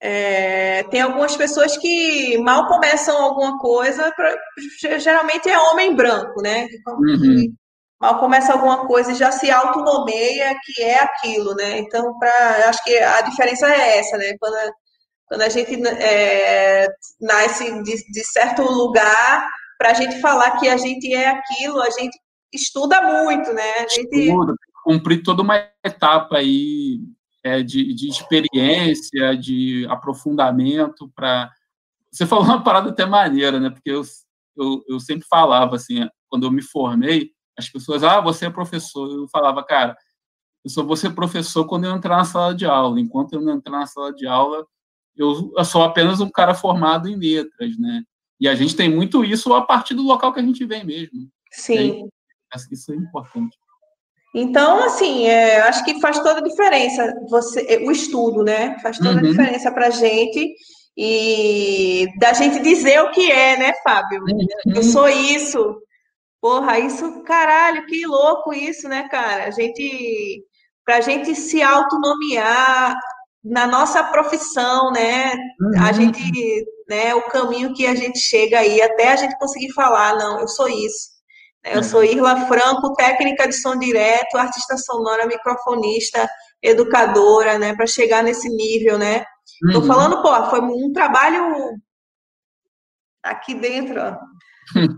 é, 0.00 0.84
tem 0.84 1.00
algumas 1.00 1.36
pessoas 1.36 1.76
que 1.76 2.38
mal 2.38 2.68
começam 2.68 3.20
alguma 3.20 3.58
coisa, 3.58 4.12
pra, 4.12 4.36
geralmente 4.98 5.48
é 5.48 5.58
homem 5.58 5.94
branco, 5.94 6.40
né? 6.40 6.68
Uhum. 6.86 7.52
Mal 8.00 8.18
começa 8.20 8.52
alguma 8.52 8.86
coisa 8.86 9.12
e 9.12 9.16
já 9.16 9.32
se 9.32 9.50
autonomeia 9.50 10.54
que 10.64 10.82
é 10.82 11.02
aquilo, 11.02 11.54
né? 11.54 11.78
Então, 11.78 12.16
pra, 12.18 12.68
acho 12.68 12.82
que 12.84 12.96
a 12.96 13.20
diferença 13.22 13.68
é 13.68 13.98
essa, 13.98 14.16
né? 14.16 14.36
Quando 14.38 14.56
quando 15.28 15.42
a 15.42 15.48
gente 15.48 15.74
é, 15.86 16.88
nasce 17.20 17.82
de, 17.82 17.96
de 18.10 18.24
certo 18.24 18.62
lugar, 18.62 19.48
para 19.76 19.90
a 19.90 19.94
gente 19.94 20.20
falar 20.20 20.58
que 20.58 20.66
a 20.68 20.76
gente 20.76 21.12
é 21.12 21.28
aquilo, 21.28 21.80
a 21.82 21.90
gente 21.90 22.18
estuda 22.52 23.00
muito, 23.02 23.52
né? 23.52 23.70
A 23.78 23.88
gente... 23.88 24.16
Estuda, 24.16 24.54
cumprir 24.82 25.22
toda 25.22 25.42
uma 25.42 25.56
etapa 25.84 26.38
aí 26.38 27.00
é, 27.44 27.62
de, 27.62 27.94
de 27.94 28.08
experiência, 28.08 29.36
de 29.36 29.86
aprofundamento 29.90 31.12
para. 31.14 31.50
Você 32.10 32.26
falou 32.26 32.44
uma 32.44 32.64
parada 32.64 32.88
até 32.88 33.04
maneira, 33.04 33.60
né? 33.60 33.68
Porque 33.68 33.90
eu, 33.90 34.02
eu, 34.56 34.82
eu 34.88 34.98
sempre 34.98 35.26
falava 35.28 35.76
assim, 35.76 36.08
quando 36.30 36.46
eu 36.46 36.50
me 36.50 36.62
formei, 36.62 37.32
as 37.58 37.68
pessoas, 37.68 38.04
ah, 38.04 38.20
você 38.20 38.46
é 38.46 38.50
professor. 38.50 39.10
Eu 39.10 39.28
falava, 39.28 39.62
cara, 39.64 39.96
eu 40.64 40.70
só 40.70 40.82
vou 40.82 40.96
ser 40.96 41.10
professor 41.10 41.64
quando 41.66 41.84
eu 41.84 41.94
entrar 41.94 42.16
na 42.16 42.24
sala 42.24 42.54
de 42.54 42.64
aula. 42.64 43.00
Enquanto 43.00 43.32
eu 43.32 43.40
não 43.40 43.54
entrar 43.54 43.78
na 43.78 43.86
sala 43.86 44.12
de 44.14 44.26
aula, 44.26 44.64
eu, 45.16 45.52
eu 45.56 45.64
sou 45.64 45.82
apenas 45.82 46.20
um 46.20 46.30
cara 46.30 46.54
formado 46.54 47.08
em 47.08 47.16
letras, 47.16 47.76
né? 47.78 48.02
E 48.40 48.48
a 48.48 48.54
gente 48.54 48.76
tem 48.76 48.88
muito 48.88 49.24
isso 49.24 49.52
a 49.52 49.62
partir 49.62 49.94
do 49.94 50.02
local 50.02 50.32
que 50.32 50.40
a 50.40 50.42
gente 50.42 50.64
vem 50.64 50.84
mesmo. 50.84 51.28
Sim. 51.50 52.08
Acho 52.52 52.68
que 52.68 52.74
isso 52.74 52.92
é 52.92 52.96
importante. 52.96 53.56
Então, 54.34 54.84
assim, 54.84 55.26
é, 55.26 55.60
acho 55.62 55.84
que 55.84 56.00
faz 56.00 56.18
toda 56.18 56.38
a 56.38 56.42
diferença 56.42 57.12
você, 57.28 57.66
é, 57.68 57.78
o 57.78 57.90
estudo, 57.90 58.44
né? 58.44 58.78
Faz 58.80 58.98
toda 58.98 59.12
uhum. 59.12 59.18
a 59.18 59.22
diferença 59.22 59.72
para 59.72 59.88
a 59.88 59.90
gente 59.90 60.54
e 60.96 62.06
da 62.18 62.32
gente 62.32 62.60
dizer 62.60 63.00
o 63.02 63.10
que 63.10 63.30
é, 63.30 63.56
né, 63.56 63.72
Fábio? 63.82 64.22
Uhum. 64.22 64.74
Eu 64.76 64.82
sou 64.82 65.08
isso. 65.08 65.80
Porra, 66.40 66.78
isso, 66.78 67.22
caralho, 67.24 67.84
que 67.86 68.06
louco 68.06 68.52
isso, 68.52 68.88
né, 68.88 69.08
cara? 69.08 69.44
A 69.46 69.50
gente, 69.50 70.44
para 70.84 70.98
a 70.98 71.00
gente 71.00 71.34
se 71.34 71.60
autonomear, 71.62 72.96
na 73.44 73.66
nossa 73.66 74.02
profissão, 74.04 74.90
né? 74.92 75.32
Uhum. 75.60 75.82
A 75.82 75.92
gente, 75.92 76.66
né? 76.88 77.14
O 77.14 77.22
caminho 77.22 77.74
que 77.74 77.86
a 77.86 77.94
gente 77.94 78.18
chega 78.18 78.58
aí 78.58 78.80
até 78.82 79.12
a 79.12 79.16
gente 79.16 79.38
conseguir 79.38 79.72
falar, 79.72 80.16
não, 80.16 80.40
eu 80.40 80.48
sou 80.48 80.68
isso. 80.68 81.18
Né? 81.64 81.76
Eu 81.76 81.82
sou 81.82 82.00
uhum. 82.00 82.06
Irla 82.06 82.46
Franco, 82.46 82.94
técnica 82.94 83.48
de 83.48 83.54
som 83.54 83.78
direto, 83.78 84.36
artista 84.36 84.76
sonora, 84.76 85.26
microfonista, 85.26 86.28
educadora, 86.62 87.58
né? 87.58 87.74
Para 87.74 87.86
chegar 87.86 88.22
nesse 88.22 88.48
nível, 88.48 88.98
né? 88.98 89.24
Uhum. 89.64 89.72
Tô 89.72 89.82
falando, 89.82 90.22
pô, 90.22 90.50
foi 90.50 90.60
um 90.60 90.92
trabalho 90.92 91.72
aqui 93.22 93.54
dentro, 93.54 94.00
ó, 94.00 94.16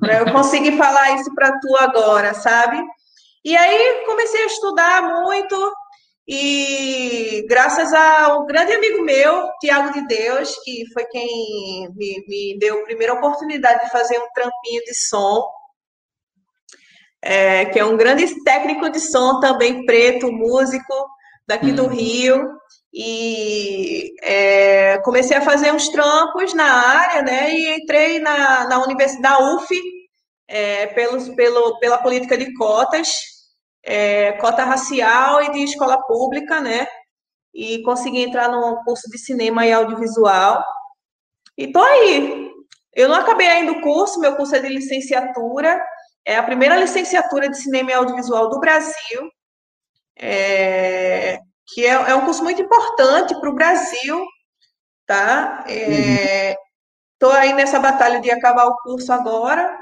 para 0.00 0.18
eu 0.20 0.32
conseguir 0.32 0.76
falar 0.76 1.12
isso 1.12 1.34
para 1.34 1.58
tu 1.60 1.76
agora, 1.78 2.34
sabe? 2.34 2.82
E 3.44 3.56
aí 3.56 4.04
comecei 4.06 4.42
a 4.42 4.46
estudar 4.46 5.02
muito, 5.02 5.72
e 6.28 7.44
graças 7.48 7.92
a 7.92 8.38
um 8.38 8.46
grande 8.46 8.72
amigo 8.72 9.02
meu, 9.02 9.48
Tiago 9.60 9.92
de 9.92 10.06
Deus, 10.06 10.54
que 10.62 10.84
foi 10.92 11.04
quem 11.06 11.88
me, 11.96 12.24
me, 12.28 12.58
deu 12.58 12.80
a 12.80 12.84
primeira 12.84 13.14
oportunidade 13.14 13.84
de 13.84 13.90
fazer 13.90 14.18
um 14.18 14.30
trampinho 14.34 14.82
de 14.84 14.94
som, 14.94 15.48
é, 17.22 17.64
que 17.66 17.78
é 17.78 17.84
um 17.84 17.96
grande 17.96 18.44
técnico 18.44 18.88
de 18.90 19.00
som 19.00 19.40
também, 19.40 19.84
preto, 19.84 20.30
músico, 20.30 20.94
daqui 21.46 21.72
do 21.72 21.86
Rio, 21.88 22.48
e 22.93 24.14
é, 24.22 24.99
comecei 24.99 25.36
a 25.36 25.43
fazer 25.43 25.72
uns 25.72 25.88
trampos 25.88 26.53
na 26.55 26.64
área, 26.64 27.22
né? 27.22 27.55
E 27.55 27.76
entrei 27.76 28.18
na, 28.18 28.66
na 28.66 28.82
universidade 28.82 29.22
da 29.22 29.55
UF 29.55 29.80
é, 30.49 30.88
pelos, 30.88 31.28
pelo, 31.30 31.78
pela 31.78 31.99
política 31.99 32.36
de 32.36 32.53
cotas, 32.55 33.09
é, 33.84 34.32
cota 34.32 34.64
racial 34.64 35.43
e 35.45 35.53
de 35.53 35.64
escola 35.64 36.03
pública, 36.03 36.61
né? 36.61 36.86
E 37.55 37.82
consegui 37.82 38.22
entrar 38.22 38.49
no 38.49 38.82
curso 38.84 39.09
de 39.09 39.18
cinema 39.18 39.66
e 39.66 39.72
audiovisual. 39.72 40.64
E 41.57 41.70
tô 41.70 41.80
aí. 41.80 42.51
Eu 42.93 43.09
não 43.09 43.16
acabei 43.16 43.47
ainda 43.47 43.72
o 43.72 43.80
curso, 43.82 44.18
meu 44.18 44.34
curso 44.34 44.57
é 44.57 44.59
de 44.59 44.68
licenciatura, 44.68 45.80
é 46.24 46.36
a 46.36 46.43
primeira 46.43 46.76
licenciatura 46.76 47.49
de 47.49 47.57
cinema 47.57 47.91
e 47.93 47.95
audiovisual 47.95 48.51
do 48.51 48.59
Brasil. 48.59 49.30
É, 50.18 51.38
que 51.74 51.84
é, 51.84 51.90
é 51.90 52.14
um 52.14 52.24
curso 52.24 52.42
muito 52.42 52.60
importante 52.62 53.38
para 53.38 53.50
o 53.50 53.54
Brasil, 53.54 54.24
tá? 55.06 55.64
Estou 55.66 57.32
é, 57.32 57.34
uhum. 57.34 57.40
aí 57.40 57.52
nessa 57.52 57.78
batalha 57.78 58.20
de 58.20 58.30
acabar 58.30 58.66
o 58.66 58.76
curso 58.78 59.12
agora 59.12 59.78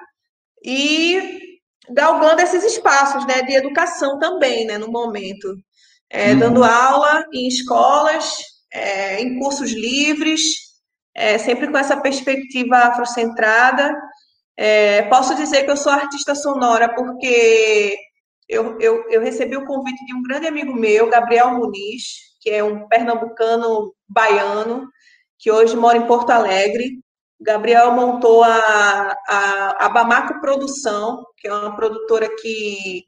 e 0.64 1.58
galgando 1.90 2.42
esses 2.42 2.64
espaços, 2.64 3.26
né, 3.26 3.42
de 3.42 3.54
educação 3.54 4.18
também, 4.18 4.66
né, 4.66 4.76
no 4.76 4.90
momento, 4.90 5.54
é, 6.10 6.32
uhum. 6.32 6.38
dando 6.38 6.64
aula 6.64 7.24
em 7.32 7.48
escolas, 7.48 8.36
é, 8.72 9.20
em 9.20 9.38
cursos 9.38 9.70
livres, 9.70 10.42
é, 11.14 11.38
sempre 11.38 11.70
com 11.70 11.78
essa 11.78 11.96
perspectiva 11.96 12.76
afrocentrada. 12.76 13.94
É, 14.56 15.02
posso 15.02 15.34
dizer 15.34 15.64
que 15.64 15.70
eu 15.70 15.76
sou 15.76 15.92
artista 15.92 16.34
sonora 16.34 16.94
porque 16.94 17.96
eu, 18.48 18.78
eu, 18.80 19.08
eu 19.10 19.20
recebi 19.20 19.56
o 19.56 19.66
convite 19.66 20.04
de 20.06 20.14
um 20.14 20.22
grande 20.22 20.46
amigo 20.46 20.74
meu, 20.74 21.10
Gabriel 21.10 21.52
Muniz, 21.52 22.02
que 22.40 22.50
é 22.50 22.64
um 22.64 22.88
pernambucano 22.88 23.92
baiano, 24.08 24.88
que 25.38 25.50
hoje 25.50 25.76
mora 25.76 25.98
em 25.98 26.06
Porto 26.06 26.30
Alegre. 26.30 27.00
Gabriel 27.40 27.92
montou 27.92 28.42
a, 28.42 29.16
a, 29.28 29.86
a 29.86 29.88
Bamaco 29.90 30.40
Produção, 30.40 31.24
que 31.36 31.46
é 31.46 31.52
uma 31.52 31.76
produtora 31.76 32.28
que 32.40 33.04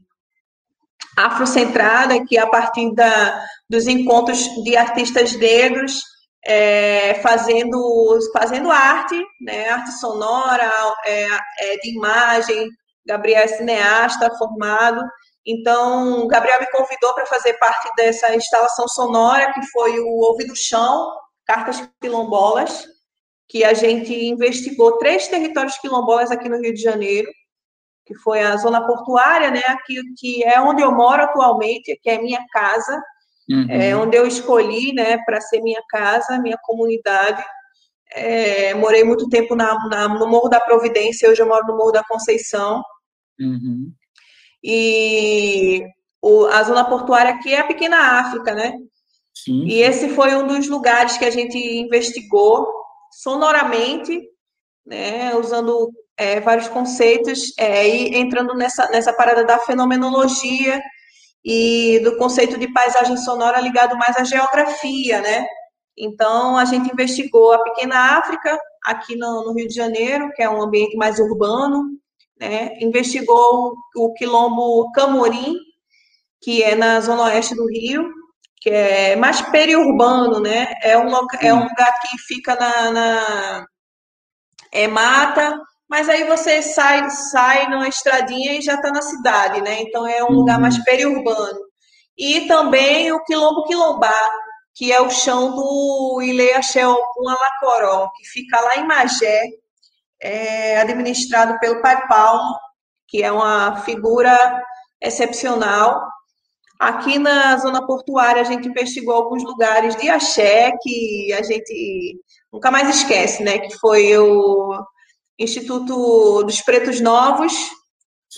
afrocentrada, 1.16 2.24
que 2.24 2.38
a 2.38 2.46
partir 2.46 2.94
da, 2.94 3.44
dos 3.68 3.86
encontros 3.86 4.38
de 4.62 4.76
artistas 4.76 5.36
negros, 5.36 6.02
é, 6.44 7.14
fazendo, 7.14 8.18
fazendo 8.32 8.70
arte, 8.70 9.20
né, 9.40 9.68
arte 9.68 9.92
sonora, 9.98 10.70
é, 11.04 11.26
é, 11.60 11.76
de 11.78 11.94
imagem. 11.94 12.68
Gabriel 13.06 13.42
é 13.42 13.48
cineasta 13.48 14.30
formado, 14.36 15.02
então, 15.50 16.26
Gabriel 16.28 16.60
me 16.60 16.70
convidou 16.70 17.14
para 17.14 17.26
fazer 17.26 17.54
parte 17.54 17.90
dessa 17.96 18.34
instalação 18.34 18.86
sonora, 18.88 19.52
que 19.52 19.62
foi 19.68 19.98
o 19.98 20.08
Ouvido 20.20 20.54
Chão, 20.54 21.10
Cartas 21.46 21.88
Quilombolas, 22.00 22.86
que 23.48 23.64
a 23.64 23.74
gente 23.74 24.14
investigou 24.14 24.98
três 24.98 25.26
territórios 25.26 25.76
quilombolas 25.78 26.30
aqui 26.30 26.48
no 26.48 26.60
Rio 26.60 26.72
de 26.72 26.80
Janeiro, 26.80 27.28
que 28.06 28.14
foi 28.16 28.42
a 28.42 28.56
zona 28.56 28.86
portuária, 28.86 29.50
né, 29.50 29.62
aqui 29.66 30.00
que 30.18 30.44
é 30.44 30.60
onde 30.60 30.82
eu 30.82 30.92
moro 30.92 31.22
atualmente, 31.22 31.98
que 32.00 32.10
é 32.10 32.20
minha 32.20 32.44
casa, 32.52 33.02
uhum. 33.48 33.66
é 33.68 33.96
onde 33.96 34.16
eu 34.16 34.26
escolhi, 34.26 34.92
né, 34.92 35.18
para 35.24 35.40
ser 35.40 35.60
minha 35.62 35.82
casa, 35.88 36.38
minha 36.38 36.58
comunidade. 36.62 37.42
É, 38.12 38.74
morei 38.74 39.04
muito 39.04 39.28
tempo 39.28 39.54
na, 39.54 39.88
na, 39.88 40.08
no 40.08 40.28
Morro 40.28 40.48
da 40.48 40.60
Providência, 40.60 41.28
hoje 41.28 41.42
eu 41.42 41.46
moro 41.46 41.66
no 41.66 41.76
Morro 41.76 41.92
da 41.92 42.04
Conceição. 42.04 42.82
Uhum. 43.38 43.92
E 44.62 45.84
o, 46.22 46.46
a 46.46 46.62
zona 46.62 46.84
portuária 46.84 47.32
aqui 47.32 47.54
é 47.54 47.60
a 47.60 47.66
pequena 47.66 48.20
África, 48.20 48.54
né? 48.54 48.72
Sim. 49.34 49.64
E 49.64 49.80
esse 49.80 50.10
foi 50.10 50.34
um 50.34 50.46
dos 50.46 50.68
lugares 50.68 51.16
que 51.16 51.24
a 51.24 51.30
gente 51.30 51.56
investigou 51.56 52.66
sonoramente, 53.10 54.20
né, 54.86 55.34
usando 55.34 55.90
é, 56.16 56.40
vários 56.40 56.68
conceitos 56.68 57.52
é, 57.58 57.88
e 57.88 58.18
entrando 58.18 58.54
nessa, 58.54 58.88
nessa 58.90 59.12
parada 59.12 59.44
da 59.44 59.58
fenomenologia 59.58 60.80
e 61.44 62.00
do 62.00 62.16
conceito 62.16 62.58
de 62.58 62.70
paisagem 62.72 63.16
sonora 63.16 63.60
ligado 63.60 63.96
mais 63.96 64.16
à 64.16 64.24
geografia, 64.24 65.20
né? 65.20 65.46
Então, 65.96 66.56
a 66.56 66.64
gente 66.64 66.92
investigou 66.92 67.52
a 67.52 67.62
pequena 67.62 68.18
África, 68.18 68.58
aqui 68.84 69.16
no, 69.16 69.44
no 69.44 69.54
Rio 69.54 69.68
de 69.68 69.74
Janeiro, 69.74 70.30
que 70.34 70.42
é 70.42 70.48
um 70.48 70.62
ambiente 70.62 70.96
mais 70.96 71.18
urbano, 71.18 71.98
né, 72.40 72.78
investigou 72.80 73.74
o 73.94 74.12
quilombo 74.14 74.90
Camorim, 74.92 75.54
que 76.40 76.62
é 76.62 76.74
na 76.74 76.98
zona 77.00 77.24
oeste 77.24 77.54
do 77.54 77.66
Rio, 77.66 78.10
que 78.60 78.70
é 78.70 79.14
mais 79.16 79.42
periurbano, 79.42 80.40
né? 80.40 80.72
É 80.82 80.96
um, 80.96 81.10
é 81.40 81.52
um 81.52 81.62
lugar 81.64 81.92
que 82.00 82.18
fica 82.26 82.56
na, 82.56 82.90
na 82.90 83.66
é 84.72 84.86
mata, 84.86 85.58
mas 85.88 86.08
aí 86.08 86.24
você 86.24 86.62
sai 86.62 87.10
sai 87.10 87.68
numa 87.68 87.88
estradinha 87.88 88.54
e 88.54 88.62
já 88.62 88.74
está 88.74 88.90
na 88.90 89.02
cidade, 89.02 89.60
né? 89.60 89.82
Então 89.82 90.06
é 90.06 90.22
um 90.24 90.32
lugar 90.32 90.58
mais 90.58 90.76
uhum. 90.76 90.84
periurbano. 90.84 91.60
E 92.16 92.46
também 92.46 93.12
o 93.12 93.22
quilombo 93.24 93.64
quilombá, 93.64 94.30
que 94.74 94.92
é 94.92 95.00
o 95.00 95.10
chão 95.10 95.54
do 95.54 96.20
Ileia 96.22 96.62
Xel 96.62 96.96
Alacoró, 97.26 98.10
que 98.16 98.24
fica 98.28 98.60
lá 98.60 98.76
em 98.76 98.86
Magé, 98.86 99.42
é 100.22 100.80
administrado 100.80 101.58
pelo 101.58 101.80
Pai 101.80 102.06
Paulo, 102.06 102.54
que 103.08 103.22
é 103.22 103.32
uma 103.32 103.76
figura 103.82 104.36
excepcional. 105.00 106.00
Aqui 106.78 107.18
na 107.18 107.56
zona 107.58 107.86
portuária, 107.86 108.40
a 108.40 108.44
gente 108.44 108.68
investigou 108.68 109.14
alguns 109.14 109.42
lugares 109.44 109.96
de 109.96 110.08
axé 110.08 110.72
que 110.80 111.32
a 111.32 111.42
gente 111.42 112.16
nunca 112.52 112.70
mais 112.70 112.88
esquece, 112.88 113.42
né? 113.42 113.58
Que 113.58 113.76
foi 113.78 114.16
o 114.16 114.82
Instituto 115.38 116.42
dos 116.42 116.60
Pretos 116.60 117.00
Novos, 117.00 117.52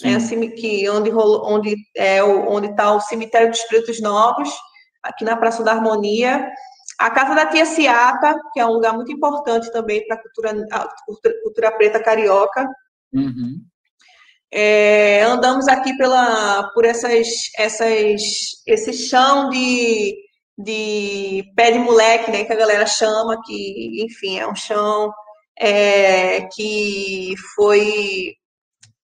né, 0.02 0.16
que 0.56 0.88
onde 0.88 1.12
onde 1.12 1.76
é 1.96 2.22
onde 2.22 2.68
está 2.68 2.94
o 2.94 3.00
cemitério 3.00 3.50
dos 3.50 3.60
Pretos 3.62 4.00
Novos, 4.00 4.48
aqui 5.02 5.24
na 5.24 5.36
Praça 5.36 5.62
da 5.62 5.72
Harmonia. 5.72 6.48
A 6.98 7.10
Casa 7.10 7.34
da 7.34 7.46
Tia 7.46 7.64
Ciata, 7.66 8.38
que 8.52 8.60
é 8.60 8.66
um 8.66 8.72
lugar 8.72 8.94
muito 8.94 9.12
importante 9.12 9.70
também 9.72 10.06
para 10.06 10.16
a 10.16 10.20
cultura, 10.20 10.54
cultura, 11.42 11.72
preta 11.72 12.02
carioca. 12.02 12.68
Uhum. 13.12 13.60
É, 14.54 15.22
andamos 15.22 15.66
aqui 15.66 15.96
pela, 15.96 16.70
por 16.74 16.84
essas, 16.84 17.26
essas, 17.56 18.22
esse 18.66 18.92
chão 18.92 19.48
de, 19.48 20.14
de 20.58 21.44
pé 21.56 21.70
de 21.70 21.78
moleque, 21.78 22.30
né, 22.30 22.44
que 22.44 22.52
a 22.52 22.56
galera 22.56 22.86
chama, 22.86 23.40
que, 23.44 24.04
enfim, 24.04 24.38
é 24.38 24.46
um 24.46 24.54
chão 24.54 25.10
é, 25.58 26.42
que 26.54 27.34
foi 27.54 28.34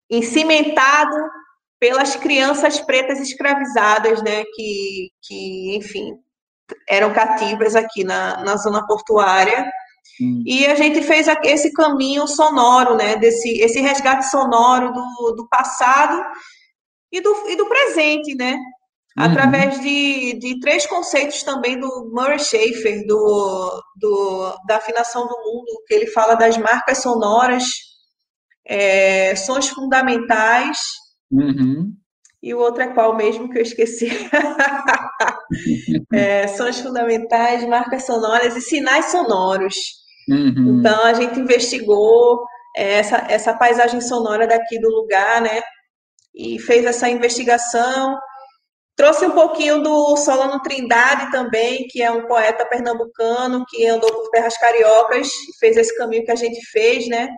encimentado 0.09 1.15
pelas 1.79 2.15
crianças 2.15 2.79
pretas 2.81 3.19
escravizadas, 3.19 4.21
né, 4.21 4.43
que, 4.53 5.11
que 5.21 5.75
enfim, 5.77 6.17
eram 6.87 7.13
cativas 7.13 7.75
aqui 7.75 8.03
na, 8.03 8.43
na 8.43 8.57
zona 8.57 8.85
portuária. 8.85 9.69
Hum. 10.21 10.43
E 10.45 10.65
a 10.65 10.75
gente 10.75 11.01
fez 11.01 11.27
esse 11.43 11.71
caminho 11.73 12.27
sonoro, 12.27 12.95
né? 12.95 13.15
Desse, 13.17 13.59
esse 13.59 13.79
resgate 13.81 14.29
sonoro 14.29 14.91
do, 14.91 15.33
do 15.35 15.47
passado 15.47 16.23
e 17.11 17.21
do, 17.21 17.49
e 17.49 17.55
do 17.55 17.65
presente, 17.67 18.35
né? 18.35 18.57
Uhum. 19.17 19.23
Através 19.23 19.79
de, 19.81 20.33
de 20.39 20.59
três 20.59 20.85
conceitos 20.85 21.41
também 21.41 21.79
do 21.79 22.11
Murray 22.13 22.37
Schafer, 22.39 23.05
do, 23.07 23.83
do, 23.95 24.55
da 24.67 24.77
afinação 24.77 25.27
do 25.27 25.37
mundo, 25.37 25.83
que 25.87 25.93
ele 25.93 26.07
fala 26.07 26.35
das 26.35 26.55
marcas 26.57 26.99
sonoras, 26.99 27.63
é, 28.63 29.35
sons 29.35 29.69
fundamentais, 29.69 30.77
uhum. 31.31 31.93
E 32.41 32.53
o 32.53 32.59
outro 32.59 32.83
é 32.83 32.93
qual 32.93 33.15
mesmo 33.15 33.49
que 33.49 33.57
eu 33.57 33.63
esqueci? 33.63 34.09
é, 36.13 36.47
sons 36.47 36.79
fundamentais, 36.79 37.67
marcas 37.67 38.05
sonoras 38.05 38.55
e 38.55 38.61
sinais 38.61 39.05
sonoros. 39.05 39.75
Uhum. 40.29 40.79
Então 40.79 41.05
a 41.05 41.13
gente 41.13 41.39
investigou 41.39 42.45
essa, 42.75 43.17
essa 43.29 43.53
paisagem 43.53 44.01
sonora 44.01 44.45
daqui 44.45 44.79
do 44.79 44.89
lugar, 44.89 45.41
né? 45.41 45.61
E 46.35 46.59
fez 46.59 46.85
essa 46.85 47.09
investigação. 47.09 48.17
Trouxe 48.95 49.25
um 49.25 49.31
pouquinho 49.31 49.81
do 49.81 50.15
Solano 50.17 50.61
Trindade 50.61 51.31
também, 51.31 51.87
que 51.87 52.01
é 52.01 52.11
um 52.11 52.27
poeta 52.27 52.65
pernambucano 52.65 53.63
que 53.67 53.85
andou 53.85 54.11
por 54.11 54.29
terras 54.29 54.57
cariocas 54.57 55.27
e 55.27 55.57
fez 55.59 55.77
esse 55.77 55.95
caminho 55.97 56.25
que 56.25 56.31
a 56.31 56.35
gente 56.35 56.63
fez, 56.67 57.07
né? 57.07 57.29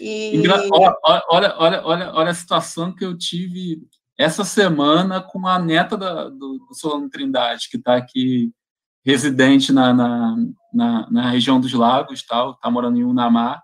E... 0.00 0.32
Olha, 1.28 1.54
olha, 1.58 1.82
olha, 1.84 2.12
olha 2.12 2.30
a 2.30 2.34
situação 2.34 2.94
que 2.94 3.04
eu 3.04 3.16
tive 3.16 3.82
essa 4.18 4.44
semana 4.44 5.20
com 5.20 5.46
a 5.46 5.58
neta 5.58 5.96
da, 5.96 6.28
do, 6.28 6.58
do 6.58 6.74
Solano 6.74 7.08
Trindade, 7.08 7.68
que 7.70 7.76
está 7.76 7.96
aqui 7.96 8.52
residente 9.04 9.72
na, 9.72 9.92
na, 9.92 10.36
na, 10.72 11.10
na, 11.10 11.30
região 11.30 11.60
dos 11.60 11.72
lagos, 11.72 12.22
tal, 12.22 12.52
está 12.52 12.70
morando 12.70 12.98
em 12.98 13.04
Unamar, 13.04 13.62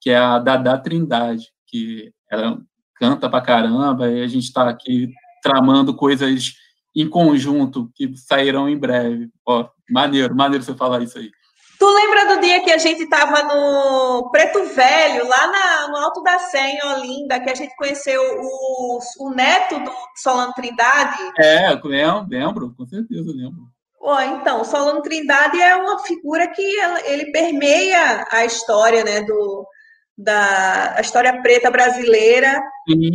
que 0.00 0.10
é 0.10 0.16
a 0.16 0.38
Dada 0.38 0.78
Trindade, 0.78 1.46
que 1.66 2.12
ela 2.30 2.58
canta 2.94 3.28
pra 3.28 3.40
caramba, 3.40 4.10
e 4.10 4.22
a 4.22 4.26
gente 4.26 4.44
está 4.44 4.68
aqui 4.68 5.12
tramando 5.42 5.94
coisas 5.94 6.54
em 6.94 7.08
conjunto 7.08 7.90
que 7.94 8.16
sairão 8.16 8.68
em 8.68 8.78
breve. 8.78 9.30
Ó, 9.46 9.68
maneiro, 9.88 10.34
maneiro 10.34 10.64
você 10.64 10.74
falar 10.74 11.02
isso 11.02 11.18
aí. 11.18 11.30
Tu 11.80 11.86
lembra 11.86 12.26
do 12.26 12.42
dia 12.42 12.62
que 12.62 12.70
a 12.70 12.76
gente 12.76 13.04
estava 13.04 13.42
no 13.42 14.30
Preto 14.30 14.62
Velho, 14.64 15.26
lá 15.26 15.46
na, 15.46 15.88
no 15.88 15.96
Alto 15.96 16.22
da 16.22 16.38
Sé, 16.38 16.72
em 16.72 16.86
Olinda, 16.86 17.40
que 17.40 17.48
a 17.48 17.54
gente 17.54 17.74
conheceu 17.74 18.20
o, 18.20 18.98
o 19.20 19.30
neto 19.30 19.80
do 19.80 19.90
Solano 20.14 20.52
Trindade? 20.52 21.16
É, 21.38 21.70
lembro, 21.82 22.26
lembro 22.28 22.74
com 22.76 22.86
certeza 22.86 23.32
lembro. 23.34 23.62
Oh, 23.98 24.20
então, 24.20 24.62
Solano 24.62 25.00
Trindade 25.00 25.58
é 25.58 25.74
uma 25.74 26.00
figura 26.00 26.48
que 26.48 26.62
ele 27.06 27.32
permeia 27.32 28.26
a 28.30 28.44
história, 28.44 29.02
né, 29.02 29.22
do, 29.22 29.66
da 30.18 30.96
a 30.98 31.00
história 31.00 31.40
preta 31.40 31.70
brasileira, 31.70 32.60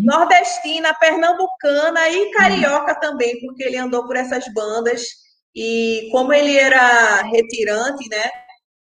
nordestina, 0.03 0.91
pernambucana 0.95 2.09
e 2.09 2.31
carioca 2.31 2.99
também, 2.99 3.39
porque 3.41 3.63
ele 3.63 3.77
andou 3.77 4.07
por 4.07 4.15
essas 4.15 4.51
bandas 4.51 5.03
e 5.55 6.09
como 6.11 6.33
ele 6.33 6.57
era 6.57 7.21
retirante, 7.21 8.09
né, 8.09 8.23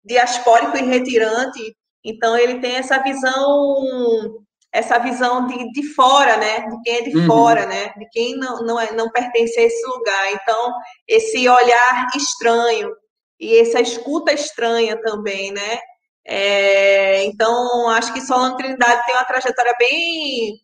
diaspórico 0.05 0.76
e 0.76 0.82
retirante, 0.82 1.76
então 2.05 2.36
ele 2.36 2.61
tem 2.61 2.76
essa 2.76 2.98
visão 3.02 4.44
essa 4.74 4.98
visão 4.98 5.46
de, 5.46 5.70
de 5.70 5.94
fora, 5.94 6.36
né? 6.36 6.66
De 6.68 6.82
quem 6.82 6.96
é 6.96 7.02
de 7.02 7.16
uhum. 7.16 7.26
fora, 7.26 7.64
né? 7.64 7.92
De 7.96 8.09
quem 8.11 8.36
não, 8.36 8.61
não, 8.64 8.80
é, 8.80 8.90
não 8.90 9.09
pertence 9.09 9.57
a 9.61 9.62
esse 9.62 9.86
lugar. 9.86 10.32
Então, 10.32 10.72
esse 11.07 11.48
olhar 11.48 12.09
estranho 12.16 12.90
e 13.38 13.57
essa 13.57 13.80
escuta 13.80 14.32
estranha 14.32 15.00
também, 15.00 15.52
né? 15.52 15.78
É, 16.26 17.24
então, 17.24 17.88
acho 17.90 18.12
que 18.12 18.20
Solano 18.20 18.57
Trindade 18.57 19.02
tem 19.07 19.14
uma 19.14 19.24
trajetória 19.24 19.74
bem 19.78 20.61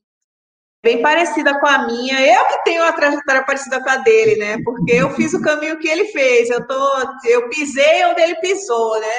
bem 0.82 1.02
parecida 1.02 1.60
com 1.60 1.66
a 1.68 1.86
minha. 1.86 2.20
Eu 2.20 2.46
que 2.46 2.64
tenho 2.64 2.82
uma 2.82 2.92
trajetória 2.92 3.44
parecida 3.44 3.80
com 3.80 3.90
a 3.90 3.96
dele, 3.96 4.36
né? 4.36 4.56
Porque 4.64 4.92
eu 4.92 5.10
fiz 5.14 5.32
o 5.34 5.42
caminho 5.42 5.78
que 5.78 5.86
ele 5.86 6.06
fez. 6.06 6.50
Eu 6.50 6.66
tô, 6.66 7.18
eu 7.26 7.48
pisei 7.48 8.04
onde 8.06 8.22
ele 8.22 8.34
pisou, 8.36 8.98
né? 8.98 9.18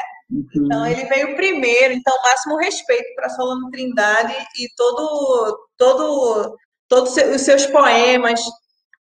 Então 0.56 0.86
ele 0.86 1.06
veio 1.06 1.36
primeiro. 1.36 1.94
Então 1.94 2.16
máximo 2.24 2.58
respeito 2.58 3.14
para 3.16 3.30
Solano 3.30 3.70
Trindade 3.70 4.36
e 4.58 4.68
todo, 4.76 5.60
todo, 5.78 6.58
todos 6.88 7.16
os 7.16 7.42
seus 7.42 7.66
poemas, 7.66 8.42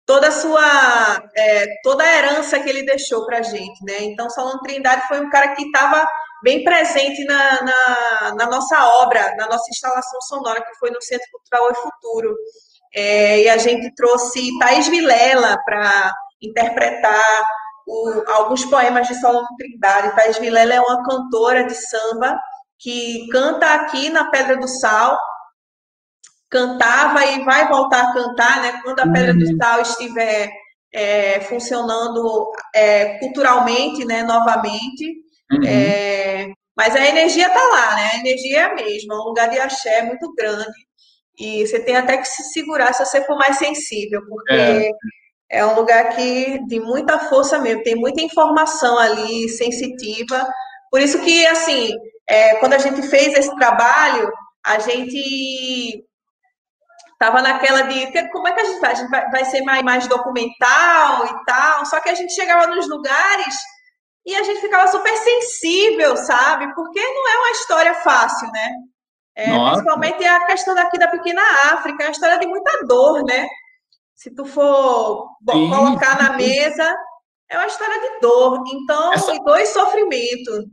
toda 0.04 0.28
a 0.28 0.32
sua, 0.32 1.22
é, 1.36 1.66
toda 1.82 2.02
a 2.02 2.16
herança 2.16 2.58
que 2.58 2.68
ele 2.68 2.84
deixou 2.84 3.24
para 3.26 3.38
a 3.38 3.42
gente, 3.42 3.84
né? 3.84 4.02
Então 4.02 4.28
Solano 4.30 4.60
Trindade 4.60 5.06
foi 5.06 5.20
um 5.20 5.30
cara 5.30 5.54
que 5.54 5.62
estava 5.62 6.06
bem 6.42 6.64
presente 6.64 7.24
na, 7.24 7.62
na, 7.62 8.34
na, 8.34 8.46
nossa 8.46 8.84
obra, 9.02 9.34
na 9.36 9.46
nossa 9.46 9.70
instalação 9.70 10.20
sonora, 10.22 10.62
que 10.62 10.78
foi 10.78 10.90
no 10.90 11.00
Centro 11.00 11.26
Cultural 11.30 11.70
e 11.70 11.74
Futuro. 11.76 12.34
É, 12.92 13.42
e 13.42 13.48
a 13.48 13.56
gente 13.56 13.94
trouxe 13.94 14.58
Thais 14.58 14.88
Vilela 14.88 15.56
para 15.64 16.12
interpretar 16.42 17.46
o, 17.90 18.22
alguns 18.28 18.64
poemas 18.66 19.08
de 19.08 19.20
Solano 19.20 19.48
Trindade. 19.58 20.14
Thais 20.14 20.38
Vilela 20.38 20.74
é 20.74 20.80
uma 20.80 21.02
cantora 21.02 21.64
de 21.64 21.74
samba 21.74 22.38
que 22.78 23.26
canta 23.30 23.74
aqui 23.74 24.08
na 24.08 24.30
Pedra 24.30 24.56
do 24.56 24.68
Sal, 24.68 25.18
cantava 26.48 27.24
e 27.26 27.44
vai 27.44 27.68
voltar 27.68 28.02
a 28.02 28.12
cantar, 28.12 28.62
né? 28.62 28.80
Quando 28.82 29.00
a 29.00 29.12
Pedra 29.12 29.34
do 29.34 29.44
uhum. 29.44 29.56
Sal 29.60 29.82
estiver 29.82 30.50
é, 30.92 31.40
funcionando 31.40 32.50
é, 32.74 33.18
culturalmente, 33.18 34.04
né? 34.04 34.22
Novamente. 34.22 35.16
Uhum. 35.52 35.66
É, 35.66 36.52
mas 36.76 36.94
a 36.94 37.04
energia 37.04 37.48
está 37.48 37.62
lá, 37.62 37.96
né? 37.96 38.10
A 38.12 38.18
energia 38.20 38.60
é 38.60 38.62
a 38.62 38.74
mesma, 38.74 39.16
um 39.16 39.24
lugar 39.24 39.50
de 39.50 39.58
axé 39.58 40.02
muito 40.02 40.32
grande. 40.34 40.88
E 41.38 41.66
você 41.66 41.80
tem 41.80 41.96
até 41.96 42.18
que 42.18 42.24
se 42.24 42.44
segurar 42.52 42.92
se 42.92 43.04
você 43.04 43.24
for 43.24 43.36
mais 43.36 43.56
sensível, 43.56 44.20
porque 44.28 44.90
é, 45.50 45.66
um 45.66 45.74
lugar 45.74 46.10
que 46.10 46.64
de 46.66 46.78
muita 46.78 47.18
força 47.18 47.58
mesmo, 47.58 47.82
tem 47.82 47.96
muita 47.96 48.22
informação 48.22 48.98
ali 48.98 49.48
sensitiva. 49.48 50.48
Por 50.90 51.00
isso 51.00 51.20
que, 51.20 51.46
assim, 51.46 51.90
é, 52.28 52.54
quando 52.56 52.74
a 52.74 52.78
gente 52.78 53.02
fez 53.02 53.34
esse 53.34 53.54
trabalho, 53.56 54.32
a 54.64 54.78
gente 54.78 56.04
estava 57.12 57.42
naquela 57.42 57.82
de 57.82 58.06
como 58.30 58.48
é 58.48 58.52
que 58.52 58.60
a 58.60 58.64
gente 58.64 58.80
vai? 58.80 58.92
A 58.92 58.94
gente 58.94 59.10
vai, 59.10 59.30
vai 59.30 59.44
ser 59.44 59.62
mais, 59.62 59.82
mais 59.82 60.06
documental 60.06 61.26
e 61.26 61.44
tal. 61.44 61.84
Só 61.86 62.00
que 62.00 62.08
a 62.08 62.14
gente 62.14 62.32
chegava 62.32 62.68
nos 62.68 62.88
lugares 62.88 63.54
e 64.24 64.36
a 64.36 64.42
gente 64.44 64.60
ficava 64.60 64.86
super 64.86 65.16
sensível, 65.16 66.16
sabe? 66.16 66.72
Porque 66.74 67.00
não 67.00 67.28
é 67.28 67.38
uma 67.38 67.50
história 67.50 67.94
fácil, 67.94 68.48
né? 68.52 68.70
É, 69.36 69.46
principalmente 69.46 70.24
a 70.24 70.46
questão 70.46 70.74
daqui 70.74 70.98
da 70.98 71.08
pequena 71.08 71.42
África, 71.72 72.02
é 72.02 72.06
uma 72.06 72.12
história 72.12 72.38
de 72.38 72.46
muita 72.46 72.84
dor, 72.86 73.24
né? 73.24 73.46
Se 74.20 74.30
tu 74.34 74.44
for 74.44 75.30
bom, 75.40 75.70
colocar 75.70 76.22
na 76.22 76.36
mesa, 76.36 76.94
é 77.48 77.56
uma 77.56 77.66
história 77.66 77.98
de 78.02 78.20
dor, 78.20 78.62
então, 78.66 79.14
essa, 79.14 79.34
e 79.34 79.42
dois 79.42 79.70
sofrimentos. 79.70 80.66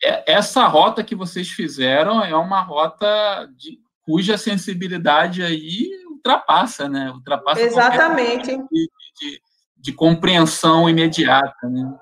É, 0.00 0.34
essa 0.34 0.68
rota 0.68 1.02
que 1.02 1.16
vocês 1.16 1.48
fizeram 1.48 2.22
é 2.22 2.36
uma 2.36 2.62
rota 2.62 3.50
de, 3.56 3.80
cuja 4.02 4.38
sensibilidade 4.38 5.42
aí 5.42 5.90
ultrapassa, 6.12 6.88
né? 6.88 7.10
Ultrapassa 7.10 7.60
Exatamente. 7.62 8.56
De, 8.56 8.88
de, 9.20 9.42
de 9.76 9.92
compreensão 9.92 10.88
imediata, 10.88 11.68
né? 11.68 11.92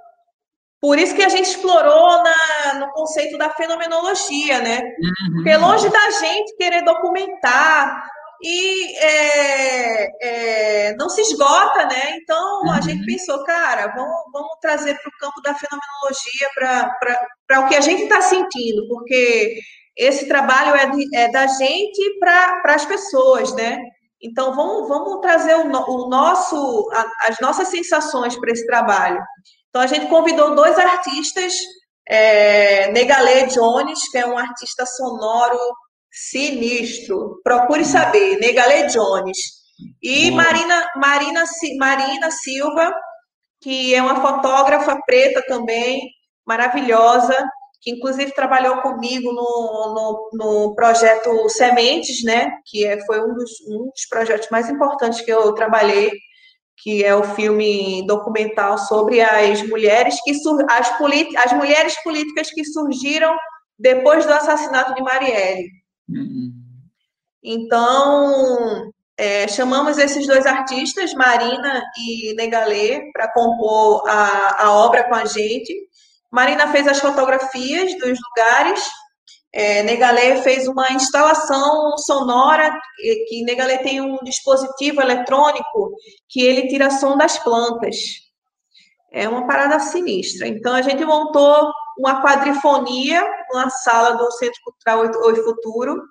Por 0.82 0.98
isso 0.98 1.16
que 1.16 1.22
a 1.22 1.30
gente 1.30 1.48
explorou 1.48 2.22
na, 2.22 2.74
no 2.78 2.92
conceito 2.92 3.38
da 3.38 3.48
fenomenologia, 3.48 4.61
né? 4.61 4.82
Uhum. 4.82 5.34
Porque 5.36 5.57
longe 5.57 5.88
da 5.88 6.11
gente 6.11 6.57
querer 6.59 6.84
documentar 6.84 8.07
e 8.43 8.97
é, 8.99 10.88
é, 10.88 10.97
não 10.97 11.09
se 11.09 11.20
esgota, 11.20 11.86
né? 11.86 12.16
Então 12.22 12.62
uhum. 12.62 12.72
a 12.72 12.80
gente 12.80 13.05
pensou, 13.05 13.45
cara, 13.45 13.88
vamos, 13.95 14.20
vamos 14.32 14.57
trazer 14.61 14.95
para 15.01 15.09
o 15.09 15.18
campo 15.18 15.41
da 15.43 15.55
fenomenologia 15.55 16.49
para 17.47 17.61
o 17.61 17.68
que 17.68 17.76
a 17.76 17.80
gente 17.80 18.03
está 18.05 18.20
sentindo, 18.20 18.88
porque 18.88 19.59
esse 19.97 20.26
trabalho 20.26 20.74
é, 20.74 20.91
de, 20.91 21.16
é 21.16 21.30
da 21.30 21.47
gente 21.47 22.18
para 22.18 22.62
as 22.66 22.84
pessoas, 22.84 23.55
né? 23.55 23.78
Então 24.22 24.55
vamos, 24.55 24.88
vamos 24.88 25.20
trazer 25.20 25.55
o, 25.55 25.66
o 25.66 26.09
nosso, 26.09 26.91
a, 26.93 27.28
as 27.28 27.41
nossas 27.41 27.68
sensações 27.68 28.38
para 28.38 28.53
esse 28.53 28.66
trabalho. 28.66 29.20
Então, 29.70 29.82
a 29.82 29.86
gente 29.86 30.09
convidou 30.09 30.55
dois 30.55 30.76
artistas, 30.78 31.55
é, 32.07 32.91
Negalé 32.91 33.47
Jones, 33.47 34.11
que 34.11 34.18
é 34.18 34.26
um 34.26 34.36
artista 34.36 34.84
sonoro 34.84 35.59
sinistro. 36.11 37.40
Procure 37.42 37.84
saber, 37.84 38.38
Negalé 38.38 38.86
Jones. 38.86 39.38
E 40.02 40.30
Marina, 40.30 40.86
Marina, 40.96 41.44
Marina 41.78 42.30
Silva, 42.30 42.92
que 43.61 43.94
é 43.94 44.02
uma 44.02 44.20
fotógrafa 44.20 44.98
preta 45.06 45.42
também, 45.46 46.11
maravilhosa, 46.46 47.34
que 47.80 47.90
inclusive 47.90 48.32
trabalhou 48.32 48.82
comigo 48.82 49.32
no, 49.32 49.94
no, 49.94 50.30
no 50.34 50.74
projeto 50.74 51.48
Sementes, 51.48 52.22
né? 52.24 52.50
Que 52.66 52.84
é, 52.84 53.00
foi 53.06 53.22
um 53.22 53.34
dos, 53.34 53.50
um 53.68 53.84
dos 53.86 54.06
projetos 54.08 54.48
mais 54.50 54.68
importantes 54.68 55.22
que 55.22 55.30
eu 55.30 55.54
trabalhei 55.54 56.11
que 56.82 57.04
é 57.04 57.14
o 57.14 57.22
filme 57.22 58.06
documental 58.06 58.78
sobre 58.78 59.20
as 59.20 59.62
mulheres 59.68 60.18
que 60.24 60.32
as, 60.70 60.90
as 61.44 61.52
mulheres 61.52 62.02
políticas 62.02 62.50
que 62.50 62.64
surgiram 62.64 63.36
depois 63.78 64.26
do 64.26 64.32
assassinato 64.32 64.94
de 64.94 65.02
Marielle. 65.02 65.68
Então, 67.42 68.90
é, 69.16 69.48
chamamos 69.48 69.98
esses 69.98 70.26
dois 70.26 70.46
artistas, 70.46 71.14
Marina 71.14 71.82
e 71.98 72.34
Negalê, 72.34 73.11
para 73.12 73.32
compor 73.32 74.02
a, 74.08 74.64
a 74.64 74.72
obra 74.72 75.04
com 75.04 75.14
a 75.14 75.24
gente. 75.24 75.74
Marina 76.30 76.68
fez 76.68 76.86
as 76.86 77.00
fotografias 77.00 77.98
dos 77.98 78.18
lugares 78.28 78.82
é, 79.52 79.82
Negalé 79.82 80.42
fez 80.42 80.68
uma 80.68 80.92
instalação 80.92 81.96
sonora, 81.98 82.72
que 83.28 83.42
Negalé 83.42 83.78
tem 83.78 84.00
um 84.00 84.18
dispositivo 84.22 85.00
eletrônico 85.00 85.92
que 86.28 86.40
ele 86.40 86.68
tira 86.68 86.90
som 86.90 87.16
das 87.16 87.36
plantas. 87.38 87.96
É 89.12 89.28
uma 89.28 89.46
parada 89.48 89.80
sinistra. 89.80 90.46
Então, 90.46 90.72
a 90.72 90.82
gente 90.82 91.04
montou 91.04 91.72
uma 91.98 92.22
quadrifonia 92.22 93.24
na 93.53 93.70
sala 93.70 94.16
do 94.16 94.30
Centro 94.32 94.61
Cultural 94.64 95.01
Oi 95.24 95.36
Futuro, 95.36 96.03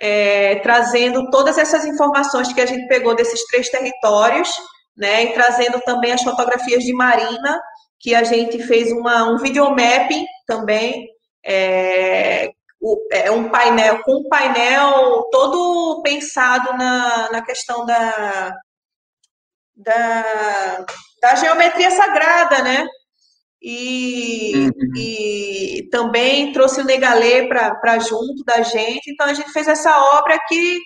é, 0.00 0.56
trazendo 0.56 1.30
todas 1.30 1.58
essas 1.58 1.84
informações 1.84 2.52
que 2.52 2.60
a 2.60 2.66
gente 2.66 2.86
pegou 2.88 3.14
desses 3.14 3.44
três 3.46 3.68
territórios, 3.68 4.48
né, 4.96 5.24
e 5.24 5.32
trazendo 5.32 5.80
também 5.80 6.12
as 6.12 6.22
fotografias 6.22 6.84
de 6.84 6.92
Marina, 6.92 7.60
que 7.98 8.14
a 8.14 8.22
gente 8.22 8.62
fez 8.62 8.92
uma, 8.92 9.24
um 9.24 9.38
videomapping 9.38 10.24
também, 10.46 11.08
é, 11.44 12.50
é 13.10 13.30
um 13.30 13.48
painel 13.48 14.02
com 14.02 14.20
um 14.20 14.28
painel 14.28 15.28
todo 15.30 16.02
pensado 16.02 16.76
na, 16.76 17.30
na 17.32 17.42
questão 17.42 17.86
da, 17.86 18.54
da, 19.74 20.84
da 21.20 21.34
geometria 21.36 21.90
sagrada, 21.90 22.62
né? 22.62 22.86
E, 23.66 24.52
uhum. 24.54 24.72
e 24.94 25.88
também 25.90 26.52
trouxe 26.52 26.82
o 26.82 26.84
Negalê 26.84 27.48
para 27.48 27.98
junto 27.98 28.44
da 28.44 28.60
gente. 28.60 29.10
Então 29.10 29.26
a 29.26 29.32
gente 29.32 29.50
fez 29.52 29.66
essa 29.66 29.98
obra 30.18 30.38
que 30.46 30.78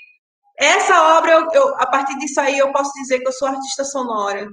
essa 0.57 1.19
obra, 1.19 1.33
eu, 1.33 1.47
eu, 1.53 1.69
a 1.77 1.87
partir 1.87 2.17
disso 2.19 2.41
aí, 2.41 2.59
eu 2.59 2.73
posso 2.73 2.93
dizer 2.95 3.21
que 3.21 3.29
eu 3.29 3.33
sou 3.33 3.49
artista 3.49 3.85
sonora. 3.85 4.49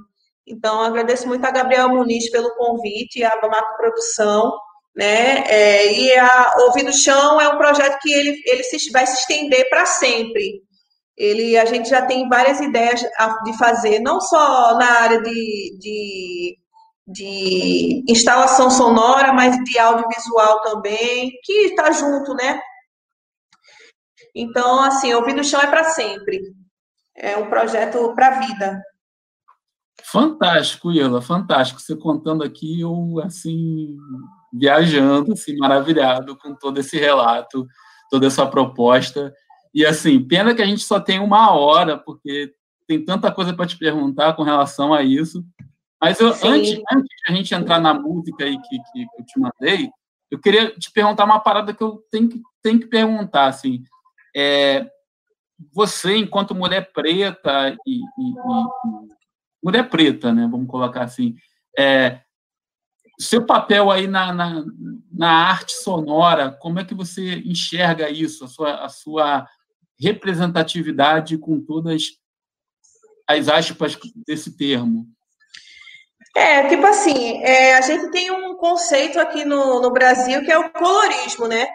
Então, 0.47 0.81
agradeço 0.81 1.27
muito 1.27 1.43
a 1.45 1.51
Gabriel 1.51 1.89
Muniz 1.89 2.29
pelo 2.29 2.55
convite, 2.55 3.23
a 3.23 3.35
Bamaco 3.41 3.75
Produção, 3.77 4.55
né? 4.95 5.43
É, 5.47 5.91
e 5.91 6.15
a 6.15 6.55
Ouvido 6.59 6.93
Chão 6.93 7.41
é 7.41 7.49
um 7.49 7.57
projeto 7.57 7.97
que 8.01 8.13
ele, 8.13 8.39
ele 8.45 8.63
se, 8.63 8.91
vai 8.91 9.07
se 9.07 9.19
estender 9.19 9.67
para 9.69 9.87
sempre. 9.87 10.61
Ele, 11.17 11.57
a 11.57 11.65
gente 11.65 11.89
já 11.89 12.05
tem 12.05 12.29
várias 12.29 12.59
ideias 12.59 13.01
de 13.43 13.57
fazer, 13.57 13.99
não 13.99 14.21
só 14.21 14.77
na 14.77 15.01
área 15.01 15.21
de, 15.21 15.77
de, 15.79 16.57
de 17.07 18.03
instalação 18.09 18.69
sonora, 18.69 19.31
mas 19.31 19.55
de 19.63 19.77
audiovisual 19.77 20.61
também, 20.61 21.31
que 21.43 21.53
está 21.67 21.91
junto, 21.91 22.33
né? 22.33 22.59
Então, 24.33 24.81
assim, 24.81 25.13
Ouvido 25.13 25.43
Chão 25.43 25.61
é 25.61 25.67
para 25.67 25.85
sempre. 25.85 26.41
É 27.15 27.37
um 27.37 27.49
projeto 27.49 28.13
para 28.15 28.27
a 28.27 28.39
vida. 28.41 28.81
Fantástico, 30.03 30.91
Ila, 30.91 31.21
fantástico. 31.21 31.79
Você 31.79 31.95
contando 31.95 32.43
aqui, 32.43 32.81
eu, 32.81 33.19
assim, 33.23 33.95
viajando, 34.51 35.33
assim, 35.33 35.55
maravilhado 35.57 36.37
com 36.37 36.53
todo 36.53 36.79
esse 36.79 36.97
relato, 36.97 37.65
toda 38.09 38.27
essa 38.27 38.45
proposta. 38.45 39.33
E, 39.73 39.85
assim, 39.85 40.19
pena 40.19 40.53
que 40.53 40.61
a 40.61 40.65
gente 40.65 40.83
só 40.83 40.99
tem 40.99 41.19
uma 41.19 41.51
hora, 41.51 41.97
porque 41.97 42.53
tem 42.87 43.03
tanta 43.03 43.31
coisa 43.31 43.53
para 43.53 43.65
te 43.65 43.77
perguntar 43.77 44.33
com 44.33 44.43
relação 44.43 44.93
a 44.93 45.01
isso. 45.01 45.43
Mas 46.01 46.19
eu, 46.19 46.29
antes, 46.29 46.81
antes 46.91 47.07
de 47.07 47.31
a 47.31 47.31
gente 47.33 47.55
entrar 47.55 47.79
na 47.79 47.93
música 47.93 48.43
aí 48.43 48.57
que, 48.61 48.77
que 48.77 49.07
eu 49.17 49.25
te 49.25 49.39
mandei, 49.39 49.89
eu 50.29 50.39
queria 50.39 50.71
te 50.77 50.91
perguntar 50.91 51.25
uma 51.25 51.39
parada 51.39 51.73
que 51.73 51.81
eu 51.83 52.03
tenho 52.11 52.29
que, 52.29 52.41
tenho 52.61 52.79
que 52.79 52.87
perguntar, 52.87 53.47
assim. 53.47 53.83
É, 54.35 54.89
você, 55.73 56.17
enquanto 56.17 56.53
mulher 56.53 56.91
preta 56.91 57.75
e, 57.85 57.95
e, 57.95 57.99
e, 57.99 58.35
mulher 59.63 59.89
preta, 59.89 60.33
né? 60.33 60.47
Vamos 60.49 60.67
colocar 60.67 61.03
assim, 61.03 61.35
é, 61.77 62.21
seu 63.19 63.45
papel 63.45 63.89
aí 63.89 64.07
na, 64.07 64.33
na, 64.33 64.65
na, 65.11 65.29
arte 65.31 65.71
sonora, 65.71 66.51
como 66.51 66.79
é 66.79 66.85
que 66.85 66.93
você 66.93 67.35
enxerga 67.39 68.09
isso, 68.09 68.43
a 68.43 68.47
sua, 68.47 68.85
a 68.85 68.89
sua 68.89 69.47
representatividade 69.97 71.37
com 71.37 71.61
todas 71.61 72.03
as 73.27 73.47
aspas 73.47 73.97
desse 74.27 74.57
termo? 74.57 75.07
É, 76.35 76.67
tipo 76.67 76.85
assim, 76.85 77.41
é, 77.43 77.75
a 77.75 77.81
gente 77.81 78.11
tem 78.11 78.29
um 78.29 78.55
conceito 78.57 79.19
aqui 79.19 79.45
no, 79.45 79.81
no 79.81 79.91
Brasil 79.91 80.43
que 80.43 80.51
é 80.51 80.57
o 80.57 80.69
colorismo, 80.69 81.47
né? 81.47 81.67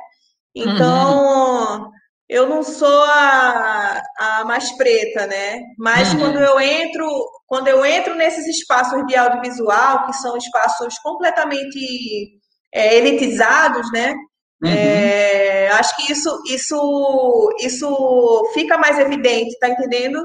Então, 0.54 1.84
uhum 1.84 1.90
eu 2.30 2.48
não 2.48 2.62
sou 2.62 3.02
a, 3.02 4.00
a 4.16 4.44
mais 4.44 4.70
preta, 4.76 5.26
né? 5.26 5.62
Mas 5.76 6.12
uhum. 6.12 6.20
quando 6.20 6.38
eu 6.38 6.60
entro, 6.60 7.28
quando 7.44 7.66
eu 7.66 7.84
entro 7.84 8.14
nesses 8.14 8.46
espaços 8.46 9.04
de 9.08 9.16
audiovisual, 9.16 10.06
que 10.06 10.12
são 10.12 10.36
espaços 10.36 10.96
completamente 11.00 12.38
é, 12.72 12.96
elitizados, 12.96 13.90
né? 13.90 14.14
Uhum. 14.62 14.70
É, 14.70 15.70
acho 15.70 15.96
que 15.96 16.12
isso, 16.12 16.40
isso, 16.46 17.56
isso 17.58 18.50
fica 18.54 18.78
mais 18.78 18.96
evidente, 19.00 19.58
tá 19.58 19.68
entendendo? 19.68 20.24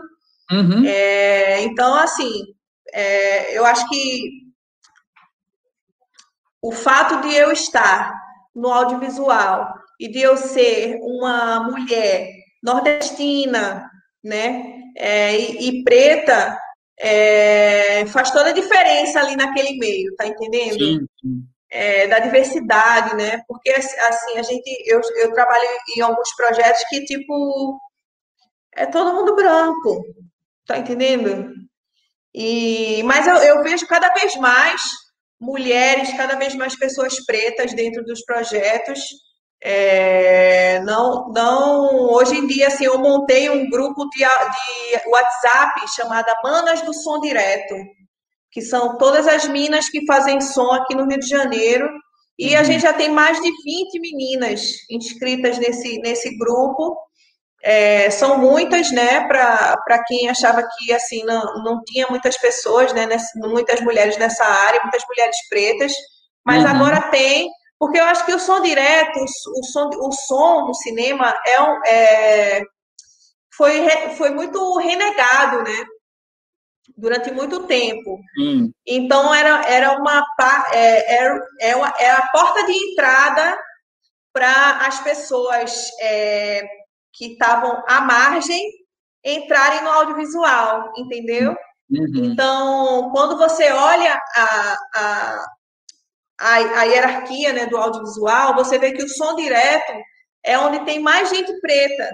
Uhum. 0.52 0.86
É, 0.86 1.62
então, 1.62 1.96
assim, 1.96 2.30
é, 2.96 3.58
eu 3.58 3.66
acho 3.66 3.88
que 3.90 4.46
o 6.62 6.72
fato 6.72 7.28
de 7.28 7.36
eu 7.36 7.52
estar 7.52 8.18
no 8.56 8.70
audiovisual 8.72 9.74
e 10.00 10.08
de 10.08 10.22
eu 10.22 10.38
ser 10.38 10.98
uma 11.02 11.60
mulher 11.70 12.32
nordestina, 12.64 13.92
né, 14.24 14.82
é, 14.96 15.38
e, 15.38 15.68
e, 15.68 15.84
preta, 15.84 16.58
é, 16.98 18.06
faz 18.08 18.32
toda 18.32 18.52
a 18.52 18.54
diferença 18.54 19.20
ali 19.20 19.36
naquele 19.36 19.78
meio, 19.78 20.16
tá 20.16 20.26
entendendo? 20.26 20.80
Sim, 20.80 21.06
sim. 21.22 21.44
É, 21.70 22.08
da 22.08 22.20
diversidade, 22.20 23.14
né? 23.18 23.44
Porque 23.46 23.70
assim 23.72 24.38
a 24.38 24.42
gente, 24.42 24.70
eu, 24.86 25.02
eu 25.18 25.34
trabalho 25.34 25.66
em 25.98 26.02
alguns 26.02 26.34
projetos 26.36 26.82
que 26.88 27.04
tipo 27.04 27.78
é 28.74 28.86
todo 28.86 29.14
mundo 29.14 29.36
branco, 29.36 30.06
tá 30.66 30.78
entendendo? 30.78 31.65
E 32.36 33.02
mas 33.04 33.26
eu, 33.26 33.36
eu 33.38 33.64
vejo 33.64 33.88
cada 33.88 34.10
vez 34.10 34.36
mais 34.36 34.82
mulheres, 35.40 36.12
cada 36.18 36.36
vez 36.36 36.54
mais 36.56 36.78
pessoas 36.78 37.26
pretas 37.26 37.74
dentro 37.74 38.04
dos 38.04 38.24
projetos 38.26 39.00
é, 39.68 40.80
não, 40.82 41.32
não, 41.34 42.14
hoje 42.14 42.36
em 42.36 42.46
dia, 42.46 42.68
assim, 42.68 42.86
eu 42.86 43.00
montei 43.00 43.50
um 43.50 43.68
grupo 43.68 44.08
de, 44.10 44.20
de 44.20 45.10
WhatsApp 45.10 45.82
chamado 45.96 46.28
Manas 46.44 46.84
do 46.84 46.94
Som 46.94 47.20
Direto, 47.20 47.74
que 48.52 48.62
são 48.62 48.96
todas 48.98 49.28
as 49.28 49.48
minas 49.48 49.90
que 49.90 50.06
fazem 50.06 50.40
som 50.40 50.72
aqui 50.72 50.94
no 50.94 51.08
Rio 51.08 51.20
de 51.20 51.28
Janeiro. 51.28 51.90
E 52.38 52.54
uhum. 52.54 52.60
a 52.60 52.64
gente 52.64 52.82
já 52.82 52.94
tem 52.94 53.10
mais 53.10 53.42
de 53.42 53.50
20 53.50 54.00
meninas 54.00 54.72
inscritas 54.92 55.58
nesse, 55.58 55.98
nesse 56.00 56.38
grupo. 56.38 56.96
É, 57.68 58.12
são 58.12 58.38
muitas, 58.38 58.92
né, 58.92 59.28
para 59.28 60.04
quem 60.06 60.30
achava 60.30 60.62
que 60.62 60.94
assim 60.94 61.24
não, 61.24 61.64
não 61.64 61.84
tinha 61.84 62.06
muitas 62.08 62.38
pessoas, 62.38 62.94
né, 62.94 63.08
nessa, 63.08 63.28
muitas 63.40 63.82
mulheres 63.82 64.18
nessa 64.18 64.46
área, 64.46 64.82
muitas 64.84 65.04
mulheres 65.08 65.36
pretas, 65.50 65.92
mas 66.46 66.64
uhum. 66.64 66.70
agora 66.70 67.10
tem 67.10 67.50
porque 67.80 68.00
eu 68.00 68.06
acho 68.06 68.26
que 68.26 68.34
o 68.34 68.40
som 68.40 68.62
direto, 68.62 69.20
o 69.20 69.64
som, 69.64 69.90
o 69.90 70.12
som 70.12 70.68
no 70.68 70.74
cinema 70.74 71.34
é, 71.46 71.62
um, 71.62 71.82
é 71.86 72.62
foi, 73.56 73.88
foi 74.18 74.30
muito 74.32 74.78
renegado, 74.78 75.62
né? 75.64 75.86
Durante 76.96 77.32
muito 77.32 77.68
tempo. 77.68 78.20
Hum. 78.40 78.72
Então, 78.86 79.34
era, 79.34 79.66
era 79.68 79.98
uma 79.98 80.26
é, 80.72 81.16
era, 81.16 81.40
é 81.60 81.76
uma, 81.76 81.94
é 82.00 82.12
a 82.12 82.28
porta 82.32 82.66
de 82.66 82.74
entrada 82.74 83.58
para 84.32 84.86
as 84.86 85.00
pessoas 85.02 85.90
é, 86.00 86.64
que 87.16 87.34
estavam 87.34 87.84
à 87.88 88.02
margem 88.02 88.62
entrarem 89.24 89.84
no 89.84 89.90
audiovisual, 89.90 90.92
entendeu? 90.98 91.56
Uhum. 91.90 92.26
Então, 92.26 93.10
quando 93.12 93.38
você 93.38 93.72
olha 93.72 94.20
a, 94.36 94.78
a, 94.96 95.46
a, 96.40 96.56
a 96.80 96.84
hierarquia 96.84 97.54
né, 97.54 97.66
do 97.66 97.78
audiovisual, 97.78 98.56
você 98.56 98.78
vê 98.78 98.92
que 98.92 99.04
o 99.04 99.10
som 99.10 99.36
direto 99.36 99.94
é 100.44 100.58
onde 100.60 100.86
tem 100.86 101.00
mais 101.00 101.30
gente 101.30 101.52
preta, 101.60 102.10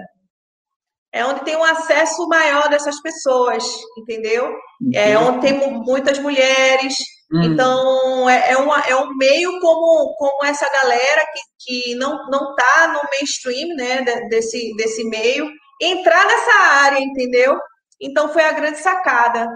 é 1.12 1.24
onde 1.26 1.44
tem 1.44 1.56
um 1.56 1.64
acesso 1.64 2.26
maior 2.26 2.70
dessas 2.70 3.00
pessoas, 3.02 3.62
entendeu? 3.98 4.50
É 4.94 5.18
onde 5.18 5.42
tem 5.42 5.70
muitas 5.84 6.18
mulheres. 6.18 6.94
Uhum. 7.32 7.42
Então, 7.42 8.28
é, 8.28 8.52
é, 8.52 8.56
uma, 8.58 8.80
é 8.80 8.94
um 8.94 9.16
meio 9.16 9.58
como, 9.58 10.14
como 10.16 10.44
essa 10.44 10.68
galera 10.70 11.22
que, 11.32 11.40
que 11.64 11.94
não, 11.94 12.28
não 12.28 12.54
tá 12.54 12.88
no 12.88 13.00
mainstream, 13.10 13.74
né, 13.74 14.02
desse, 14.28 14.74
desse 14.76 15.02
meio, 15.04 15.50
entrar 15.80 16.26
nessa 16.26 16.52
área, 16.52 17.00
entendeu? 17.00 17.58
Então, 17.98 18.28
foi 18.32 18.44
a 18.44 18.52
grande 18.52 18.78
sacada. 18.78 19.48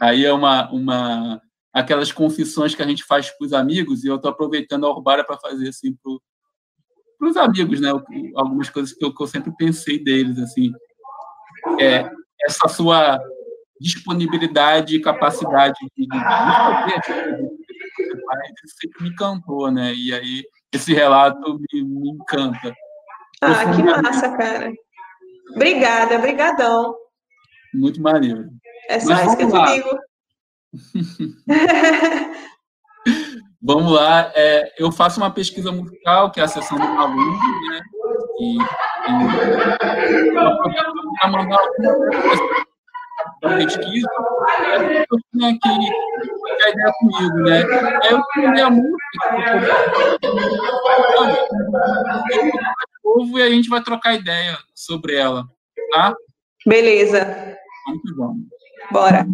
Aí 0.00 0.24
é 0.24 0.32
uma, 0.32 0.70
uma 0.72 1.40
aquelas 1.72 2.10
confissões 2.10 2.74
que 2.74 2.82
a 2.82 2.86
gente 2.86 3.04
faz 3.04 3.30
para 3.30 3.46
os 3.46 3.52
amigos, 3.52 4.02
e 4.02 4.08
eu 4.08 4.16
estou 4.16 4.30
aproveitando 4.30 4.84
a 4.84 4.90
Urbara 4.90 5.24
para 5.24 5.38
fazer 5.38 5.68
assim 5.68 5.94
para 5.94 7.28
os 7.28 7.36
amigos, 7.36 7.80
né? 7.80 7.90
Algumas 8.34 8.68
coisas 8.68 8.92
que 8.92 9.04
eu, 9.04 9.14
que 9.14 9.22
eu, 9.22 9.26
sempre 9.28 9.54
pensei 9.56 10.02
deles, 10.02 10.38
assim. 10.38 10.72
É, 11.80 12.10
essa 12.44 12.66
sua 12.68 13.20
disponibilidade 13.82 14.94
e 14.94 15.02
capacidade 15.02 15.78
de, 15.96 16.06
de, 16.06 16.06
de 16.06 16.20
fazer 16.20 17.00
sempre 18.80 19.02
me 19.02 19.10
encantou, 19.10 19.70
né? 19.70 19.92
E 19.94 20.14
aí 20.14 20.44
esse 20.72 20.94
relato 20.94 21.58
me, 21.58 21.82
me 21.82 22.10
encanta. 22.10 22.74
Ah, 23.42 23.74
que 23.74 23.82
massa, 23.82 24.36
cara. 24.36 24.72
Obrigada, 25.54 26.18
brigadão. 26.18 26.94
Muito 27.74 28.00
maneiro. 28.00 28.48
É 28.88 29.00
só 29.00 29.10
Mas 29.10 29.26
isso 29.26 29.36
que 29.36 29.42
eu 29.42 29.50
te 29.50 29.64
digo. 29.74 29.90
vamos 33.60 33.92
lá. 33.92 34.32
É, 34.34 34.72
eu 34.78 34.90
faço 34.92 35.20
uma 35.20 35.30
pesquisa 35.30 35.70
musical, 35.72 36.30
que 36.30 36.40
é 36.40 36.44
a 36.44 36.48
sessão 36.48 36.78
do 36.78 36.84
aluno, 36.84 37.38
né? 37.70 37.80
E, 38.40 38.56
e 38.58 38.62
para 43.42 43.56
pesquisa, 43.56 44.08
eu 45.10 45.18
tinha 45.32 45.50
aqui 45.50 45.68
a 46.64 46.70
ideia 46.70 46.92
comigo, 47.00 47.36
né? 47.38 47.62
Aí 48.04 48.12
eu 48.12 48.22
criei 48.32 48.60
a 48.62 48.70
música, 48.70 48.98
povo 53.02 53.38
e 53.38 53.42
a 53.42 53.50
gente 53.50 53.68
vai 53.68 53.82
trocar 53.82 54.14
ideia 54.14 54.56
sobre 54.74 55.16
ela, 55.16 55.44
tá? 55.92 56.14
Beleza. 56.64 57.58
Que 57.84 58.14
vamos. 58.14 58.46
Bora. 58.92 59.26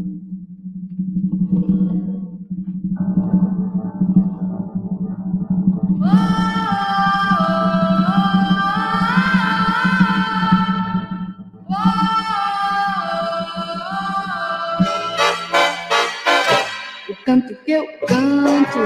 Canto 17.29 17.55
que 17.57 17.73
eu 17.73 17.87
canto 18.07 18.79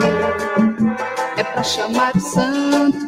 é 1.36 1.44
para 1.44 1.62
chamar 1.62 2.12
o 2.16 2.18
santo 2.18 2.98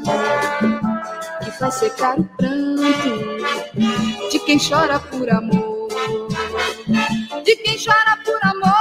que 1.43 1.51
faz 1.59 1.75
secar 1.75 2.21
o 2.21 2.25
pranto 2.37 4.31
de 4.31 4.39
quem 4.39 4.57
chora 4.61 5.01
por 5.01 5.29
amor, 5.29 5.89
de 7.45 7.57
quem 7.57 7.77
chora 7.77 8.17
por 8.25 8.39
amor. 8.45 8.75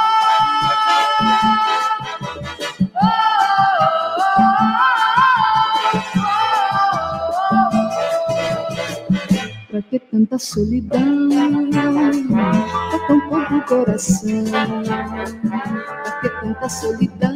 Pra 9.71 9.81
que 9.81 9.97
tanta 9.97 10.37
solidão? 10.37 11.29
Pra 12.91 13.07
tão 13.07 13.19
pouco 13.27 13.59
coração. 13.65 14.43
Que 16.23 16.29
tanta 16.29 16.69
solidão? 16.69 17.35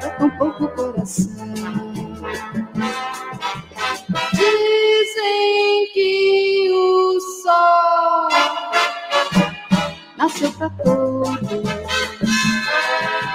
Pra 0.00 0.10
tão 0.18 0.28
pouco 0.30 0.66
coração. 0.74 1.54
Dizem 4.32 5.86
que 5.94 6.68
o 6.72 7.20
sol 7.20 8.28
nasceu 10.18 10.50
pra 10.54 10.68
todos. 10.70 11.38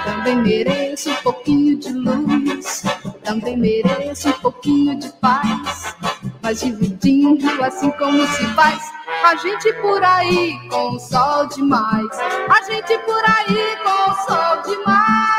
Também 0.04 0.36
mereço 0.36 1.08
um 1.10 1.16
pouquinho 1.22 1.78
de 1.78 1.92
luz. 1.94 2.82
Também 3.24 3.56
mereço 3.56 4.28
um 4.28 4.32
pouquinho 4.32 4.98
de 4.98 5.08
paz 5.14 5.96
mas 6.42 6.60
dividindo 6.60 7.62
assim 7.62 7.90
como 7.92 8.26
se 8.26 8.44
faz. 8.48 9.01
A 9.24 9.36
gente 9.36 9.72
por 9.74 10.02
aí 10.02 10.58
com 10.68 10.98
sol 10.98 11.46
demais. 11.46 12.18
A 12.18 12.62
gente 12.70 12.98
por 12.98 13.22
aí 13.24 13.76
com 13.84 14.14
sol 14.26 14.62
demais. 14.62 15.32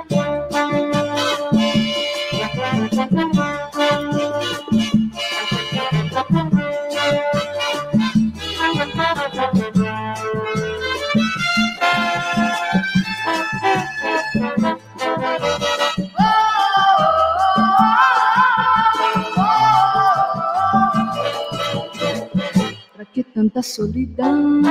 Tanta 23.55 23.61
solidão, 23.61 24.61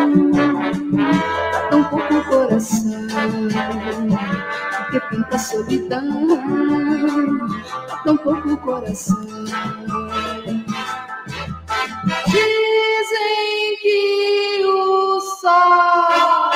tão 1.71 1.85
pouco 1.85 2.25
coração, 2.25 3.09
porque 4.77 5.01
tanta 5.09 5.39
solidão, 5.39 6.29
tão 8.05 8.17
pouco 8.19 8.57
coração. 8.59 9.25
Dizem 12.27 13.77
que 13.81 14.65
o 14.67 15.21
sol 15.41 16.51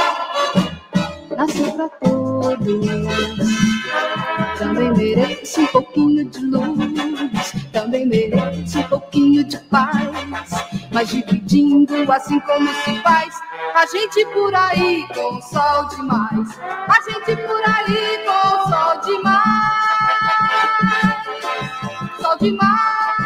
nasceu 1.35 1.73
para 1.73 1.89
todos, 1.89 2.87
também 4.59 4.93
merece 4.93 5.61
um 5.61 5.67
pouquinho 5.69 6.25
de 6.27 6.41
luz, 6.45 7.53
também 7.73 8.07
merece 8.07 8.77
um 8.77 8.83
pouquinho 8.83 9.45
de 9.45 9.57
paz 9.71 10.68
mas 10.99 11.11
dividindo 11.11 12.11
assim 12.11 12.41
como 12.41 12.69
se 12.69 13.01
faz. 13.03 13.33
A 13.73 13.87
gente 13.87 14.27
por 14.35 14.53
aí 14.53 15.07
com 15.07 15.41
sol 15.41 15.87
demais, 15.87 16.59
a 16.59 17.01
gente 17.09 17.37
por 17.37 17.63
aí 17.69 18.19
com 18.27 18.69
sol 18.69 19.01
demais, 19.07 19.39
sol 22.21 22.37
demais, 22.41 23.17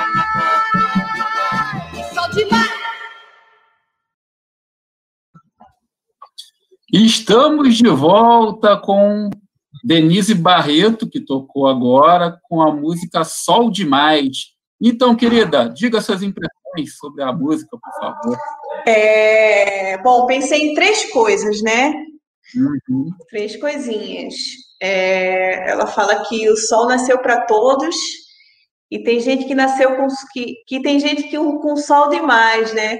sol 2.14 2.31
demais. 2.35 2.73
Estamos 6.93 7.75
de 7.79 7.89
volta 7.89 8.77
com 8.77 9.31
Denise 9.83 10.35
Barreto, 10.35 11.09
que 11.09 11.20
tocou 11.20 11.66
agora, 11.66 12.39
com 12.43 12.61
a 12.61 12.70
música 12.70 13.25
Sol 13.25 13.70
Demais. 13.70 14.53
Então, 14.79 15.16
querida, 15.16 15.70
diga 15.70 16.03
suas 16.03 16.23
impressões 16.23 16.62
sobre 16.87 17.23
a 17.23 17.33
música, 17.33 17.77
por 17.79 18.01
favor. 18.01 18.39
É, 18.87 19.99
bom, 19.99 20.27
pensei 20.27 20.70
em 20.70 20.75
três 20.75 21.11
coisas, 21.12 21.62
né? 21.62 21.93
Uhum. 22.57 23.11
Três 23.29 23.57
coisinhas. 23.57 24.35
É, 24.81 25.70
ela 25.70 25.87
fala 25.87 26.25
que 26.25 26.49
o 26.51 26.57
sol 26.57 26.89
nasceu 26.89 27.18
para 27.18 27.43
todos 27.47 27.95
e 28.91 29.03
tem 29.03 29.20
gente 29.20 29.45
que 29.47 29.55
nasceu 29.55 29.97
com 29.97 30.07
que, 30.33 30.57
que 30.66 30.83
tem 30.83 30.99
gente 30.99 31.25
que 31.25 31.37
com 31.37 31.77
sol 31.77 32.09
demais, 32.09 32.75
né? 32.75 32.99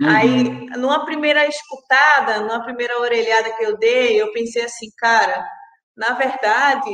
Uhum. 0.00 0.08
Aí, 0.08 0.44
numa 0.78 1.04
primeira 1.04 1.46
escutada, 1.46 2.40
numa 2.40 2.64
primeira 2.64 2.98
orelhada 2.98 3.52
que 3.52 3.62
eu 3.62 3.76
dei, 3.76 4.20
eu 4.20 4.32
pensei 4.32 4.64
assim, 4.64 4.88
cara, 4.96 5.46
na 5.96 6.14
verdade, 6.14 6.90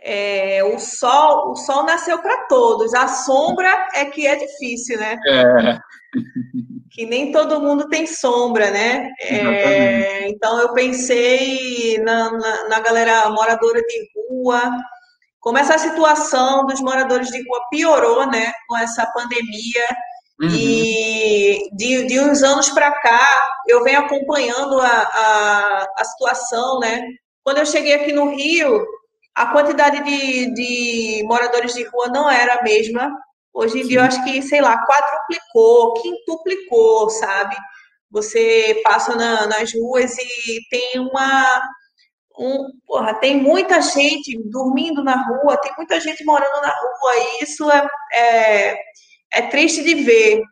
é, 0.00 0.62
o 0.62 0.78
sol, 0.78 1.52
o 1.52 1.56
sol 1.56 1.84
nasceu 1.84 2.18
para 2.18 2.46
todos. 2.46 2.94
A 2.94 3.08
sombra 3.08 3.88
é 3.94 4.04
que 4.04 4.26
é 4.26 4.36
difícil, 4.36 4.98
né? 4.98 5.18
É. 5.26 5.78
Que 6.90 7.06
nem 7.06 7.30
todo 7.30 7.60
mundo 7.60 7.88
tem 7.88 8.06
sombra, 8.06 8.72
né? 8.72 9.08
É, 9.20 10.26
então 10.28 10.58
eu 10.58 10.72
pensei 10.72 11.96
na, 11.98 12.32
na, 12.32 12.68
na, 12.68 12.80
galera 12.80 13.28
moradora 13.30 13.80
de 13.80 14.08
rua, 14.16 14.72
como 15.38 15.58
essa 15.58 15.78
situação 15.78 16.66
dos 16.66 16.80
moradores 16.80 17.28
de 17.28 17.38
rua 17.46 17.60
piorou, 17.70 18.26
né? 18.26 18.52
Com 18.66 18.76
essa 18.78 19.06
pandemia. 19.12 19.84
Uhum. 20.40 20.48
E 20.50 21.68
de, 21.76 22.06
de 22.06 22.18
uns 22.18 22.42
anos 22.42 22.68
para 22.70 22.90
cá, 22.90 23.28
eu 23.68 23.84
venho 23.84 24.00
acompanhando 24.00 24.80
a, 24.80 24.88
a, 24.88 25.86
a 25.98 26.04
situação, 26.04 26.80
né? 26.80 27.06
Quando 27.44 27.58
eu 27.58 27.66
cheguei 27.66 27.94
aqui 27.94 28.12
no 28.12 28.34
Rio, 28.34 28.84
a 29.38 29.46
quantidade 29.52 30.02
de, 30.02 30.52
de 30.52 31.22
moradores 31.24 31.72
de 31.72 31.84
rua 31.84 32.08
não 32.08 32.28
era 32.28 32.54
a 32.54 32.62
mesma. 32.64 33.16
Hoje 33.54 33.78
em 33.78 33.82
Sim. 33.82 33.88
dia, 33.88 34.00
eu 34.00 34.02
acho 34.02 34.24
que, 34.24 34.42
sei 34.42 34.60
lá, 34.60 34.84
quadruplicou, 34.84 35.94
quintuplicou, 35.94 37.08
sabe? 37.08 37.56
Você 38.10 38.80
passa 38.82 39.14
na, 39.14 39.46
nas 39.46 39.72
ruas 39.72 40.12
e 40.18 40.60
tem 40.68 40.98
uma. 40.98 41.62
Um, 42.36 42.66
porra, 42.84 43.14
tem 43.14 43.40
muita 43.40 43.80
gente 43.80 44.36
dormindo 44.50 45.04
na 45.04 45.16
rua, 45.24 45.56
tem 45.58 45.72
muita 45.76 46.00
gente 46.00 46.24
morando 46.24 46.60
na 46.60 46.68
rua, 46.68 47.16
e 47.16 47.44
isso 47.44 47.68
é, 47.70 47.88
é, 48.12 48.78
é 49.32 49.42
triste 49.42 49.82
de 49.82 49.94
ver, 49.96 50.42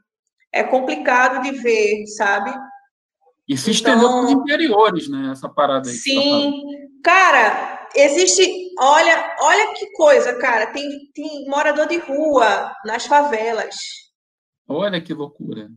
é 0.52 0.64
complicado 0.64 1.42
de 1.42 1.52
ver, 1.52 2.04
sabe? 2.16 2.52
E 3.48 3.56
se 3.56 3.70
estendeu 3.70 3.98
então, 3.98 4.20
para 4.20 4.26
os 4.26 4.32
interiores, 4.32 5.08
né? 5.08 5.30
Essa 5.30 5.48
parada 5.48 5.88
aí. 5.88 5.94
Tá 5.94 6.02
sim. 6.02 6.62
Tá 7.02 7.10
cara, 7.10 7.75
existe. 7.96 8.70
Olha, 8.78 9.36
olha 9.40 9.74
que 9.74 9.90
coisa, 9.92 10.34
cara. 10.38 10.66
Tem, 10.68 10.88
tem 11.14 11.48
morador 11.48 11.86
de 11.86 11.98
rua 11.98 12.72
nas 12.84 13.06
favelas. 13.06 13.74
Olha 14.68 15.00
que 15.00 15.14
loucura. 15.14 15.68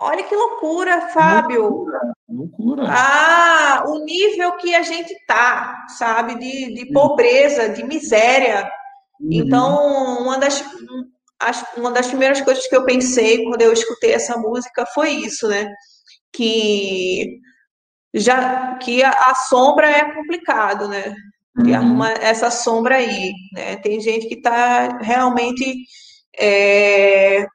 Olha 0.00 0.22
que 0.22 0.34
loucura, 0.34 1.08
Fábio. 1.08 1.62
Loucura. 1.62 2.00
loucura. 2.28 2.84
Ah, 2.86 3.82
o 3.86 4.04
nível 4.04 4.56
que 4.56 4.74
a 4.74 4.82
gente 4.82 5.12
tá, 5.26 5.86
sabe? 5.98 6.38
De, 6.38 6.74
de 6.74 6.92
pobreza, 6.92 7.68
de 7.68 7.82
miséria. 7.82 8.70
Uhum. 9.20 9.28
Então, 9.32 10.22
uma 10.22 10.38
das, 10.38 10.64
uma 11.76 11.90
das 11.90 12.06
primeiras 12.06 12.40
coisas 12.40 12.66
que 12.68 12.76
eu 12.76 12.84
pensei 12.84 13.44
quando 13.44 13.62
eu 13.62 13.72
escutei 13.72 14.12
essa 14.12 14.36
música 14.36 14.86
foi 14.94 15.10
isso, 15.10 15.48
né? 15.48 15.68
Que 16.32 17.40
já 18.14 18.76
que 18.76 19.02
a, 19.02 19.10
a 19.10 19.34
sombra 19.34 19.88
é 19.88 20.12
complicado, 20.14 20.88
né? 20.88 21.14
Que 21.56 21.70
uhum. 21.70 21.76
arruma 21.76 22.10
essa 22.12 22.50
sombra 22.50 22.96
aí, 22.96 23.32
né? 23.52 23.76
Tem 23.76 24.00
gente 24.00 24.28
que 24.28 24.36
está 24.36 24.98
realmente 25.00 25.84
é, 26.38 27.46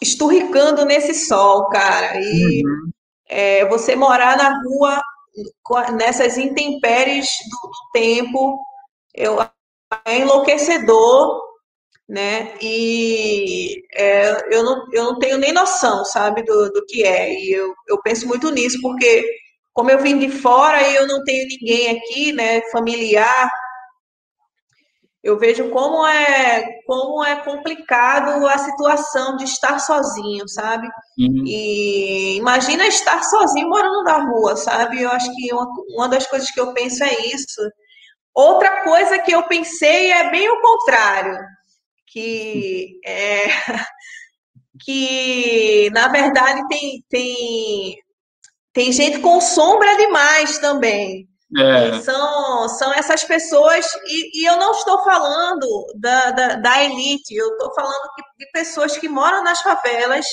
esturricando 0.00 0.84
nesse 0.84 1.14
sol, 1.14 1.68
cara. 1.68 2.20
E 2.20 2.62
uhum. 2.64 2.90
é, 3.28 3.68
você 3.68 3.94
morar 3.96 4.36
na 4.36 4.60
rua 4.62 5.00
nessas 5.96 6.38
intempéries 6.38 7.26
do, 7.50 7.68
do 7.68 7.90
tempo, 7.92 8.58
eu, 9.14 9.40
é 10.04 10.18
enlouquecedor, 10.18 11.42
né? 12.08 12.54
E 12.60 13.82
é, 13.94 14.54
eu, 14.54 14.62
não, 14.62 14.84
eu 14.92 15.04
não 15.04 15.18
tenho 15.18 15.38
nem 15.38 15.52
noção, 15.52 16.04
sabe, 16.04 16.42
do, 16.42 16.70
do 16.70 16.84
que 16.86 17.02
é. 17.04 17.32
E 17.32 17.52
eu, 17.52 17.74
eu 17.88 18.00
penso 18.02 18.26
muito 18.26 18.50
nisso, 18.50 18.78
porque 18.82 19.26
como 19.74 19.90
eu 19.90 19.98
vim 19.98 20.18
de 20.18 20.30
fora 20.30 20.80
e 20.82 20.94
eu 20.94 21.06
não 21.06 21.22
tenho 21.24 21.46
ninguém 21.46 21.98
aqui, 21.98 22.32
né, 22.32 22.62
familiar, 22.70 23.50
eu 25.22 25.38
vejo 25.38 25.70
como 25.70 26.06
é 26.06 26.82
como 26.86 27.24
é 27.24 27.36
complicado 27.36 28.46
a 28.46 28.58
situação 28.58 29.36
de 29.36 29.44
estar 29.44 29.78
sozinho, 29.78 30.46
sabe? 30.46 30.86
Uhum. 31.18 31.44
E 31.46 32.36
imagina 32.36 32.86
estar 32.86 33.22
sozinho 33.22 33.68
morando 33.68 34.02
na 34.02 34.18
rua, 34.18 34.54
sabe? 34.54 35.00
Eu 35.00 35.10
acho 35.10 35.34
que 35.34 35.52
uma, 35.52 35.66
uma 35.94 36.08
das 36.08 36.26
coisas 36.26 36.50
que 36.50 36.60
eu 36.60 36.74
penso 36.74 37.02
é 37.02 37.26
isso. 37.28 37.60
Outra 38.34 38.84
coisa 38.84 39.18
que 39.18 39.32
eu 39.32 39.42
pensei 39.44 40.12
é 40.12 40.30
bem 40.30 40.46
o 40.50 40.60
contrário 40.60 41.38
que 42.14 43.00
é, 43.04 43.46
que 44.84 45.90
na 45.90 46.06
verdade 46.08 46.62
tem, 46.68 47.04
tem, 47.08 47.96
tem 48.74 48.92
gente 48.92 49.20
com 49.20 49.40
sombra 49.40 49.96
demais 49.96 50.58
também. 50.58 51.28
É. 51.56 52.00
São, 52.00 52.68
são 52.68 52.92
essas 52.92 53.22
pessoas, 53.22 53.86
e, 54.06 54.42
e, 54.42 54.44
eu 54.44 54.58
não 54.58 54.72
estou 54.72 55.04
falando 55.04 55.86
da, 55.94 56.30
da, 56.32 56.54
da 56.56 56.84
elite, 56.84 57.32
eu 57.32 57.48
estou 57.52 57.72
falando 57.72 58.10
de 58.36 58.50
pessoas 58.50 58.98
que 58.98 59.08
moram 59.08 59.44
nas 59.44 59.60
favelas, 59.62 60.26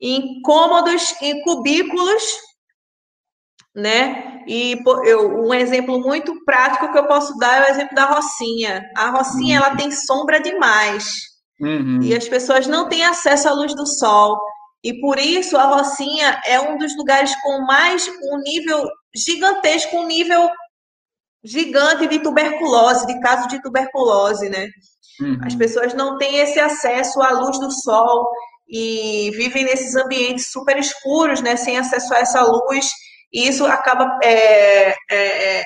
em 0.00 0.40
cômodos, 0.40 1.14
em 1.20 1.42
cubículos, 1.42 2.22
né? 3.74 4.42
E 4.46 4.82
eu, 5.04 5.44
um 5.44 5.52
exemplo 5.52 6.00
muito 6.00 6.44
prático 6.44 6.90
que 6.90 6.98
eu 6.98 7.06
posso 7.06 7.36
dar 7.38 7.62
é 7.62 7.66
o 7.66 7.70
exemplo 7.70 7.94
da 7.94 8.06
Rocinha. 8.06 8.90
A 8.96 9.10
Rocinha 9.10 9.60
uhum. 9.60 9.66
ela 9.66 9.76
tem 9.76 9.90
sombra 9.90 10.40
demais 10.40 11.04
uhum. 11.60 12.00
e 12.02 12.14
as 12.14 12.26
pessoas 12.26 12.66
não 12.66 12.88
têm 12.88 13.04
acesso 13.04 13.48
à 13.48 13.52
luz 13.52 13.74
do 13.74 13.86
sol. 13.86 14.40
E 14.84 15.00
por 15.00 15.18
isso 15.18 15.56
a 15.56 15.64
Rocinha 15.64 16.40
é 16.44 16.60
um 16.60 16.76
dos 16.76 16.96
lugares 16.96 17.34
com 17.42 17.60
mais 17.64 18.08
um 18.08 18.38
nível 18.38 18.84
gigantesco, 19.14 19.96
um 19.96 20.06
nível 20.06 20.50
gigante 21.44 22.06
de 22.06 22.18
tuberculose, 22.18 23.06
de 23.06 23.20
casos 23.20 23.48
de 23.48 23.62
tuberculose, 23.62 24.48
né? 24.48 24.68
Uhum. 25.20 25.38
As 25.44 25.54
pessoas 25.54 25.94
não 25.94 26.18
têm 26.18 26.38
esse 26.38 26.58
acesso 26.58 27.20
à 27.20 27.30
luz 27.30 27.58
do 27.58 27.70
sol 27.70 28.28
e 28.68 29.30
vivem 29.36 29.64
nesses 29.64 29.94
ambientes 29.94 30.50
super 30.50 30.76
escuros, 30.78 31.40
né? 31.40 31.56
Sem 31.56 31.78
acesso 31.78 32.12
a 32.14 32.18
essa 32.18 32.42
luz 32.42 32.88
e 33.32 33.48
isso 33.48 33.64
acaba 33.64 34.18
é, 34.22 34.90
é, 34.90 34.94
é, 35.10 35.64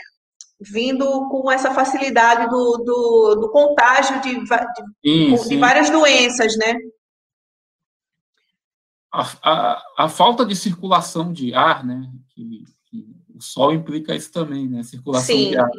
vindo 0.60 1.28
com 1.28 1.50
essa 1.50 1.72
facilidade 1.74 2.48
do, 2.48 2.76
do, 2.78 3.34
do 3.40 3.50
contágio 3.50 4.20
de, 4.20 4.34
de, 4.40 5.38
sim, 5.38 5.48
de, 5.48 5.56
várias 5.56 5.90
doenças, 5.90 6.56
né? 6.56 6.76
A, 9.16 9.22
a, 9.42 9.82
a, 10.04 10.08
falta 10.08 10.44
de 10.44 10.54
circulação 10.54 11.32
de 11.32 11.54
ar, 11.54 11.84
né? 11.84 12.10
Que, 12.34 12.64
que 12.90 13.06
o 13.34 13.40
sol 13.40 13.72
implica 13.72 14.14
isso 14.14 14.30
também, 14.30 14.68
né? 14.68 14.82
Circulação 14.82 15.34
sim, 15.34 15.50
de 15.50 15.58
ar. 15.58 15.70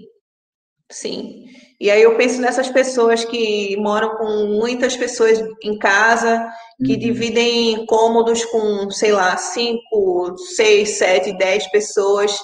Sim. 0.90 1.46
E 1.80 1.92
aí 1.92 2.02
eu 2.02 2.18
penso 2.18 2.42
nessas 2.42 2.70
pessoas 2.70 3.24
que 3.24 3.78
moram 3.78 4.18
com 4.18 4.48
muitas 4.48 4.96
pessoas 4.96 5.40
em 5.62 5.78
casa 5.78 6.50
que 6.84 6.94
uhum. 6.94 7.00
dividem 7.00 7.86
cômodos 7.86 8.44
com, 8.46 8.90
sei 8.90 9.12
lá, 9.12 9.38
cinco, 9.38 10.36
seis, 10.56 10.98
sete, 10.98 11.38
dez 11.38 11.70
pessoas, 11.70 12.36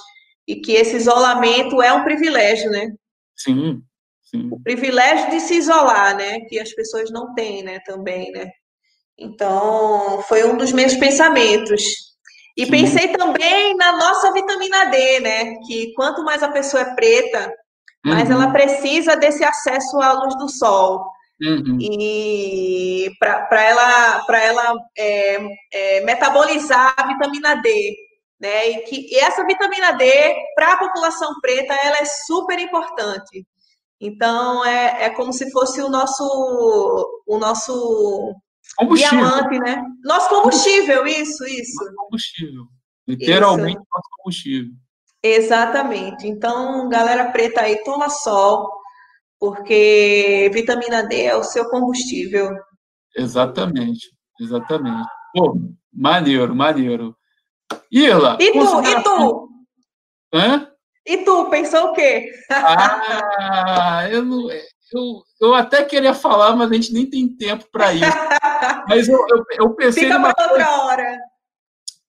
e 0.46 0.56
que 0.56 0.72
esse 0.72 0.96
isolamento 0.96 1.82
é 1.82 1.92
um 1.92 2.04
privilégio, 2.04 2.70
né? 2.70 2.92
Sim, 3.34 3.82
sim. 4.22 4.48
O 4.52 4.60
privilégio 4.62 5.30
de 5.30 5.40
se 5.40 5.56
isolar, 5.56 6.16
né? 6.16 6.40
Que 6.40 6.60
as 6.60 6.72
pessoas 6.72 7.10
não 7.10 7.34
têm, 7.34 7.62
né? 7.62 7.80
Também, 7.80 8.30
né? 8.30 8.50
Então, 9.18 10.22
foi 10.28 10.44
um 10.44 10.56
dos 10.56 10.72
meus 10.72 10.94
pensamentos. 10.94 11.82
E 12.56 12.64
sim. 12.64 12.70
pensei 12.70 13.08
também 13.08 13.76
na 13.76 13.96
nossa 13.96 14.32
vitamina 14.32 14.86
D, 14.86 15.20
né? 15.20 15.56
Que 15.66 15.92
quanto 15.94 16.22
mais 16.24 16.42
a 16.42 16.48
pessoa 16.48 16.82
é 16.82 16.94
preta, 16.94 17.52
mais 18.04 18.28
uhum. 18.28 18.42
ela 18.42 18.52
precisa 18.52 19.16
desse 19.16 19.44
acesso 19.44 20.00
à 20.00 20.12
luz 20.12 20.36
do 20.36 20.48
sol. 20.48 21.04
Uhum. 21.42 21.78
E 21.80 23.10
para 23.18 23.64
ela, 23.64 24.24
pra 24.24 24.42
ela 24.42 24.74
é, 24.96 25.38
é, 25.72 26.00
metabolizar 26.02 26.94
a 26.96 27.06
vitamina 27.06 27.56
D. 27.56 27.96
Né? 28.40 28.70
E 28.70 28.78
que 28.82 29.16
essa 29.18 29.44
vitamina 29.44 29.92
D, 29.92 30.34
para 30.54 30.74
a 30.74 30.78
população 30.78 31.34
preta, 31.40 31.74
ela 31.74 31.98
é 31.98 32.04
super 32.04 32.58
importante. 32.58 33.46
Então, 34.00 34.64
é, 34.64 35.04
é 35.04 35.10
como 35.10 35.32
se 35.32 35.50
fosse 35.50 35.80
o 35.80 35.88
nosso, 35.88 37.22
o 37.26 37.38
nosso 37.38 38.34
diamante, 38.94 39.58
né? 39.58 39.82
Nosso 40.02 40.28
combustível, 40.28 41.06
isso, 41.06 41.44
isso. 41.44 41.84
Nosso 41.84 41.96
combustível. 41.96 42.64
Literalmente, 43.06 43.78
isso. 43.78 43.86
nosso 43.92 44.08
combustível. 44.16 44.72
Exatamente. 45.22 46.26
Então, 46.26 46.88
galera 46.88 47.30
preta 47.30 47.62
aí, 47.62 47.82
toma 47.84 48.08
sol 48.10 48.70
porque 49.38 50.50
vitamina 50.54 51.02
D 51.02 51.24
é 51.24 51.36
o 51.36 51.42
seu 51.42 51.68
combustível. 51.68 52.50
Exatamente, 53.14 54.10
exatamente. 54.40 55.06
Pô, 55.34 55.54
maneiro, 55.92 56.54
maneiro. 56.54 57.14
Irla. 57.90 58.38
E 58.40 58.52
tu, 58.52 58.82
e 58.82 59.02
tu? 59.02 59.48
Hã? 60.32 60.70
E 61.06 61.18
tu, 61.18 61.50
pensou 61.50 61.90
o 61.90 61.92
quê? 61.92 62.30
Ah, 62.50 64.08
eu, 64.10 64.24
não, 64.24 64.50
eu, 64.50 65.22
eu 65.40 65.54
até 65.54 65.84
queria 65.84 66.14
falar, 66.14 66.56
mas 66.56 66.70
a 66.70 66.74
gente 66.74 66.92
nem 66.92 67.04
tem 67.04 67.28
tempo 67.28 67.66
para 67.70 67.92
isso. 67.92 68.04
Mas 68.88 69.08
eu, 69.08 69.26
eu, 69.28 69.44
eu 69.52 69.74
pensei 69.74 70.04
Fica 70.04 70.14
numa 70.14 70.28
outra 70.28 70.48
coisa, 70.48 70.70
hora. 70.70 71.20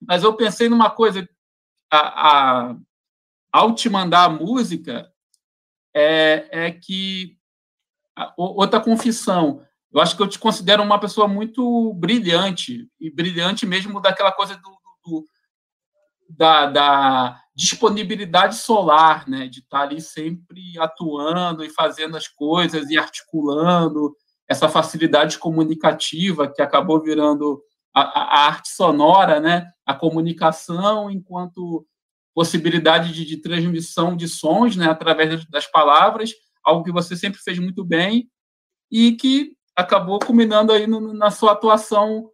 Mas 0.01 0.23
eu 0.23 0.33
pensei 0.35 0.69
numa 0.69 0.89
coisa. 0.89 1.27
A, 1.91 2.29
a, 2.69 2.75
ao 3.51 3.73
te 3.73 3.89
mandar 3.89 4.25
a 4.25 4.29
música, 4.29 5.11
é, 5.93 6.47
é 6.51 6.71
que 6.71 7.37
outra 8.37 8.79
confissão. 8.79 9.65
Eu 9.91 10.01
acho 10.01 10.15
que 10.15 10.21
eu 10.21 10.27
te 10.27 10.37
considero 10.37 10.83
uma 10.83 10.99
pessoa 10.99 11.27
muito 11.27 11.93
brilhante 11.93 12.89
e 12.99 13.09
brilhante 13.09 13.65
mesmo 13.65 14.01
daquela 14.01 14.31
coisa 14.31 14.55
do, 14.57 14.77
do 15.05 15.25
da, 16.29 16.65
da, 16.65 17.41
disponibilidade 17.55 18.57
solar, 18.57 19.27
né, 19.29 19.47
de 19.47 19.59
estar 19.59 19.83
ali 19.83 20.01
sempre 20.01 20.77
atuando 20.77 21.63
e 21.63 21.69
fazendo 21.69 22.17
as 22.17 22.27
coisas 22.27 22.89
e 22.89 22.97
articulando 22.97 24.13
essa 24.47 24.69
facilidade 24.69 25.37
comunicativa 25.39 26.51
que 26.51 26.61
acabou 26.61 27.01
virando 27.01 27.61
a, 27.93 28.01
a 28.01 28.47
arte 28.47 28.69
sonora, 28.69 29.39
né, 29.39 29.67
a 29.85 29.93
comunicação 29.93 31.09
enquanto 31.09 31.85
possibilidade 32.33 33.13
de, 33.13 33.25
de 33.25 33.37
transmissão 33.37 34.15
de 34.15 34.27
sons 34.27 34.75
né, 34.75 34.87
através 34.87 35.45
das 35.49 35.65
palavras, 35.71 36.31
algo 36.63 36.83
que 36.83 36.91
você 36.91 37.15
sempre 37.15 37.39
fez 37.39 37.57
muito 37.57 37.83
bem 37.83 38.29
e 38.91 39.13
que 39.13 39.53
acabou 39.75 40.19
culminando 40.19 40.73
aí 40.73 40.85
no, 40.85 41.13
na 41.13 41.31
sua 41.31 41.53
atuação 41.53 42.29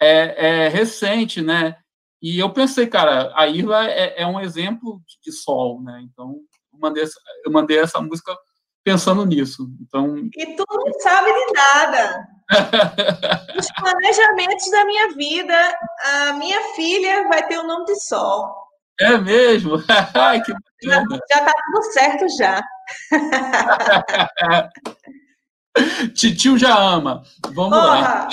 é, 0.00 0.64
é, 0.64 0.68
recente, 0.68 1.40
né? 1.40 1.76
E 2.20 2.38
eu 2.38 2.50
pensei, 2.50 2.86
cara, 2.86 3.32
a 3.34 3.46
Irla 3.46 3.86
é, 3.86 4.22
é 4.22 4.26
um 4.26 4.40
exemplo 4.40 5.02
de, 5.22 5.32
sol, 5.32 5.82
né? 5.82 6.00
Então, 6.02 6.36
eu 6.72 6.78
mandei, 6.78 7.04
eu 7.44 7.52
mandei 7.52 7.78
essa 7.78 8.00
música 8.00 8.34
pensando 8.84 9.24
nisso. 9.24 9.66
Então... 9.80 10.16
E 10.16 10.54
tu 10.54 10.64
não 10.68 10.92
sabe 11.00 11.32
de 11.32 11.52
nada. 11.52 12.28
Os 13.58 13.72
planejamentos 13.72 14.70
da 14.70 14.84
minha 14.84 15.14
vida, 15.14 15.78
a 16.04 16.34
minha 16.34 16.60
filha 16.74 17.26
vai 17.28 17.46
ter 17.46 17.58
o 17.58 17.66
nome 17.66 17.86
de 17.86 17.98
Sol. 18.04 18.54
É 19.00 19.16
mesmo? 19.16 19.82
Ai, 20.14 20.42
que 20.42 20.52
já, 20.82 21.02
já 21.30 21.44
tá 21.44 21.52
tudo 21.52 21.82
certo 21.92 22.26
já. 22.36 22.62
Titio 26.14 26.56
já 26.56 26.78
ama. 26.78 27.24
Vamos 27.52 27.76
Porra, 27.76 28.00
lá. 28.00 28.28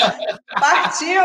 Partiu! 0.60 1.24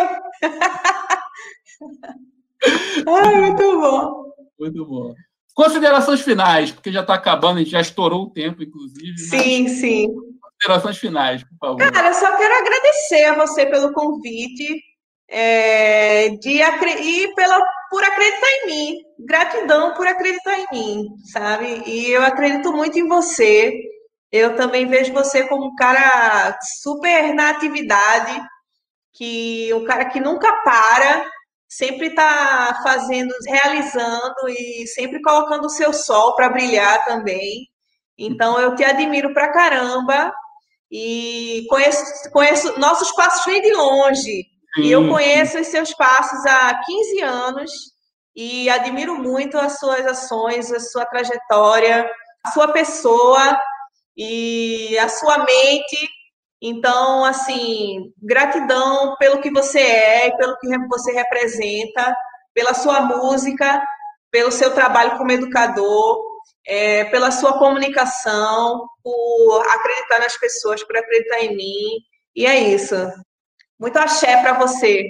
Ai, 3.07 3.37
muito 3.37 3.81
bom. 3.81 4.33
Muito 4.59 4.87
bom. 4.87 5.15
Considerações 5.57 6.21
finais, 6.21 6.71
porque 6.71 6.93
já 6.93 7.01
está 7.01 7.15
acabando, 7.15 7.57
a 7.57 7.61
gente 7.61 7.71
já 7.71 7.81
estourou 7.81 8.25
o 8.25 8.31
tempo, 8.31 8.63
inclusive. 8.63 9.17
Sim, 9.17 9.67
sim. 9.69 10.07
Considerações 10.39 10.99
finais, 10.99 11.43
por 11.45 11.57
favor. 11.59 11.93
Cara, 11.93 12.09
eu 12.09 12.15
só 12.15 12.37
quero 12.37 12.55
agradecer 12.59 13.25
a 13.25 13.35
você 13.37 13.65
pelo 13.65 13.91
convite 13.95 14.83
é, 15.27 16.29
de, 16.29 16.61
e 16.61 17.35
pela, 17.35 17.59
por 17.89 18.05
acreditar 18.05 18.47
em 18.47 18.67
mim. 18.67 18.99
Gratidão 19.19 19.95
por 19.95 20.07
acreditar 20.07 20.59
em 20.59 20.67
mim, 20.71 21.09
sabe? 21.33 21.83
E 21.87 22.11
eu 22.11 22.23
acredito 22.23 22.71
muito 22.71 22.99
em 22.99 23.09
você. 23.09 23.81
Eu 24.31 24.57
também 24.57 24.87
vejo 24.87 25.15
você 25.15 25.49
como 25.49 25.69
um 25.69 25.75
cara 25.75 26.59
super 26.83 27.33
na 27.33 27.49
atividade, 27.49 28.43
que 29.15 29.73
um 29.73 29.87
cara 29.87 30.05
que 30.05 30.21
nunca 30.21 30.53
para, 30.63 31.27
sempre 31.69 32.09
está 32.09 32.81
fazendo, 32.83 33.35
realizando 33.47 34.49
e 34.49 34.87
sempre 34.89 35.21
colocando 35.21 35.67
o 35.67 35.71
seu 35.71 35.93
sol 35.93 36.35
para 36.35 36.49
brilhar 36.49 37.05
também. 37.05 37.69
Então 38.19 38.59
eu 38.59 38.75
te 38.75 38.85
admiro 38.85 39.33
pra 39.35 39.53
caramba 39.53 40.33
e 40.91 41.67
conheço, 41.69 42.31
conheço 42.31 42.79
nossos 42.79 43.13
passos 43.13 43.45
vêm 43.45 43.61
de 43.61 43.73
longe. 43.75 44.45
Sim. 44.75 44.83
E 44.83 44.91
eu 44.91 45.09
conheço 45.09 45.59
os 45.59 45.67
seus 45.67 45.93
passos 45.95 46.45
há 46.47 46.81
15 46.85 47.23
anos 47.23 47.73
e 48.35 48.69
admiro 48.69 49.17
muito 49.17 49.59
as 49.59 49.79
suas 49.79 50.07
ações, 50.07 50.71
a 50.71 50.79
sua 50.79 51.07
trajetória, 51.07 52.09
a 52.45 52.51
sua 52.53 52.73
pessoa 52.73 53.59
e 54.17 54.97
a 54.99 55.09
sua 55.09 55.39
mente. 55.39 56.16
Então, 56.69 57.25
assim, 57.25 58.13
gratidão 58.21 59.15
pelo 59.21 59.41
que 59.41 59.53
você 59.53 59.79
é, 59.79 60.37
pelo 60.37 60.59
que 60.59 60.67
você 60.89 61.13
representa, 61.13 62.13
pela 62.53 62.75
sua 62.75 63.03
música, 63.03 63.81
pelo 64.33 64.51
seu 64.51 64.75
trabalho 64.75 65.17
como 65.17 65.31
educador, 65.31 66.21
é, 66.67 67.05
pela 67.05 67.31
sua 67.31 67.57
comunicação, 67.57 68.85
por 69.01 69.63
acreditar 69.77 70.19
nas 70.19 70.37
pessoas, 70.37 70.83
por 70.83 70.97
acreditar 70.97 71.39
em 71.45 71.57
mim. 71.57 72.01
E 72.35 72.45
é 72.45 72.59
isso. 72.75 72.97
Muito 73.79 73.97
axé 73.99 74.43
para 74.43 74.59
você. 74.59 75.05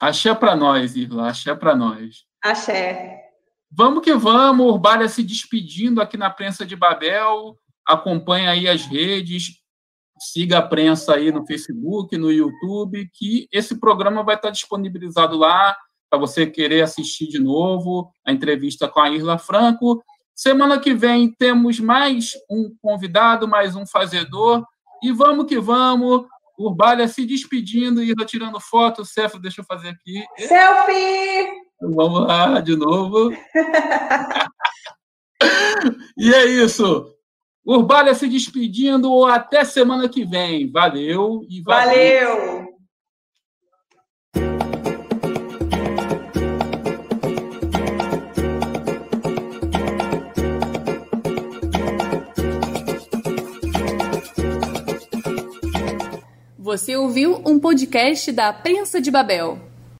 Axé 0.00 0.34
para 0.34 0.56
nós, 0.56 0.96
Irla, 0.96 1.30
axé 1.30 1.54
para 1.54 1.76
nós. 1.76 2.24
Axé. 2.42 3.20
Vamos 3.70 4.02
que 4.02 4.14
vamos, 4.14 4.66
Urbalha 4.66 5.08
se 5.08 5.22
despedindo 5.22 6.02
aqui 6.02 6.16
na 6.16 6.28
Prensa 6.28 6.66
de 6.66 6.74
Babel. 6.74 7.56
Acompanha 7.86 8.50
aí 8.50 8.68
as 8.68 8.84
redes, 8.84 9.61
siga 10.30 10.58
a 10.58 10.62
prensa 10.62 11.14
aí 11.14 11.32
no 11.32 11.46
Facebook, 11.46 12.16
no 12.16 12.30
YouTube, 12.30 13.08
que 13.12 13.48
esse 13.52 13.80
programa 13.80 14.22
vai 14.22 14.36
estar 14.36 14.50
disponibilizado 14.50 15.36
lá 15.36 15.76
para 16.08 16.18
você 16.18 16.46
querer 16.46 16.82
assistir 16.82 17.26
de 17.26 17.38
novo 17.38 18.12
a 18.24 18.32
entrevista 18.32 18.86
com 18.86 19.00
a 19.00 19.10
Irla 19.10 19.38
Franco. 19.38 20.02
Semana 20.34 20.78
que 20.78 20.94
vem 20.94 21.32
temos 21.32 21.80
mais 21.80 22.32
um 22.50 22.74
convidado, 22.80 23.48
mais 23.48 23.74
um 23.74 23.86
fazedor. 23.86 24.64
E 25.02 25.10
vamos 25.10 25.46
que 25.46 25.58
vamos. 25.58 26.26
Urbalha 26.58 27.08
se 27.08 27.26
despedindo 27.26 28.02
e 28.02 28.14
tirando 28.26 28.60
foto. 28.60 29.04
Cefo, 29.04 29.38
deixa 29.38 29.62
eu 29.62 29.64
fazer 29.64 29.88
aqui. 29.88 30.24
Selfie! 30.38 31.48
Vamos 31.80 32.28
lá, 32.28 32.60
de 32.60 32.76
novo. 32.76 33.32
e 36.16 36.32
é 36.32 36.46
isso. 36.46 37.12
Urbalha 37.64 38.14
se 38.14 38.28
despedindo. 38.28 39.24
Até 39.24 39.64
semana 39.64 40.08
que 40.08 40.24
vem. 40.24 40.70
Valeu 40.70 41.44
e 41.48 41.62
valeu. 41.62 42.28
valeu. 42.28 42.72
Você 56.58 56.96
ouviu 56.96 57.42
um 57.46 57.58
podcast 57.60 58.32
da 58.32 58.52
Prensa 58.52 59.00
de 59.00 59.10
Babel. 59.10 59.71